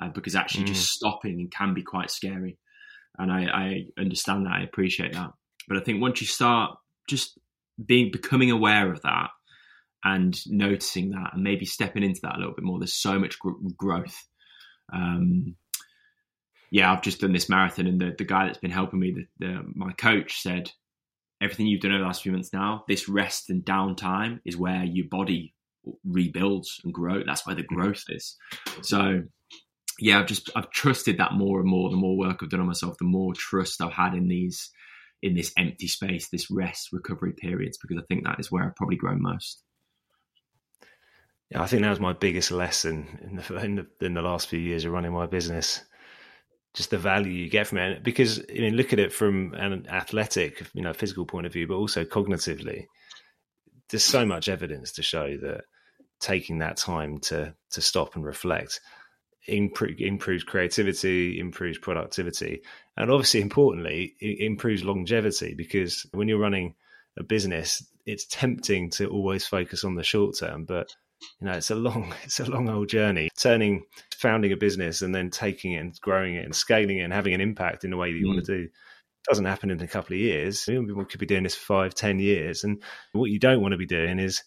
uh, 0.00 0.08
because 0.08 0.34
actually 0.34 0.64
mm. 0.64 0.68
just 0.68 0.88
stopping 0.88 1.48
can 1.50 1.74
be 1.74 1.82
quite 1.82 2.10
scary 2.10 2.58
and 3.20 3.30
I, 3.30 3.44
I 3.44 3.86
understand 4.00 4.46
that. 4.46 4.52
I 4.52 4.62
appreciate 4.62 5.12
that. 5.12 5.32
But 5.68 5.76
I 5.76 5.80
think 5.80 6.00
once 6.00 6.20
you 6.20 6.26
start 6.26 6.78
just 7.08 7.38
being 7.84 8.10
becoming 8.10 8.50
aware 8.50 8.90
of 8.90 9.02
that 9.02 9.28
and 10.02 10.38
noticing 10.46 11.10
that 11.10 11.34
and 11.34 11.42
maybe 11.42 11.66
stepping 11.66 12.02
into 12.02 12.20
that 12.22 12.36
a 12.36 12.38
little 12.38 12.54
bit 12.54 12.64
more, 12.64 12.78
there's 12.78 12.94
so 12.94 13.18
much 13.18 13.38
gr- 13.38 13.50
growth. 13.76 14.26
Um, 14.92 15.56
yeah, 16.70 16.90
I've 16.90 17.02
just 17.02 17.20
done 17.20 17.32
this 17.32 17.48
marathon, 17.48 17.86
and 17.86 18.00
the, 18.00 18.14
the 18.16 18.24
guy 18.24 18.46
that's 18.46 18.58
been 18.58 18.70
helping 18.70 19.00
me, 19.00 19.26
the, 19.38 19.46
the, 19.46 19.62
my 19.74 19.92
coach, 19.92 20.40
said 20.40 20.70
everything 21.40 21.66
you've 21.66 21.80
done 21.80 21.92
over 21.92 22.00
the 22.00 22.06
last 22.06 22.22
few 22.22 22.32
months 22.32 22.52
now, 22.52 22.84
this 22.88 23.08
rest 23.08 23.50
and 23.50 23.64
downtime 23.64 24.40
is 24.44 24.56
where 24.56 24.84
your 24.84 25.06
body 25.10 25.54
rebuilds 26.04 26.80
and 26.84 26.92
grow. 26.92 27.22
That's 27.24 27.46
where 27.46 27.56
the 27.56 27.62
mm-hmm. 27.62 27.74
growth 27.74 28.04
is. 28.08 28.36
So 28.82 29.22
yeah, 29.98 30.18
I've 30.18 30.26
just 30.26 30.50
I've 30.56 30.70
trusted 30.70 31.18
that 31.18 31.34
more 31.34 31.60
and 31.60 31.68
more. 31.68 31.90
The 31.90 31.96
more 31.96 32.16
work 32.16 32.40
I've 32.42 32.50
done 32.50 32.60
on 32.60 32.66
myself, 32.66 32.96
the 32.98 33.04
more 33.04 33.34
trust 33.34 33.82
I've 33.82 33.92
had 33.92 34.14
in 34.14 34.28
these 34.28 34.70
in 35.22 35.34
this 35.34 35.52
empty 35.58 35.86
space, 35.86 36.28
this 36.28 36.50
rest 36.50 36.88
recovery 36.92 37.34
periods, 37.34 37.78
because 37.78 37.98
I 37.98 38.06
think 38.08 38.24
that 38.24 38.40
is 38.40 38.50
where 38.50 38.64
I've 38.64 38.76
probably 38.76 38.96
grown 38.96 39.20
most. 39.20 39.62
Yeah, 41.50 41.62
I 41.62 41.66
think 41.66 41.82
that 41.82 41.90
was 41.90 42.00
my 42.00 42.14
biggest 42.14 42.50
lesson 42.50 43.18
in 43.22 43.36
the, 43.36 43.56
in 43.64 43.74
the 43.76 44.06
in 44.06 44.14
the 44.14 44.22
last 44.22 44.48
few 44.48 44.58
years 44.58 44.84
of 44.84 44.92
running 44.92 45.12
my 45.12 45.26
business. 45.26 45.82
Just 46.74 46.90
the 46.90 46.98
value 46.98 47.32
you 47.32 47.50
get 47.50 47.66
from 47.66 47.78
it, 47.78 48.04
because 48.04 48.38
I 48.38 48.60
mean, 48.60 48.76
look 48.76 48.92
at 48.92 49.00
it 49.00 49.12
from 49.12 49.54
an 49.54 49.86
athletic, 49.88 50.64
you 50.72 50.82
know, 50.82 50.92
physical 50.92 51.26
point 51.26 51.46
of 51.46 51.52
view, 51.52 51.66
but 51.66 51.74
also 51.74 52.04
cognitively. 52.04 52.86
There's 53.88 54.04
so 54.04 54.24
much 54.24 54.48
evidence 54.48 54.92
to 54.92 55.02
show 55.02 55.36
that 55.38 55.62
taking 56.20 56.58
that 56.58 56.76
time 56.76 57.18
to 57.18 57.54
to 57.72 57.80
stop 57.80 58.14
and 58.14 58.24
reflect 58.24 58.80
improve, 59.46 59.96
improves 59.98 60.44
creativity, 60.44 61.38
improves 61.40 61.78
productivity, 61.78 62.62
and 62.96 63.10
obviously, 63.10 63.40
importantly, 63.40 64.14
it 64.20 64.44
improves 64.44 64.84
longevity 64.84 65.54
because 65.54 66.06
when 66.12 66.28
you're 66.28 66.38
running 66.38 66.74
a 67.18 67.24
business, 67.24 67.84
it's 68.06 68.26
tempting 68.26 68.90
to 68.90 69.08
always 69.08 69.46
focus 69.46 69.84
on 69.84 69.94
the 69.94 70.02
short 70.02 70.36
term, 70.38 70.64
but 70.64 70.94
you 71.40 71.46
know 71.46 71.52
it's 71.52 71.70
a 71.70 71.74
long 71.74 72.12
it's 72.24 72.40
a 72.40 72.50
long 72.50 72.68
old 72.68 72.88
journey 72.88 73.28
turning 73.38 73.82
founding 74.14 74.52
a 74.52 74.56
business 74.56 75.02
and 75.02 75.14
then 75.14 75.30
taking 75.30 75.72
it 75.72 75.78
and 75.78 76.00
growing 76.00 76.34
it 76.34 76.44
and 76.44 76.54
scaling 76.54 76.98
it 76.98 77.02
and 77.02 77.12
having 77.12 77.34
an 77.34 77.40
impact 77.40 77.84
in 77.84 77.90
the 77.90 77.96
way 77.96 78.12
that 78.12 78.18
you 78.18 78.26
mm. 78.26 78.34
want 78.34 78.44
to 78.44 78.58
do 78.58 78.68
doesn't 79.28 79.44
happen 79.44 79.70
in 79.70 79.80
a 79.80 79.86
couple 79.86 80.14
of 80.14 80.20
years. 80.20 80.66
We 80.66 81.04
could 81.04 81.20
be 81.20 81.26
doing 81.26 81.42
this 81.42 81.54
for 81.54 81.82
five, 81.82 81.94
ten 81.94 82.18
years. 82.18 82.64
And 82.64 82.82
what 83.12 83.30
you 83.30 83.38
don't 83.38 83.60
want 83.60 83.72
to 83.72 83.78
be 83.78 83.86
doing 83.86 84.18
is 84.18 84.42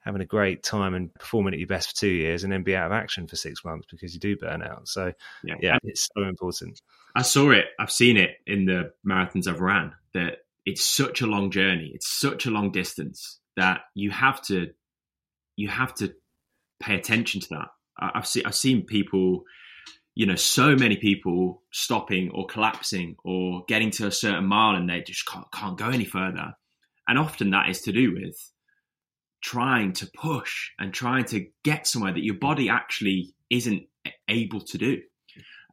having 0.00 0.20
a 0.20 0.26
great 0.26 0.62
time 0.62 0.94
and 0.94 1.14
performing 1.14 1.54
at 1.54 1.60
your 1.60 1.68
best 1.68 1.90
for 1.90 1.96
two 1.96 2.08
years 2.08 2.42
and 2.42 2.52
then 2.52 2.62
be 2.62 2.74
out 2.74 2.86
of 2.86 2.92
action 2.92 3.26
for 3.26 3.36
six 3.36 3.64
months 3.64 3.86
because 3.90 4.14
you 4.14 4.20
do 4.20 4.36
burn 4.36 4.62
out. 4.62 4.88
So 4.88 5.12
yeah, 5.44 5.54
yeah 5.60 5.78
it's 5.84 6.08
so 6.16 6.24
important. 6.24 6.80
I 7.14 7.22
saw 7.22 7.50
it. 7.50 7.66
I've 7.78 7.90
seen 7.90 8.16
it 8.16 8.30
in 8.46 8.64
the 8.64 8.92
marathons 9.06 9.46
I've 9.46 9.60
ran 9.60 9.92
that 10.14 10.38
it's 10.66 10.84
such 10.84 11.20
a 11.20 11.26
long 11.26 11.50
journey. 11.50 11.92
It's 11.94 12.08
such 12.08 12.46
a 12.46 12.50
long 12.50 12.72
distance 12.72 13.38
that 13.56 13.82
you 13.94 14.10
have 14.10 14.42
to, 14.42 14.70
you 15.56 15.68
have 15.68 15.94
to 15.96 16.14
pay 16.80 16.94
attention 16.94 17.40
to 17.40 17.48
that. 17.50 17.68
I've 17.98 18.26
seen, 18.26 18.44
I've 18.46 18.54
seen 18.54 18.84
people, 18.84 19.44
you 20.14 20.26
know, 20.26 20.34
so 20.34 20.74
many 20.74 20.96
people 20.96 21.62
stopping 21.72 22.30
or 22.34 22.46
collapsing 22.46 23.16
or 23.24 23.64
getting 23.68 23.90
to 23.92 24.06
a 24.06 24.12
certain 24.12 24.46
mile 24.46 24.76
and 24.76 24.88
they 24.88 25.02
just 25.02 25.26
can't, 25.26 25.46
can't 25.52 25.78
go 25.78 25.88
any 25.88 26.04
further. 26.04 26.54
And 27.06 27.18
often 27.18 27.50
that 27.50 27.68
is 27.68 27.82
to 27.82 27.92
do 27.92 28.14
with 28.14 28.36
trying 29.42 29.92
to 29.92 30.08
push 30.16 30.70
and 30.78 30.94
trying 30.94 31.24
to 31.26 31.46
get 31.64 31.86
somewhere 31.86 32.12
that 32.12 32.24
your 32.24 32.36
body 32.36 32.68
actually 32.68 33.34
isn't 33.50 33.82
able 34.28 34.60
to 34.60 34.78
do. 34.78 35.00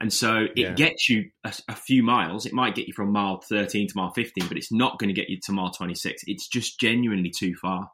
And 0.01 0.13
so 0.13 0.45
it 0.55 0.57
yeah. 0.57 0.73
gets 0.73 1.09
you 1.09 1.29
a, 1.43 1.53
a, 1.67 1.75
few 1.75 2.03
miles. 2.03 2.45
It 2.45 2.53
might 2.53 2.73
get 2.73 2.87
you 2.87 2.93
from 2.93 3.11
mile 3.11 3.41
13 3.41 3.87
to 3.89 3.93
mile 3.97 4.11
15, 4.11 4.47
but 4.47 4.57
it's 4.57 4.71
not 4.71 4.97
going 4.97 5.09
to 5.09 5.13
get 5.13 5.29
you 5.29 5.39
to 5.43 5.51
mile 5.51 5.71
26. 5.71 6.23
It's 6.25 6.47
just 6.47 6.79
genuinely 6.79 7.31
too 7.37 7.53
far. 7.61 7.91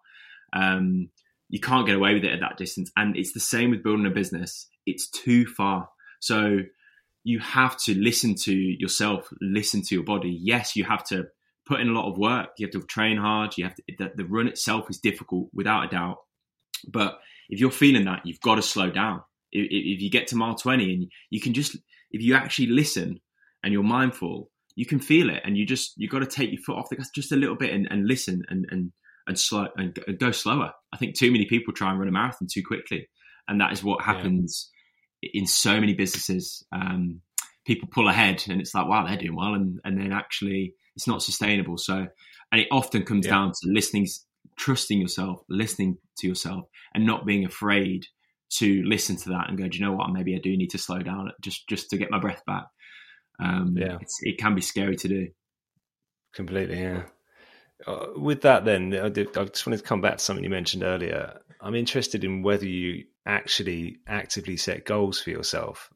Um, 0.53 1.09
you 1.49 1.59
can't 1.59 1.85
get 1.85 1.95
away 1.95 2.13
with 2.13 2.23
it 2.23 2.31
at 2.31 2.39
that 2.39 2.57
distance. 2.57 2.91
And 2.97 3.15
it's 3.15 3.33
the 3.33 3.39
same 3.39 3.71
with 3.71 3.83
building 3.83 4.05
a 4.05 4.11
business. 4.11 4.67
It's 4.85 5.09
too 5.09 5.45
far. 5.45 5.89
So 6.19 6.59
you 7.23 7.39
have 7.39 7.77
to 7.77 7.95
listen 7.95 8.35
to 8.35 8.53
yourself, 8.53 9.29
listen 9.41 9.81
to 9.83 9.95
your 9.95 10.03
body. 10.03 10.37
Yes, 10.41 10.75
you 10.75 10.83
have 10.83 11.03
to 11.05 11.27
put 11.67 11.79
in 11.79 11.89
a 11.89 11.93
lot 11.93 12.09
of 12.09 12.17
work. 12.17 12.49
You 12.57 12.67
have 12.67 12.73
to 12.73 12.87
train 12.87 13.17
hard. 13.17 13.57
You 13.57 13.65
have 13.65 13.75
to, 13.75 13.83
the, 13.97 14.11
the 14.15 14.25
run 14.25 14.47
itself 14.47 14.89
is 14.89 14.99
difficult 14.99 15.49
without 15.53 15.85
a 15.85 15.87
doubt. 15.87 16.17
But 16.87 17.19
if 17.49 17.59
you're 17.59 17.71
feeling 17.71 18.05
that, 18.05 18.25
you've 18.25 18.41
got 18.41 18.55
to 18.55 18.61
slow 18.61 18.89
down. 18.89 19.21
If, 19.51 19.67
if 19.69 20.01
you 20.01 20.09
get 20.09 20.27
to 20.27 20.35
mile 20.35 20.55
20 20.55 20.93
and 20.93 21.11
you 21.29 21.41
can 21.41 21.53
just, 21.53 21.75
if 22.11 22.21
you 22.21 22.35
actually 22.35 22.67
listen 22.67 23.19
and 23.63 23.73
you're 23.73 23.83
mindful, 23.83 24.51
you 24.75 24.85
can 24.85 24.99
feel 24.99 25.29
it 25.29 25.41
and 25.45 25.57
you 25.57 25.65
just, 25.65 25.93
you've 25.97 26.11
got 26.11 26.19
to 26.19 26.27
take 26.27 26.51
your 26.51 26.61
foot 26.61 26.77
off 26.77 26.89
the 26.89 26.95
gas 26.95 27.09
just 27.09 27.31
a 27.31 27.37
little 27.37 27.55
bit 27.55 27.73
and, 27.73 27.87
and 27.89 28.07
listen 28.07 28.43
and, 28.49 28.65
and, 28.69 28.91
and 29.27 29.39
slow 29.39 29.67
and 29.75 29.97
go 30.19 30.31
slower. 30.31 30.71
I 30.93 30.97
think 30.97 31.15
too 31.15 31.31
many 31.31 31.45
people 31.45 31.73
try 31.73 31.89
and 31.89 31.99
run 31.99 32.07
a 32.07 32.11
marathon 32.11 32.47
too 32.51 32.63
quickly. 32.63 33.07
And 33.47 33.61
that 33.61 33.71
is 33.73 33.83
what 33.83 34.03
happens 34.03 34.69
yeah. 35.21 35.31
in 35.33 35.47
so 35.47 35.79
many 35.79 35.93
businesses. 35.93 36.65
Um, 36.71 37.21
people 37.65 37.89
pull 37.91 38.07
ahead 38.07 38.43
and 38.49 38.61
it's 38.61 38.73
like, 38.73 38.87
wow, 38.87 39.05
they're 39.05 39.17
doing 39.17 39.35
well. 39.35 39.53
And, 39.53 39.79
and 39.83 39.99
then 39.99 40.11
actually 40.11 40.73
it's 40.95 41.07
not 41.07 41.21
sustainable. 41.21 41.77
So, 41.77 42.07
and 42.51 42.61
it 42.61 42.67
often 42.71 43.03
comes 43.03 43.25
yeah. 43.25 43.31
down 43.31 43.51
to 43.51 43.69
listening, 43.69 44.07
trusting 44.57 44.99
yourself, 44.99 45.41
listening 45.49 45.97
to 46.19 46.27
yourself, 46.27 46.65
and 46.93 47.05
not 47.05 47.25
being 47.25 47.45
afraid 47.45 48.05
to 48.57 48.83
listen 48.85 49.17
to 49.17 49.29
that 49.29 49.49
and 49.49 49.57
go, 49.57 49.67
do 49.67 49.77
you 49.77 49.85
know 49.85 49.91
what? 49.91 50.11
Maybe 50.11 50.35
I 50.35 50.39
do 50.39 50.55
need 50.55 50.69
to 50.69 50.77
slow 50.77 50.99
down 50.99 51.31
just 51.41 51.67
just 51.67 51.89
to 51.89 51.97
get 51.97 52.11
my 52.11 52.19
breath 52.19 52.43
back. 52.45 52.65
Um, 53.43 53.75
yeah, 53.77 53.97
it 54.21 54.37
can 54.37 54.55
be 54.55 54.61
scary 54.61 54.95
to 54.97 55.07
do. 55.07 55.27
Completely, 56.33 56.79
yeah. 56.79 57.03
Uh, 57.85 58.07
with 58.15 58.41
that, 58.41 58.65
then 58.65 58.95
I, 58.95 59.09
did, 59.09 59.37
I 59.37 59.45
just 59.45 59.65
wanted 59.65 59.77
to 59.77 59.83
come 59.83 60.01
back 60.01 60.17
to 60.17 60.23
something 60.23 60.43
you 60.43 60.49
mentioned 60.49 60.83
earlier. 60.83 61.39
I'm 61.61 61.75
interested 61.75 62.23
in 62.23 62.41
whether 62.41 62.65
you 62.65 63.05
actually 63.25 63.97
actively 64.07 64.57
set 64.57 64.85
goals 64.85 65.19
for 65.19 65.29
yourself. 65.29 65.89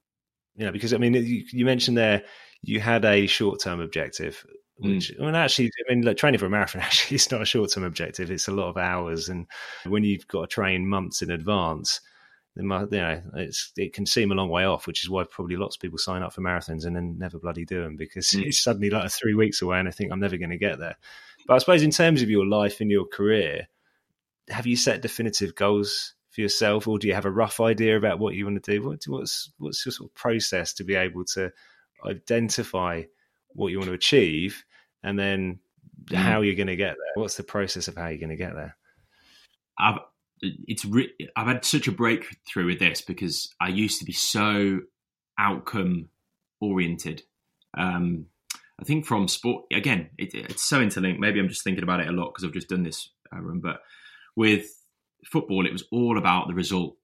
You 0.55 0.65
know, 0.65 0.71
because 0.71 0.93
I 0.93 0.97
mean, 0.97 1.13
you, 1.13 1.45
you 1.51 1.65
mentioned 1.65 1.97
there 1.97 2.23
you 2.61 2.81
had 2.81 3.05
a 3.05 3.27
short 3.27 3.61
term 3.61 3.79
objective 3.79 4.45
which 4.79 5.11
mm. 5.11 5.21
I 5.21 5.25
mean, 5.25 5.35
actually, 5.35 5.71
I 5.89 5.93
mean, 5.93 6.03
like 6.03 6.17
training 6.17 6.39
for 6.39 6.45
a 6.45 6.49
marathon 6.49 6.81
actually 6.85 7.15
it's 7.15 7.31
not 7.31 7.41
a 7.41 7.45
short 7.45 7.71
term 7.71 7.83
objective. 7.83 8.31
It's 8.31 8.47
a 8.47 8.53
lot 8.53 8.69
of 8.69 8.77
hours, 8.77 9.29
and 9.29 9.45
when 9.85 10.03
you've 10.03 10.27
got 10.27 10.41
to 10.41 10.47
train 10.47 10.87
months 10.87 11.21
in 11.21 11.31
advance, 11.31 11.99
you 12.55 12.63
know, 12.63 13.21
it's 13.35 13.71
it 13.75 13.93
can 13.93 14.05
seem 14.05 14.31
a 14.31 14.35
long 14.35 14.49
way 14.49 14.65
off, 14.65 14.87
which 14.87 15.03
is 15.03 15.09
why 15.09 15.25
probably 15.29 15.57
lots 15.57 15.75
of 15.75 15.81
people 15.81 15.97
sign 15.97 16.23
up 16.23 16.33
for 16.33 16.41
marathons 16.41 16.85
and 16.85 16.95
then 16.95 17.17
never 17.17 17.39
bloody 17.39 17.65
do 17.65 17.83
them 17.83 17.97
because 17.97 18.27
mm. 18.27 18.43
it's 18.45 18.61
suddenly 18.61 18.89
like 18.89 19.11
three 19.11 19.33
weeks 19.33 19.61
away, 19.61 19.79
and 19.79 19.87
I 19.87 19.91
think 19.91 20.11
I'm 20.11 20.19
never 20.19 20.37
going 20.37 20.51
to 20.51 20.57
get 20.57 20.79
there. 20.79 20.95
But 21.49 21.55
I 21.55 21.57
suppose 21.57 21.81
in 21.81 21.89
terms 21.89 22.21
of 22.21 22.29
your 22.29 22.45
life 22.45 22.79
and 22.79 22.91
your 22.91 23.05
career, 23.05 23.67
have 24.49 24.67
you 24.67 24.75
set 24.75 25.01
definitive 25.01 25.55
goals 25.55 26.13
for 26.29 26.41
yourself, 26.41 26.87
or 26.87 26.99
do 26.99 27.07
you 27.07 27.15
have 27.15 27.25
a 27.25 27.31
rough 27.31 27.59
idea 27.59 27.97
about 27.97 28.19
what 28.19 28.35
you 28.35 28.45
want 28.45 28.63
to 28.63 28.71
do? 28.71 28.87
What, 28.87 29.03
what's 29.07 29.51
what's 29.57 29.83
your 29.83 29.91
sort 29.91 30.11
of 30.11 30.13
process 30.13 30.73
to 30.73 30.83
be 30.83 30.93
able 30.93 31.25
to 31.33 31.51
identify 32.05 33.01
what 33.53 33.69
you 33.69 33.79
want 33.79 33.87
to 33.87 33.95
achieve, 33.95 34.63
and 35.01 35.17
then 35.17 35.57
mm. 36.05 36.15
how 36.17 36.41
you're 36.41 36.53
going 36.53 36.67
to 36.67 36.75
get 36.75 36.95
there? 36.97 37.13
What's 37.15 37.37
the 37.37 37.41
process 37.41 37.87
of 37.87 37.95
how 37.95 38.09
you're 38.09 38.19
going 38.19 38.29
to 38.29 38.35
get 38.35 38.53
there? 38.53 38.77
I've 39.79 40.01
it's 40.43 40.85
re- 40.85 41.15
I've 41.35 41.47
had 41.47 41.65
such 41.65 41.87
a 41.87 41.91
breakthrough 41.91 42.67
with 42.67 42.77
this 42.77 43.01
because 43.01 43.51
I 43.59 43.69
used 43.69 43.97
to 43.97 44.05
be 44.05 44.13
so 44.13 44.81
outcome 45.39 46.09
oriented. 46.61 47.23
Um, 47.75 48.27
I 48.79 48.83
think 48.85 49.05
from 49.05 49.27
sport 49.27 49.65
again, 49.73 50.09
it, 50.17 50.33
it's 50.33 50.63
so 50.63 50.81
interlinked. 50.81 51.19
Maybe 51.19 51.39
I'm 51.39 51.49
just 51.49 51.63
thinking 51.63 51.83
about 51.83 51.99
it 51.99 52.07
a 52.07 52.11
lot 52.11 52.33
because 52.33 52.43
I've 52.43 52.53
just 52.53 52.69
done 52.69 52.83
this 52.83 53.09
uh, 53.33 53.41
run, 53.41 53.59
but 53.59 53.81
with 54.35 54.67
football, 55.25 55.65
it 55.65 55.73
was 55.73 55.83
all 55.91 56.17
about 56.17 56.47
the 56.47 56.53
result 56.53 56.95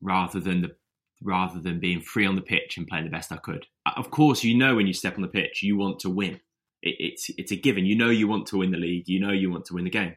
rather 0.00 0.40
than 0.40 0.62
the 0.62 0.76
rather 1.22 1.60
than 1.60 1.80
being 1.80 2.00
free 2.00 2.26
on 2.26 2.36
the 2.36 2.40
pitch 2.40 2.76
and 2.76 2.86
playing 2.86 3.04
the 3.04 3.10
best 3.10 3.32
I 3.32 3.36
could. 3.36 3.66
Of 3.96 4.10
course, 4.10 4.44
you 4.44 4.56
know 4.56 4.76
when 4.76 4.86
you 4.86 4.92
step 4.92 5.16
on 5.16 5.22
the 5.22 5.28
pitch, 5.28 5.62
you 5.62 5.76
want 5.76 6.00
to 6.00 6.10
win. 6.10 6.40
It, 6.82 6.96
it's 6.98 7.30
it's 7.36 7.52
a 7.52 7.56
given. 7.56 7.84
You 7.84 7.96
know 7.96 8.10
you 8.10 8.28
want 8.28 8.46
to 8.48 8.58
win 8.58 8.70
the 8.70 8.78
league. 8.78 9.08
You 9.08 9.20
know 9.20 9.32
you 9.32 9.50
want 9.50 9.66
to 9.66 9.74
win 9.74 9.84
the 9.84 9.90
game. 9.90 10.16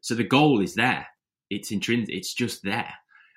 So 0.00 0.14
the 0.14 0.24
goal 0.24 0.60
is 0.60 0.74
there. 0.74 1.08
It's 1.50 1.70
intrinsic. 1.70 2.14
It's 2.14 2.34
just 2.34 2.62
there. 2.62 2.94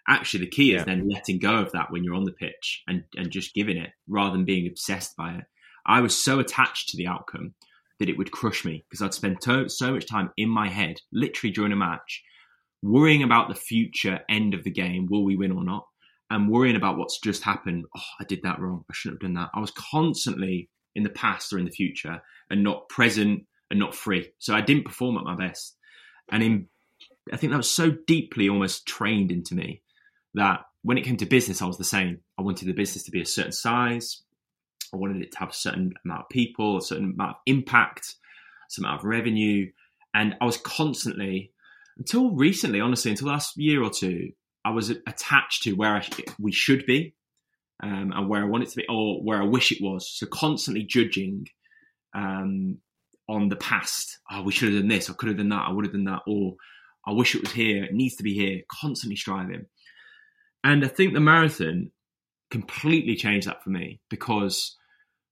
Actually, 0.08 0.42
the 0.46 0.52
key 0.52 0.76
is 0.76 0.86
then 0.86 1.10
letting 1.10 1.40
go 1.40 1.56
of 1.56 1.72
that 1.72 1.92
when 1.92 2.04
you're 2.04 2.16
on 2.16 2.26
the 2.26 2.32
pitch 2.32 2.84
and 2.88 3.04
and 3.16 3.32
just 3.32 3.56
giving 3.56 3.78
it 3.78 3.92
rather 4.08 4.34
than 4.34 4.46
being 4.46 4.68
obsessed 4.68 5.16
by 5.16 5.34
it. 5.36 5.46
I 5.86 6.02
was 6.02 6.16
so 6.16 6.40
attached 6.40 6.90
to 6.90 6.98
the 6.98 7.08
outcome 7.08 7.54
that 8.00 8.10
it 8.10 8.18
would 8.18 8.32
crush 8.32 8.66
me 8.66 8.84
because 8.90 9.02
I'd 9.02 9.14
spend 9.14 9.42
to- 9.42 9.70
so 9.70 9.94
much 9.94 10.06
time 10.06 10.32
in 10.38 10.50
my 10.50 10.68
head, 10.68 11.02
literally 11.12 11.54
during 11.54 11.72
a 11.72 11.78
match, 11.78 12.24
worrying 12.82 13.24
about 13.24 13.50
the 13.50 13.56
future 13.56 14.22
end 14.30 14.54
of 14.54 14.64
the 14.64 14.72
game. 14.72 15.08
Will 15.10 15.24
we 15.24 15.36
win 15.36 15.52
or 15.52 15.64
not? 15.64 15.88
And 16.30 16.50
worrying 16.50 16.76
about 16.76 16.98
what's 16.98 17.20
just 17.20 17.44
happened. 17.44 17.86
Oh, 17.96 18.02
I 18.20 18.24
did 18.24 18.42
that 18.44 18.60
wrong. 18.60 18.84
I 18.90 18.94
shouldn't 18.94 19.22
have 19.22 19.28
done 19.28 19.42
that. 19.42 19.52
I 19.54 19.60
was 19.60 19.72
constantly 19.72 20.70
in 20.96 21.04
the 21.04 21.10
past 21.10 21.54
or 21.54 21.60
in 21.60 21.66
the 21.66 21.72
future 21.72 22.22
and 22.50 22.64
not 22.64 22.90
present 22.90 23.46
and 23.70 23.80
not 23.80 23.96
free. 23.96 24.32
So 24.40 24.56
I 24.56 24.62
didn't 24.62 24.86
perform 24.86 25.18
at 25.18 25.24
my 25.24 25.36
best. 25.36 25.78
And 26.32 26.44
in, 26.44 26.68
I 27.32 27.38
think 27.38 27.52
that 27.52 27.58
was 27.58 27.70
so 27.70 27.92
deeply 28.08 28.50
almost 28.50 28.88
trained 28.88 29.32
into 29.32 29.56
me 29.56 29.82
that 30.34 30.62
when 30.82 30.98
it 30.98 31.04
came 31.04 31.18
to 31.18 31.26
business, 31.26 31.62
I 31.62 31.66
was 31.66 31.78
the 31.78 31.84
same. 31.84 32.20
I 32.38 32.42
wanted 32.42 32.68
the 32.68 32.74
business 32.74 33.04
to 33.06 33.12
be 33.12 33.22
a 33.22 33.26
certain 33.26 33.52
size. 33.52 34.22
I 34.94 34.98
wanted 34.98 35.22
it 35.22 35.32
to 35.34 35.40
have 35.40 35.50
a 35.50 35.54
certain 35.54 35.94
amount 36.04 36.22
of 36.22 36.30
people, 36.30 36.78
a 36.78 36.82
certain 36.82 37.14
amount 37.14 37.32
of 37.32 37.36
impact, 37.46 38.16
some 38.70 38.86
amount 38.86 39.02
of 39.02 39.06
revenue. 39.06 39.72
And 40.14 40.36
I 40.40 40.46
was 40.46 40.58
constantly 40.58 41.52
until 41.98 42.32
recently, 42.32 42.82
honestly, 42.82 43.12
until 43.12 43.30
last 43.30 43.58
year 43.58 43.82
or 43.82 43.90
two, 43.90 44.32
I 44.66 44.72
was 44.72 44.90
attached 44.90 45.64
to 45.64 45.74
where 45.74 45.96
I, 45.96 46.08
we 46.40 46.52
should 46.52 46.86
be 46.86 47.14
um, 47.82 48.12
and 48.16 48.30
where 48.30 48.42
I 48.42 48.48
want 48.48 48.64
it 48.64 48.70
to 48.70 48.78
be, 48.78 48.86
or 48.90 49.22
where 49.24 49.42
I 49.42 49.46
wish 49.46 49.72
it 49.72 49.82
was. 49.82 50.10
So 50.10 50.26
constantly 50.26 50.84
judging 50.84 51.48
um, 52.14 52.80
on 53.30 53.50
the 53.50 53.56
past. 53.56 54.20
Oh, 54.32 54.44
we 54.44 54.52
should 54.52 54.74
have 54.74 54.82
done 54.82 54.90
this. 54.90 55.10
I 55.10 55.14
could 55.14 55.30
have 55.30 55.38
done 55.38 55.50
that. 55.50 55.66
I 55.68 55.72
would 55.72 55.86
have 55.86 55.94
done 55.94 56.06
that. 56.06 56.22
Or 56.28 56.56
I 57.08 57.12
wish 57.12 57.36
it 57.36 57.42
was 57.42 57.52
here. 57.52 57.84
It 57.84 57.94
needs 57.94 58.16
to 58.16 58.24
be 58.24 58.34
here. 58.34 58.62
Constantly 58.72 59.16
striving. 59.16 59.66
And 60.64 60.84
I 60.84 60.88
think 60.88 61.14
the 61.14 61.20
marathon 61.20 61.92
completely 62.52 63.16
changed 63.16 63.48
that 63.48 63.64
for 63.64 63.70
me 63.70 64.00
because 64.10 64.78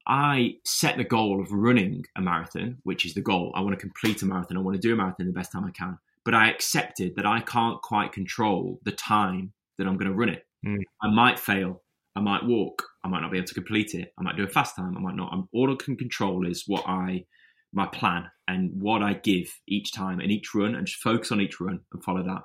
I 0.08 0.56
set 0.66 0.98
the 0.98 1.04
goal 1.04 1.42
of 1.42 1.52
running 1.52 2.06
a 2.16 2.22
marathon, 2.22 2.78
which 2.84 3.06
is 3.06 3.14
the 3.14 3.22
goal. 3.22 3.52
I 3.56 3.62
want 3.62 3.74
to 3.74 3.80
complete 3.80 4.22
a 4.22 4.26
marathon. 4.26 4.58
I 4.58 4.62
want 4.62 4.76
to 4.76 4.88
do 4.88 4.94
a 4.94 4.98
marathon 4.98 5.28
the 5.28 5.34
best 5.34 5.52
time 5.52 5.66
I 5.66 5.72
can 5.72 5.98
but 6.26 6.34
I 6.34 6.50
accepted 6.50 7.16
that 7.16 7.26
I 7.26 7.42
can't 7.42 7.82
quite 7.82 8.14
control 8.14 8.80
the 8.84 8.92
time 8.92 9.54
that 9.78 9.88
I'm 9.88 9.98
going 9.98 10.12
to 10.12 10.18
run 10.18 10.30
it. 10.30 10.46
Mm. 10.66 10.84
I 11.02 11.10
might 11.10 11.40
fail. 11.40 11.82
I 12.16 12.22
might 12.22 12.46
walk. 12.46 12.84
I 13.04 13.10
might 13.10 13.22
not 13.22 13.32
be 13.32 13.38
able 13.38 13.48
to 13.48 13.54
complete 13.54 13.94
it. 13.94 14.14
I 14.18 14.24
might 14.24 14.38
do 14.38 14.44
a 14.44 14.48
fast 14.48 14.76
time. 14.76 14.96
I 14.96 15.02
might 15.02 15.16
not. 15.16 15.34
I'm, 15.34 15.50
all 15.54 15.72
I 15.72 15.76
can 15.76 15.98
control 15.98 16.48
is 16.48 16.64
what 16.68 16.88
I, 16.88 17.26
my 17.74 17.88
plan 17.88 18.30
and 18.48 18.72
what 18.82 19.02
I 19.02 19.14
give 19.14 19.60
each 19.68 19.92
time 19.92 20.20
and 20.20 20.32
each 20.32 20.54
run 20.54 20.76
and 20.76 20.88
just 20.88 21.02
focus 21.02 21.32
on 21.32 21.42
each 21.42 21.60
run 21.60 21.82
and 21.92 22.04
follow 22.04 22.24
that. 22.24 22.44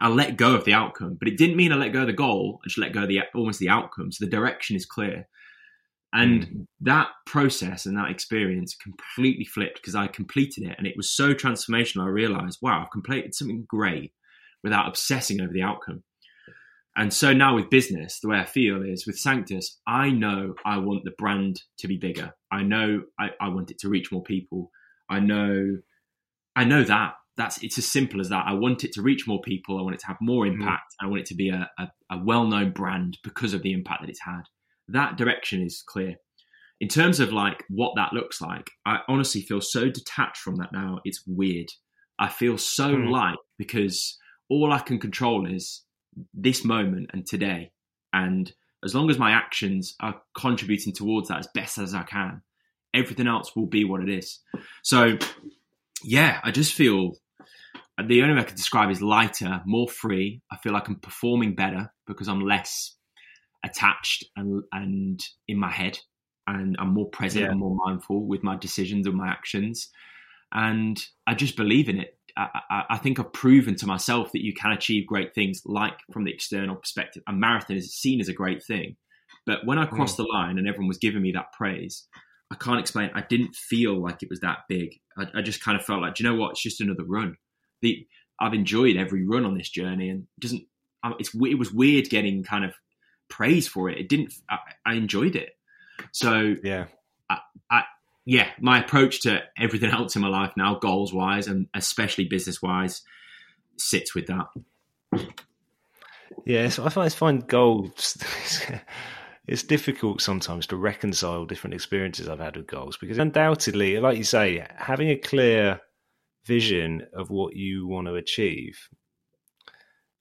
I 0.00 0.08
let 0.08 0.36
go 0.36 0.54
of 0.54 0.64
the 0.64 0.74
outcome, 0.74 1.16
but 1.18 1.28
it 1.28 1.36
didn't 1.36 1.56
mean 1.56 1.72
I 1.72 1.76
let 1.76 1.92
go 1.92 2.02
of 2.02 2.06
the 2.06 2.12
goal. 2.12 2.60
I 2.64 2.68
just 2.68 2.78
let 2.78 2.92
go 2.92 3.02
of 3.02 3.08
the 3.08 3.20
almost 3.34 3.58
the 3.58 3.68
outcome. 3.68 4.12
So 4.12 4.24
the 4.24 4.30
direction 4.30 4.76
is 4.76 4.86
clear. 4.86 5.28
And 6.12 6.46
mm. 6.46 6.66
that 6.80 7.08
process 7.26 7.84
and 7.84 7.96
that 7.98 8.10
experience 8.10 8.74
completely 8.74 9.44
flipped 9.44 9.76
because 9.76 9.94
I 9.94 10.06
completed 10.06 10.64
it 10.64 10.76
and 10.78 10.86
it 10.86 10.96
was 10.96 11.10
so 11.10 11.34
transformational. 11.34 12.04
I 12.04 12.08
realized, 12.08 12.60
wow, 12.62 12.82
I've 12.82 12.90
completed 12.90 13.34
something 13.34 13.66
great 13.68 14.12
without 14.62 14.88
obsessing 14.88 15.40
over 15.40 15.52
the 15.52 15.62
outcome. 15.62 16.02
And 16.96 17.12
so 17.12 17.32
now 17.32 17.54
with 17.54 17.70
business, 17.70 18.18
the 18.20 18.28
way 18.28 18.38
I 18.38 18.44
feel 18.44 18.82
is 18.82 19.06
with 19.06 19.18
Sanctus, 19.18 19.78
I 19.86 20.10
know 20.10 20.54
I 20.64 20.78
want 20.78 21.04
the 21.04 21.12
brand 21.16 21.62
to 21.78 21.86
be 21.86 21.96
bigger. 21.96 22.34
I 22.50 22.62
know 22.62 23.02
I, 23.20 23.28
I 23.40 23.48
want 23.50 23.70
it 23.70 23.78
to 23.80 23.88
reach 23.88 24.10
more 24.10 24.24
people. 24.24 24.70
I 25.08 25.20
know 25.20 25.78
I 26.56 26.64
know 26.64 26.82
that. 26.82 27.12
That's 27.38 27.62
it's 27.62 27.78
as 27.78 27.86
simple 27.86 28.20
as 28.20 28.28
that. 28.28 28.44
I 28.46 28.52
want 28.52 28.84
it 28.84 28.92
to 28.92 29.02
reach 29.02 29.26
more 29.26 29.40
people. 29.40 29.78
I 29.78 29.82
want 29.82 29.94
it 29.94 30.00
to 30.00 30.08
have 30.08 30.18
more 30.20 30.44
mm. 30.44 30.52
impact. 30.52 30.92
Mm. 31.00 31.06
I 31.06 31.08
want 31.08 31.20
it 31.20 31.26
to 31.26 31.34
be 31.34 31.48
a, 31.48 31.70
a, 31.78 31.88
a 32.10 32.22
well-known 32.22 32.72
brand 32.72 33.16
because 33.24 33.54
of 33.54 33.62
the 33.62 33.72
impact 33.72 34.02
that 34.02 34.10
it's 34.10 34.22
had 34.22 34.42
that 34.88 35.16
direction 35.16 35.62
is 35.62 35.82
clear. 35.86 36.16
In 36.80 36.88
terms 36.88 37.20
of 37.20 37.32
like 37.32 37.64
what 37.68 37.94
that 37.96 38.12
looks 38.12 38.40
like, 38.40 38.70
I 38.86 39.00
honestly 39.08 39.42
feel 39.42 39.60
so 39.60 39.90
detached 39.90 40.38
from 40.38 40.56
that 40.56 40.72
now. 40.72 41.00
It's 41.04 41.22
weird. 41.26 41.68
I 42.18 42.28
feel 42.28 42.56
so 42.58 42.94
mm. 42.94 43.10
light 43.10 43.38
because 43.58 44.16
all 44.48 44.72
I 44.72 44.78
can 44.78 44.98
control 44.98 45.46
is 45.46 45.82
this 46.32 46.64
moment 46.64 47.10
and 47.12 47.26
today. 47.26 47.72
And 48.12 48.50
as 48.84 48.94
long 48.94 49.10
as 49.10 49.18
my 49.18 49.32
actions 49.32 49.94
are 50.00 50.20
contributing 50.36 50.92
towards 50.92 51.28
that 51.28 51.40
as 51.40 51.48
best 51.52 51.78
as 51.78 51.94
I 51.94 52.04
can, 52.04 52.42
everything 52.94 53.26
else 53.26 53.54
will 53.54 53.66
be 53.66 53.84
what 53.84 54.02
it 54.02 54.08
is. 54.08 54.40
So, 54.82 55.18
yeah, 56.02 56.40
I 56.42 56.52
just 56.52 56.74
feel 56.74 57.12
the 58.06 58.22
only 58.22 58.34
way 58.34 58.40
I 58.40 58.44
can 58.44 58.56
describe 58.56 58.90
is 58.90 59.02
lighter, 59.02 59.60
more 59.66 59.88
free. 59.88 60.40
I 60.52 60.56
feel 60.58 60.72
like 60.72 60.88
I'm 60.88 61.00
performing 61.00 61.54
better 61.54 61.92
because 62.06 62.28
I'm 62.28 62.40
less 62.40 62.94
attached 63.64 64.24
and 64.36 64.62
and 64.72 65.20
in 65.48 65.58
my 65.58 65.70
head 65.70 65.98
and 66.46 66.76
I'm 66.78 66.94
more 66.94 67.08
present 67.10 67.44
yeah. 67.44 67.50
and 67.50 67.60
more 67.60 67.76
mindful 67.86 68.26
with 68.26 68.42
my 68.42 68.56
decisions 68.56 69.06
and 69.06 69.16
my 69.16 69.28
actions. 69.28 69.90
And 70.52 70.98
I 71.26 71.34
just 71.34 71.56
believe 71.56 71.88
in 71.88 72.00
it. 72.00 72.16
I, 72.36 72.60
I, 72.70 72.84
I, 72.90 72.98
think 72.98 73.18
I've 73.18 73.32
proven 73.32 73.74
to 73.76 73.86
myself 73.86 74.32
that 74.32 74.44
you 74.44 74.54
can 74.54 74.72
achieve 74.72 75.06
great 75.06 75.34
things, 75.34 75.60
like 75.66 75.98
from 76.10 76.24
the 76.24 76.32
external 76.32 76.76
perspective. 76.76 77.22
A 77.28 77.32
marathon 77.32 77.76
is 77.76 77.94
seen 77.94 78.20
as 78.20 78.28
a 78.28 78.32
great 78.32 78.64
thing. 78.64 78.96
But 79.44 79.66
when 79.66 79.78
I 79.78 79.84
crossed 79.84 80.14
mm. 80.14 80.24
the 80.24 80.32
line 80.32 80.58
and 80.58 80.66
everyone 80.66 80.88
was 80.88 80.98
giving 80.98 81.20
me 81.20 81.32
that 81.32 81.52
praise, 81.52 82.06
I 82.50 82.54
can't 82.54 82.80
explain. 82.80 83.10
I 83.14 83.24
didn't 83.28 83.54
feel 83.54 84.00
like 84.00 84.22
it 84.22 84.30
was 84.30 84.40
that 84.40 84.60
big. 84.68 84.94
I, 85.18 85.26
I 85.34 85.42
just 85.42 85.62
kind 85.62 85.78
of 85.78 85.84
felt 85.84 86.00
like, 86.00 86.14
do 86.14 86.24
you 86.24 86.30
know 86.30 86.36
what? 86.36 86.52
It's 86.52 86.62
just 86.62 86.80
another 86.80 87.04
run. 87.06 87.36
The, 87.82 88.06
I've 88.40 88.54
enjoyed 88.54 88.96
every 88.96 89.26
run 89.26 89.44
on 89.44 89.56
this 89.56 89.68
journey, 89.68 90.10
and 90.10 90.26
it 90.36 90.40
doesn't. 90.40 90.64
It's 91.18 91.34
it 91.34 91.58
was 91.58 91.72
weird 91.72 92.08
getting 92.10 92.42
kind 92.42 92.64
of 92.64 92.74
praise 93.28 93.68
for 93.68 93.88
it. 93.88 93.98
It 93.98 94.08
didn't. 94.08 94.34
I, 94.48 94.58
I 94.84 94.94
enjoyed 94.94 95.36
it. 95.36 95.50
So 96.12 96.56
yeah, 96.62 96.86
I, 97.28 97.38
I, 97.70 97.82
yeah, 98.24 98.48
my 98.60 98.80
approach 98.80 99.22
to 99.22 99.42
everything 99.56 99.90
else 99.90 100.16
in 100.16 100.22
my 100.22 100.28
life 100.28 100.52
now, 100.56 100.74
goals 100.74 101.12
wise 101.12 101.46
and 101.46 101.66
especially 101.74 102.24
business 102.26 102.60
wise, 102.60 103.02
sits 103.76 104.14
with 104.14 104.26
that. 104.26 104.46
Yeah, 106.44 106.68
so 106.68 106.84
I 106.84 106.88
find, 106.88 107.06
I 107.06 107.08
find 107.08 107.46
goals. 107.46 108.16
it's 109.46 109.62
difficult 109.62 110.20
sometimes 110.20 110.66
to 110.68 110.76
reconcile 110.76 111.46
different 111.46 111.74
experiences 111.74 112.28
I've 112.28 112.38
had 112.38 112.56
with 112.56 112.66
goals 112.66 112.96
because 112.96 113.18
undoubtedly, 113.18 113.98
like 113.98 114.18
you 114.18 114.24
say, 114.24 114.66
having 114.76 115.08
a 115.08 115.16
clear 115.16 115.80
vision 116.48 117.06
of 117.12 117.30
what 117.30 117.54
you 117.54 117.86
want 117.86 118.08
to 118.08 118.14
achieve 118.14 118.88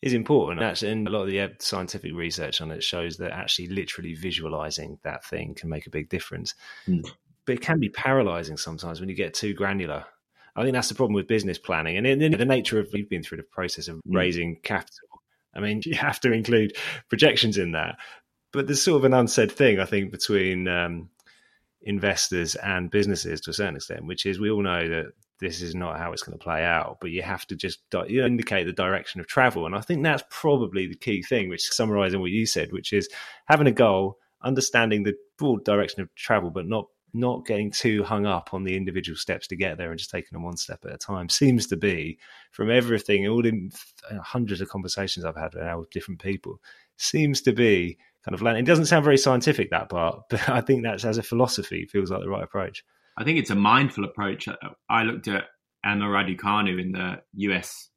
is 0.01 0.13
important. 0.13 0.61
Actually, 0.61 0.91
and 0.91 1.07
a 1.07 1.11
lot 1.11 1.23
of 1.23 1.29
the 1.29 1.49
scientific 1.59 2.13
research 2.13 2.61
on 2.61 2.69
it 2.71 2.83
shows 2.83 3.17
that 3.17 3.31
actually 3.31 3.67
literally 3.67 4.13
visualizing 4.13 4.99
that 5.03 5.25
thing 5.25 5.55
can 5.55 5.69
make 5.69 5.87
a 5.87 5.89
big 5.89 6.09
difference. 6.09 6.53
Mm. 6.87 7.09
But 7.45 7.55
it 7.55 7.61
can 7.61 7.79
be 7.79 7.89
paralyzing 7.89 8.57
sometimes 8.57 8.99
when 8.99 9.09
you 9.09 9.15
get 9.15 9.33
too 9.33 9.53
granular. 9.53 10.05
I 10.55 10.63
think 10.63 10.73
that's 10.73 10.89
the 10.89 10.95
problem 10.95 11.13
with 11.13 11.27
business 11.27 11.57
planning. 11.57 11.97
And 11.97 12.05
in, 12.05 12.37
the 12.37 12.45
nature 12.45 12.79
of, 12.79 12.89
we've 12.91 13.09
been 13.09 13.23
through 13.23 13.37
the 13.37 13.43
process 13.43 13.87
of 13.87 13.97
mm. 13.97 14.01
raising 14.05 14.57
capital. 14.57 15.07
I 15.55 15.61
mean, 15.61 15.81
you 15.85 15.95
have 15.95 16.19
to 16.21 16.31
include 16.31 16.75
projections 17.09 17.57
in 17.57 17.71
that. 17.71 17.97
But 18.51 18.67
there's 18.67 18.81
sort 18.81 18.97
of 18.97 19.05
an 19.05 19.13
unsaid 19.13 19.51
thing, 19.51 19.79
I 19.79 19.85
think, 19.85 20.11
between 20.11 20.67
um, 20.67 21.09
investors 21.81 22.55
and 22.55 22.91
businesses 22.91 23.41
to 23.41 23.51
a 23.51 23.53
certain 23.53 23.75
extent, 23.75 24.05
which 24.05 24.25
is 24.25 24.39
we 24.39 24.51
all 24.51 24.61
know 24.61 24.87
that 24.87 25.05
this 25.39 25.61
is 25.61 25.75
not 25.75 25.97
how 25.97 26.11
it's 26.11 26.23
going 26.23 26.37
to 26.37 26.43
play 26.43 26.63
out, 26.63 26.97
but 26.99 27.11
you 27.11 27.21
have 27.21 27.45
to 27.47 27.55
just 27.55 27.79
you 28.07 28.21
know, 28.21 28.25
indicate 28.27 28.65
the 28.65 28.73
direction 28.73 29.21
of 29.21 29.27
travel. 29.27 29.65
And 29.65 29.75
I 29.75 29.81
think 29.81 30.03
that's 30.03 30.23
probably 30.29 30.87
the 30.87 30.95
key 30.95 31.21
thing, 31.21 31.49
which 31.49 31.69
summarizing 31.71 32.19
what 32.19 32.31
you 32.31 32.45
said, 32.45 32.71
which 32.71 32.93
is 32.93 33.09
having 33.45 33.67
a 33.67 33.71
goal, 33.71 34.17
understanding 34.41 35.03
the 35.03 35.15
broad 35.37 35.63
direction 35.63 36.01
of 36.01 36.13
travel, 36.15 36.49
but 36.49 36.67
not 36.67 36.87
not 37.13 37.45
getting 37.45 37.71
too 37.71 38.03
hung 38.03 38.25
up 38.25 38.53
on 38.53 38.63
the 38.63 38.75
individual 38.75 39.17
steps 39.17 39.47
to 39.47 39.55
get 39.55 39.77
there 39.77 39.89
and 39.89 39.97
just 39.97 40.11
taking 40.11 40.29
them 40.33 40.43
one 40.43 40.57
step 40.57 40.83
at 40.85 40.93
a 40.93 40.97
time 40.97 41.29
seems 41.29 41.65
to 41.67 41.77
be 41.77 42.17
from 42.51 42.69
everything, 42.69 43.27
all 43.27 43.45
in 43.45 43.71
uh, 44.11 44.19
hundreds 44.19 44.61
of 44.61 44.69
conversations 44.69 45.25
I've 45.25 45.37
had 45.37 45.55
now 45.55 45.79
with 45.79 45.89
different 45.89 46.21
people, 46.21 46.61
seems 46.97 47.41
to 47.41 47.53
be 47.53 47.97
kind 48.23 48.35
of 48.35 48.41
land. 48.41 48.57
It 48.57 48.65
doesn't 48.65 48.87
sound 48.87 49.05
very 49.05 49.17
scientific 49.17 49.69
that 49.71 49.89
part, 49.89 50.23
but 50.29 50.49
I 50.49 50.61
think 50.61 50.83
that's 50.83 51.05
as 51.05 51.17
a 51.17 51.23
philosophy 51.23 51.85
feels 51.85 52.11
like 52.11 52.21
the 52.21 52.29
right 52.29 52.43
approach. 52.43 52.83
I 53.17 53.23
think 53.23 53.39
it's 53.39 53.49
a 53.49 53.55
mindful 53.55 54.05
approach. 54.05 54.47
I 54.89 55.03
looked 55.03 55.27
at 55.27 55.45
Emma 55.83 56.05
Raducanu 56.05 56.79
in 56.79 56.91
the 56.91 57.21
US 57.49 57.89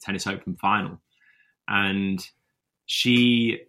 Tennis 0.00 0.26
Open 0.26 0.56
final, 0.56 1.00
and 1.68 2.24
she 2.86 3.60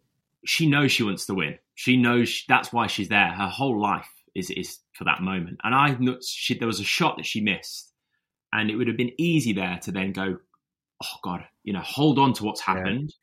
she 0.45 0.67
knows 0.67 0.91
she 0.91 1.03
wants 1.03 1.25
to 1.27 1.33
win. 1.33 1.57
She 1.75 1.97
knows 1.97 2.29
she, 2.29 2.45
that's 2.47 2.73
why 2.73 2.87
she's 2.87 3.09
there. 3.09 3.29
Her 3.29 3.47
whole 3.47 3.79
life 3.79 4.09
is 4.35 4.49
is 4.49 4.79
for 4.93 5.03
that 5.05 5.21
moment. 5.21 5.59
And 5.63 5.73
I 5.73 5.95
she, 6.25 6.57
there 6.57 6.67
was 6.67 6.79
a 6.79 6.85
shot 6.85 7.17
that 7.17 7.25
she 7.25 7.41
missed, 7.41 7.91
and 8.51 8.69
it 8.69 8.75
would 8.75 8.87
have 8.87 8.97
been 8.97 9.19
easy 9.19 9.53
there 9.53 9.79
to 9.83 9.91
then 9.91 10.11
go, 10.11 10.37
oh 11.03 11.17
god, 11.23 11.45
you 11.63 11.73
know, 11.73 11.81
hold 11.81 12.19
on 12.19 12.33
to 12.33 12.43
what's 12.43 12.61
happened, 12.61 13.13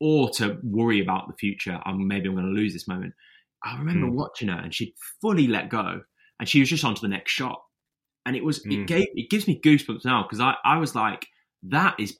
yeah. 0.00 0.08
or 0.08 0.30
to 0.30 0.58
worry 0.62 1.00
about 1.00 1.28
the 1.28 1.34
future. 1.34 1.78
I'm 1.84 2.06
maybe 2.08 2.28
I'm 2.28 2.34
going 2.34 2.46
to 2.46 2.60
lose 2.60 2.72
this 2.72 2.88
moment. 2.88 3.14
I 3.64 3.76
remember 3.76 4.06
mm. 4.06 4.14
watching 4.14 4.48
her, 4.48 4.58
and 4.58 4.74
she'd 4.74 4.94
fully 5.20 5.46
let 5.46 5.68
go, 5.68 6.02
and 6.38 6.48
she 6.48 6.60
was 6.60 6.68
just 6.68 6.84
on 6.84 6.94
to 6.94 7.00
the 7.00 7.08
next 7.08 7.32
shot. 7.32 7.60
And 8.26 8.36
it 8.36 8.44
was 8.44 8.64
mm. 8.64 8.82
it 8.82 8.86
gave 8.86 9.06
it 9.14 9.30
gives 9.30 9.46
me 9.46 9.60
goosebumps 9.64 10.04
now 10.04 10.22
because 10.22 10.40
I 10.40 10.54
I 10.64 10.78
was 10.78 10.94
like 10.94 11.26
that 11.64 11.96
is 11.98 12.18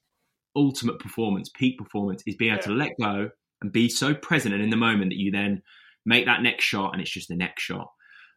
ultimate 0.57 0.99
performance, 0.99 1.51
peak 1.55 1.79
performance 1.79 2.23
is 2.27 2.37
being 2.37 2.53
able 2.53 2.63
yeah. 2.63 2.67
to 2.67 2.73
let 2.73 2.93
go 3.01 3.31
and 3.61 3.73
be 3.73 3.89
so 3.89 4.15
present 4.15 4.55
and 4.55 4.63
in 4.63 4.71
the 4.71 4.77
moment 4.77 5.11
that 5.11 5.19
you 5.19 5.31
then 5.31 5.63
make 6.07 6.27
that 6.27 6.43
next 6.43 6.65
shot 6.65 6.93
and 6.93 7.03
it's 7.03 7.11
just 7.11 7.29
the 7.29 7.37
next 7.37 7.63
shot. 7.63 7.91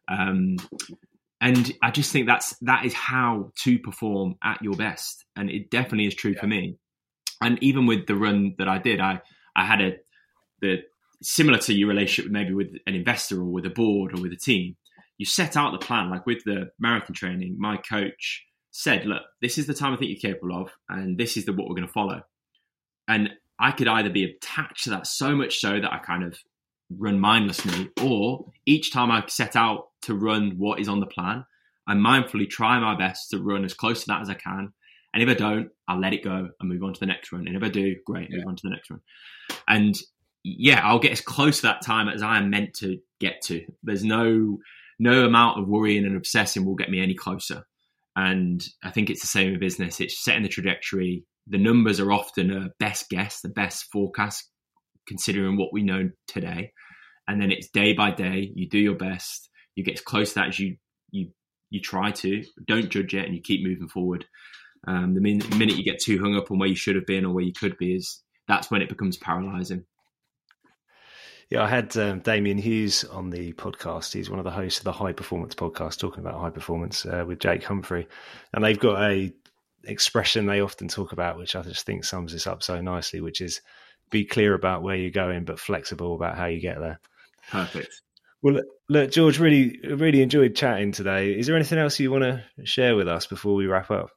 Um, 0.08 0.56
and 1.40 1.72
I 1.82 1.90
just 1.90 2.12
think 2.12 2.26
that's 2.26 2.56
that 2.60 2.84
is 2.84 2.94
how 2.94 3.50
to 3.64 3.78
perform 3.78 4.36
at 4.44 4.62
your 4.62 4.74
best, 4.74 5.24
and 5.34 5.50
it 5.50 5.70
definitely 5.70 6.06
is 6.06 6.14
true 6.14 6.32
yeah. 6.32 6.40
for 6.40 6.46
me. 6.46 6.76
And 7.40 7.60
even 7.62 7.86
with 7.86 8.06
the 8.06 8.14
run 8.14 8.54
that 8.58 8.68
I 8.68 8.78
did, 8.78 9.00
I 9.00 9.20
I 9.56 9.64
had 9.64 9.80
a 9.80 9.96
the 10.60 10.82
similar 11.20 11.58
to 11.58 11.74
your 11.74 11.88
relationship 11.88 12.30
maybe 12.30 12.54
with 12.54 12.74
an 12.86 12.94
investor 12.94 13.40
or 13.40 13.44
with 13.44 13.66
a 13.66 13.70
board 13.70 14.16
or 14.16 14.22
with 14.22 14.32
a 14.32 14.36
team. 14.36 14.76
You 15.18 15.26
set 15.26 15.56
out 15.56 15.72
the 15.72 15.84
plan, 15.84 16.10
like 16.10 16.26
with 16.26 16.42
the 16.44 16.70
marathon 16.78 17.14
training. 17.14 17.56
My 17.58 17.76
coach 17.76 18.44
said, 18.70 19.06
"Look, 19.06 19.22
this 19.40 19.58
is 19.58 19.66
the 19.66 19.74
time 19.74 19.92
I 19.92 19.96
think 19.96 20.10
you're 20.10 20.32
capable 20.32 20.60
of, 20.60 20.70
and 20.88 21.18
this 21.18 21.36
is 21.36 21.44
the 21.44 21.52
what 21.52 21.68
we're 21.68 21.76
going 21.76 21.86
to 21.86 21.92
follow." 21.92 22.22
And 23.08 23.30
I 23.58 23.72
could 23.72 23.88
either 23.88 24.10
be 24.10 24.24
attached 24.24 24.84
to 24.84 24.90
that 24.90 25.06
so 25.06 25.36
much 25.36 25.58
so 25.60 25.80
that 25.80 25.92
I 25.92 25.98
kind 25.98 26.24
of 26.24 26.38
run 26.90 27.20
mindlessly, 27.20 27.90
or 28.02 28.52
each 28.66 28.92
time 28.92 29.10
I 29.10 29.24
set 29.28 29.56
out 29.56 29.88
to 30.02 30.14
run 30.14 30.58
what 30.58 30.80
is 30.80 30.88
on 30.88 31.00
the 31.00 31.06
plan, 31.06 31.44
I 31.86 31.94
mindfully 31.94 32.48
try 32.48 32.78
my 32.78 32.96
best 32.96 33.30
to 33.30 33.38
run 33.42 33.64
as 33.64 33.74
close 33.74 34.00
to 34.00 34.06
that 34.08 34.22
as 34.22 34.28
I 34.28 34.34
can. 34.34 34.72
And 35.14 35.22
if 35.22 35.28
I 35.28 35.34
don't, 35.34 35.68
I'll 35.88 36.00
let 36.00 36.14
it 36.14 36.24
go 36.24 36.48
and 36.58 36.68
move 36.68 36.82
on 36.82 36.94
to 36.94 37.00
the 37.00 37.06
next 37.06 37.32
run. 37.32 37.46
And 37.46 37.56
if 37.56 37.62
I 37.62 37.68
do, 37.68 37.96
great, 38.06 38.30
yeah. 38.30 38.38
move 38.38 38.46
on 38.48 38.56
to 38.56 38.62
the 38.64 38.70
next 38.70 38.90
run. 38.90 39.00
And 39.68 39.94
yeah, 40.42 40.80
I'll 40.82 40.98
get 40.98 41.12
as 41.12 41.20
close 41.20 41.56
to 41.56 41.62
that 41.62 41.82
time 41.82 42.08
as 42.08 42.22
I 42.22 42.38
am 42.38 42.50
meant 42.50 42.74
to 42.74 42.98
get 43.20 43.42
to. 43.42 43.64
There's 43.82 44.04
no 44.04 44.58
no 44.98 45.24
amount 45.24 45.58
of 45.58 45.68
worrying 45.68 46.04
and 46.04 46.16
obsessing 46.16 46.64
will 46.64 46.74
get 46.74 46.90
me 46.90 47.00
any 47.00 47.14
closer. 47.14 47.64
And 48.16 48.62
I 48.84 48.90
think 48.90 49.08
it's 49.08 49.22
the 49.22 49.26
same 49.26 49.54
in 49.54 49.60
business. 49.60 50.00
It's 50.00 50.22
setting 50.22 50.42
the 50.42 50.48
trajectory. 50.48 51.24
The 51.46 51.58
numbers 51.58 51.98
are 51.98 52.12
often 52.12 52.50
a 52.50 52.70
best 52.78 53.08
guess, 53.08 53.40
the 53.40 53.48
best 53.48 53.86
forecast, 53.90 54.48
considering 55.06 55.56
what 55.56 55.72
we 55.72 55.82
know 55.82 56.10
today. 56.26 56.72
And 57.26 57.40
then 57.40 57.50
it's 57.50 57.70
day 57.70 57.92
by 57.92 58.10
day. 58.10 58.52
You 58.54 58.68
do 58.68 58.78
your 58.78 58.96
best. 58.96 59.48
You 59.74 59.84
get 59.84 59.94
as 59.94 60.00
close 60.00 60.30
to 60.30 60.34
that 60.36 60.48
as 60.48 60.58
you 60.58 60.76
you 61.10 61.30
you 61.70 61.80
try 61.80 62.10
to. 62.10 62.42
Don't 62.66 62.90
judge 62.90 63.14
it, 63.14 63.24
and 63.24 63.34
you 63.34 63.40
keep 63.40 63.62
moving 63.62 63.88
forward. 63.88 64.26
Um, 64.86 65.14
the 65.14 65.20
the 65.20 65.56
minute 65.56 65.76
you 65.76 65.84
get 65.84 66.00
too 66.00 66.20
hung 66.20 66.36
up 66.36 66.50
on 66.50 66.58
where 66.58 66.68
you 66.68 66.76
should 66.76 66.96
have 66.96 67.06
been 67.06 67.24
or 67.24 67.32
where 67.32 67.44
you 67.44 67.52
could 67.52 67.78
be, 67.78 67.94
is 67.94 68.22
that's 68.48 68.70
when 68.70 68.82
it 68.82 68.88
becomes 68.88 69.16
paralyzing. 69.16 69.84
Yeah, 71.52 71.64
I 71.64 71.68
had 71.68 71.94
um, 71.98 72.20
Damian 72.20 72.56
Hughes 72.56 73.04
on 73.04 73.28
the 73.28 73.52
podcast. 73.52 74.14
He's 74.14 74.30
one 74.30 74.38
of 74.38 74.46
the 74.46 74.50
hosts 74.50 74.78
of 74.78 74.84
the 74.84 74.92
High 74.92 75.12
Performance 75.12 75.54
podcast, 75.54 75.98
talking 75.98 76.20
about 76.20 76.40
high 76.40 76.48
performance 76.48 77.04
uh, 77.04 77.26
with 77.28 77.40
Jake 77.40 77.62
Humphrey, 77.62 78.08
and 78.54 78.64
they've 78.64 78.78
got 78.78 79.02
a 79.02 79.30
expression 79.84 80.46
they 80.46 80.62
often 80.62 80.88
talk 80.88 81.12
about, 81.12 81.36
which 81.36 81.54
I 81.54 81.60
just 81.60 81.84
think 81.84 82.06
sums 82.06 82.32
this 82.32 82.46
up 82.46 82.62
so 82.62 82.80
nicely, 82.80 83.20
which 83.20 83.42
is 83.42 83.60
be 84.08 84.24
clear 84.24 84.54
about 84.54 84.82
where 84.82 84.96
you're 84.96 85.10
going, 85.10 85.44
but 85.44 85.60
flexible 85.60 86.14
about 86.14 86.38
how 86.38 86.46
you 86.46 86.58
get 86.58 86.80
there. 86.80 86.98
Perfect. 87.50 88.00
Well, 88.40 88.62
look, 88.88 89.10
George, 89.10 89.38
really, 89.38 89.78
really 89.84 90.22
enjoyed 90.22 90.56
chatting 90.56 90.92
today. 90.92 91.38
Is 91.38 91.48
there 91.48 91.56
anything 91.56 91.78
else 91.78 92.00
you 92.00 92.10
want 92.10 92.24
to 92.24 92.42
share 92.64 92.96
with 92.96 93.08
us 93.08 93.26
before 93.26 93.56
we 93.56 93.66
wrap 93.66 93.90
up? 93.90 94.08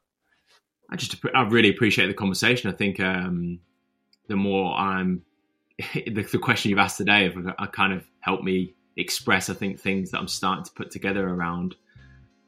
I 0.89 0.95
just, 0.95 1.17
I 1.35 1.41
really 1.41 1.69
appreciate 1.69 2.07
the 2.07 2.13
conversation. 2.13 2.71
I 2.71 2.73
think 2.73 3.01
um, 3.01 3.59
the 4.29 4.37
more 4.37 4.73
I'm, 4.73 5.23
the, 5.93 6.27
the, 6.31 6.37
question 6.37 6.69
you've 6.69 6.79
asked 6.79 6.97
today, 6.97 7.29
have 7.29 7.71
kind 7.71 7.93
of 7.93 8.03
helped 8.19 8.43
me 8.43 8.73
express, 8.95 9.49
I 9.49 9.53
think, 9.53 9.79
things 9.79 10.11
that 10.11 10.19
I'm 10.19 10.27
starting 10.27 10.63
to 10.65 10.71
put 10.71 10.91
together 10.91 11.27
around 11.27 11.75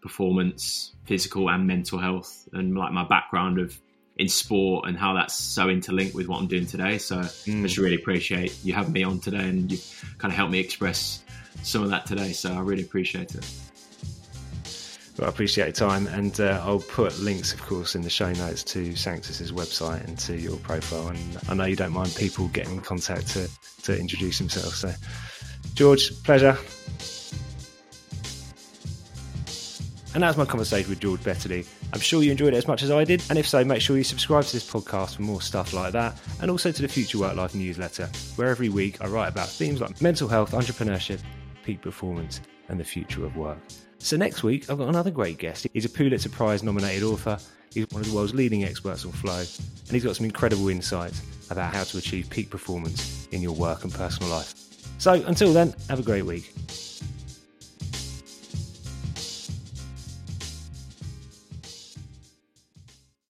performance, 0.01 0.93
physical 1.05 1.49
and 1.49 1.67
mental 1.67 1.99
health, 1.99 2.47
and 2.53 2.77
like 2.77 2.93
my 2.93 3.05
background 3.05 3.59
of 3.59 3.77
in 4.17 4.27
sport 4.27 4.87
and 4.87 4.97
how 4.97 5.13
that's 5.13 5.35
so 5.35 5.69
interlinked 5.69 6.15
with 6.15 6.27
what 6.27 6.39
I'm 6.39 6.47
doing 6.47 6.65
today. 6.65 6.97
So 6.97 7.17
mm. 7.17 7.59
I 7.59 7.63
just 7.63 7.77
really 7.77 7.95
appreciate 7.95 8.57
you 8.63 8.73
having 8.73 8.93
me 8.93 9.03
on 9.03 9.19
today 9.19 9.47
and 9.47 9.71
you 9.71 9.77
kind 10.17 10.31
of 10.31 10.35
helped 10.37 10.51
me 10.51 10.59
express 10.59 11.23
some 11.63 11.83
of 11.83 11.89
that 11.89 12.05
today. 12.05 12.31
So 12.31 12.53
I 12.53 12.59
really 12.59 12.83
appreciate 12.83 13.35
it. 13.35 13.45
Well, 15.17 15.25
I 15.25 15.29
appreciate 15.29 15.65
your 15.65 15.89
time, 15.89 16.05
and 16.07 16.39
uh, 16.39 16.61
I'll 16.63 16.79
put 16.79 17.17
links, 17.17 17.51
of 17.51 17.63
course, 17.63 17.95
in 17.95 18.03
the 18.03 18.09
show 18.09 18.31
notes 18.33 18.63
to 18.65 18.95
Sanctus's 18.95 19.51
website 19.51 20.05
and 20.05 20.17
to 20.19 20.37
your 20.37 20.57
profile. 20.57 21.07
And 21.07 21.39
I 21.49 21.55
know 21.55 21.63
you 21.65 21.75
don't 21.75 21.91
mind 21.91 22.13
people 22.15 22.49
getting 22.49 22.73
in 22.75 22.81
contact 22.81 23.29
to, 23.29 23.49
to 23.81 23.99
introduce 23.99 24.37
themselves. 24.37 24.75
So, 24.75 24.93
George, 25.73 26.21
pleasure. 26.23 26.55
And 30.13 30.21
that's 30.21 30.37
my 30.37 30.45
conversation 30.45 30.87
with 30.87 30.99
George 30.99 31.23
Bettany. 31.23 31.63
I'm 31.93 31.99
sure 31.99 32.21
you 32.21 32.29
enjoyed 32.29 32.53
it 32.53 32.57
as 32.57 32.67
much 32.67 32.83
as 32.83 32.91
I 32.91 33.03
did, 33.03 33.23
and 33.31 33.39
if 33.39 33.47
so, 33.47 33.63
make 33.63 33.81
sure 33.81 33.97
you 33.97 34.03
subscribe 34.03 34.43
to 34.43 34.53
this 34.53 34.69
podcast 34.71 35.15
for 35.15 35.23
more 35.23 35.41
stuff 35.41 35.73
like 35.73 35.93
that, 35.93 36.15
and 36.41 36.51
also 36.51 36.71
to 36.71 36.81
the 36.81 36.87
Future 36.87 37.17
Work 37.17 37.35
Life 37.35 37.55
newsletter, 37.55 38.07
where 38.35 38.49
every 38.49 38.69
week 38.69 39.01
I 39.01 39.07
write 39.07 39.29
about 39.29 39.49
themes 39.49 39.81
like 39.81 39.99
mental 39.99 40.27
health, 40.27 40.51
entrepreneurship, 40.51 41.21
peak 41.63 41.81
performance, 41.81 42.39
and 42.69 42.79
the 42.79 42.83
future 42.83 43.25
of 43.25 43.35
work. 43.35 43.57
So 43.99 44.15
next 44.15 44.43
week, 44.43 44.69
I've 44.69 44.77
got 44.77 44.89
another 44.89 45.11
great 45.11 45.37
guest. 45.37 45.67
He's 45.73 45.85
a 45.85 45.89
Pulitzer 45.89 46.29
Prize 46.29 46.63
nominated 46.63 47.03
author, 47.03 47.37
he's 47.73 47.87
one 47.89 48.01
of 48.01 48.07
the 48.09 48.15
world's 48.15 48.33
leading 48.33 48.63
experts 48.63 49.05
on 49.05 49.11
flow, 49.11 49.39
and 49.39 49.91
he's 49.91 50.03
got 50.03 50.15
some 50.15 50.25
incredible 50.25 50.69
insights 50.69 51.21
about 51.49 51.73
how 51.73 51.83
to 51.83 51.97
achieve 51.97 52.29
peak 52.29 52.49
performance 52.49 53.27
in 53.31 53.41
your 53.41 53.53
work 53.53 53.83
and 53.83 53.93
personal 53.93 54.29
life. 54.29 54.53
So 54.97 55.13
until 55.13 55.53
then, 55.53 55.73
have 55.89 55.99
a 55.99 56.03
great 56.03 56.25
week. 56.25 56.53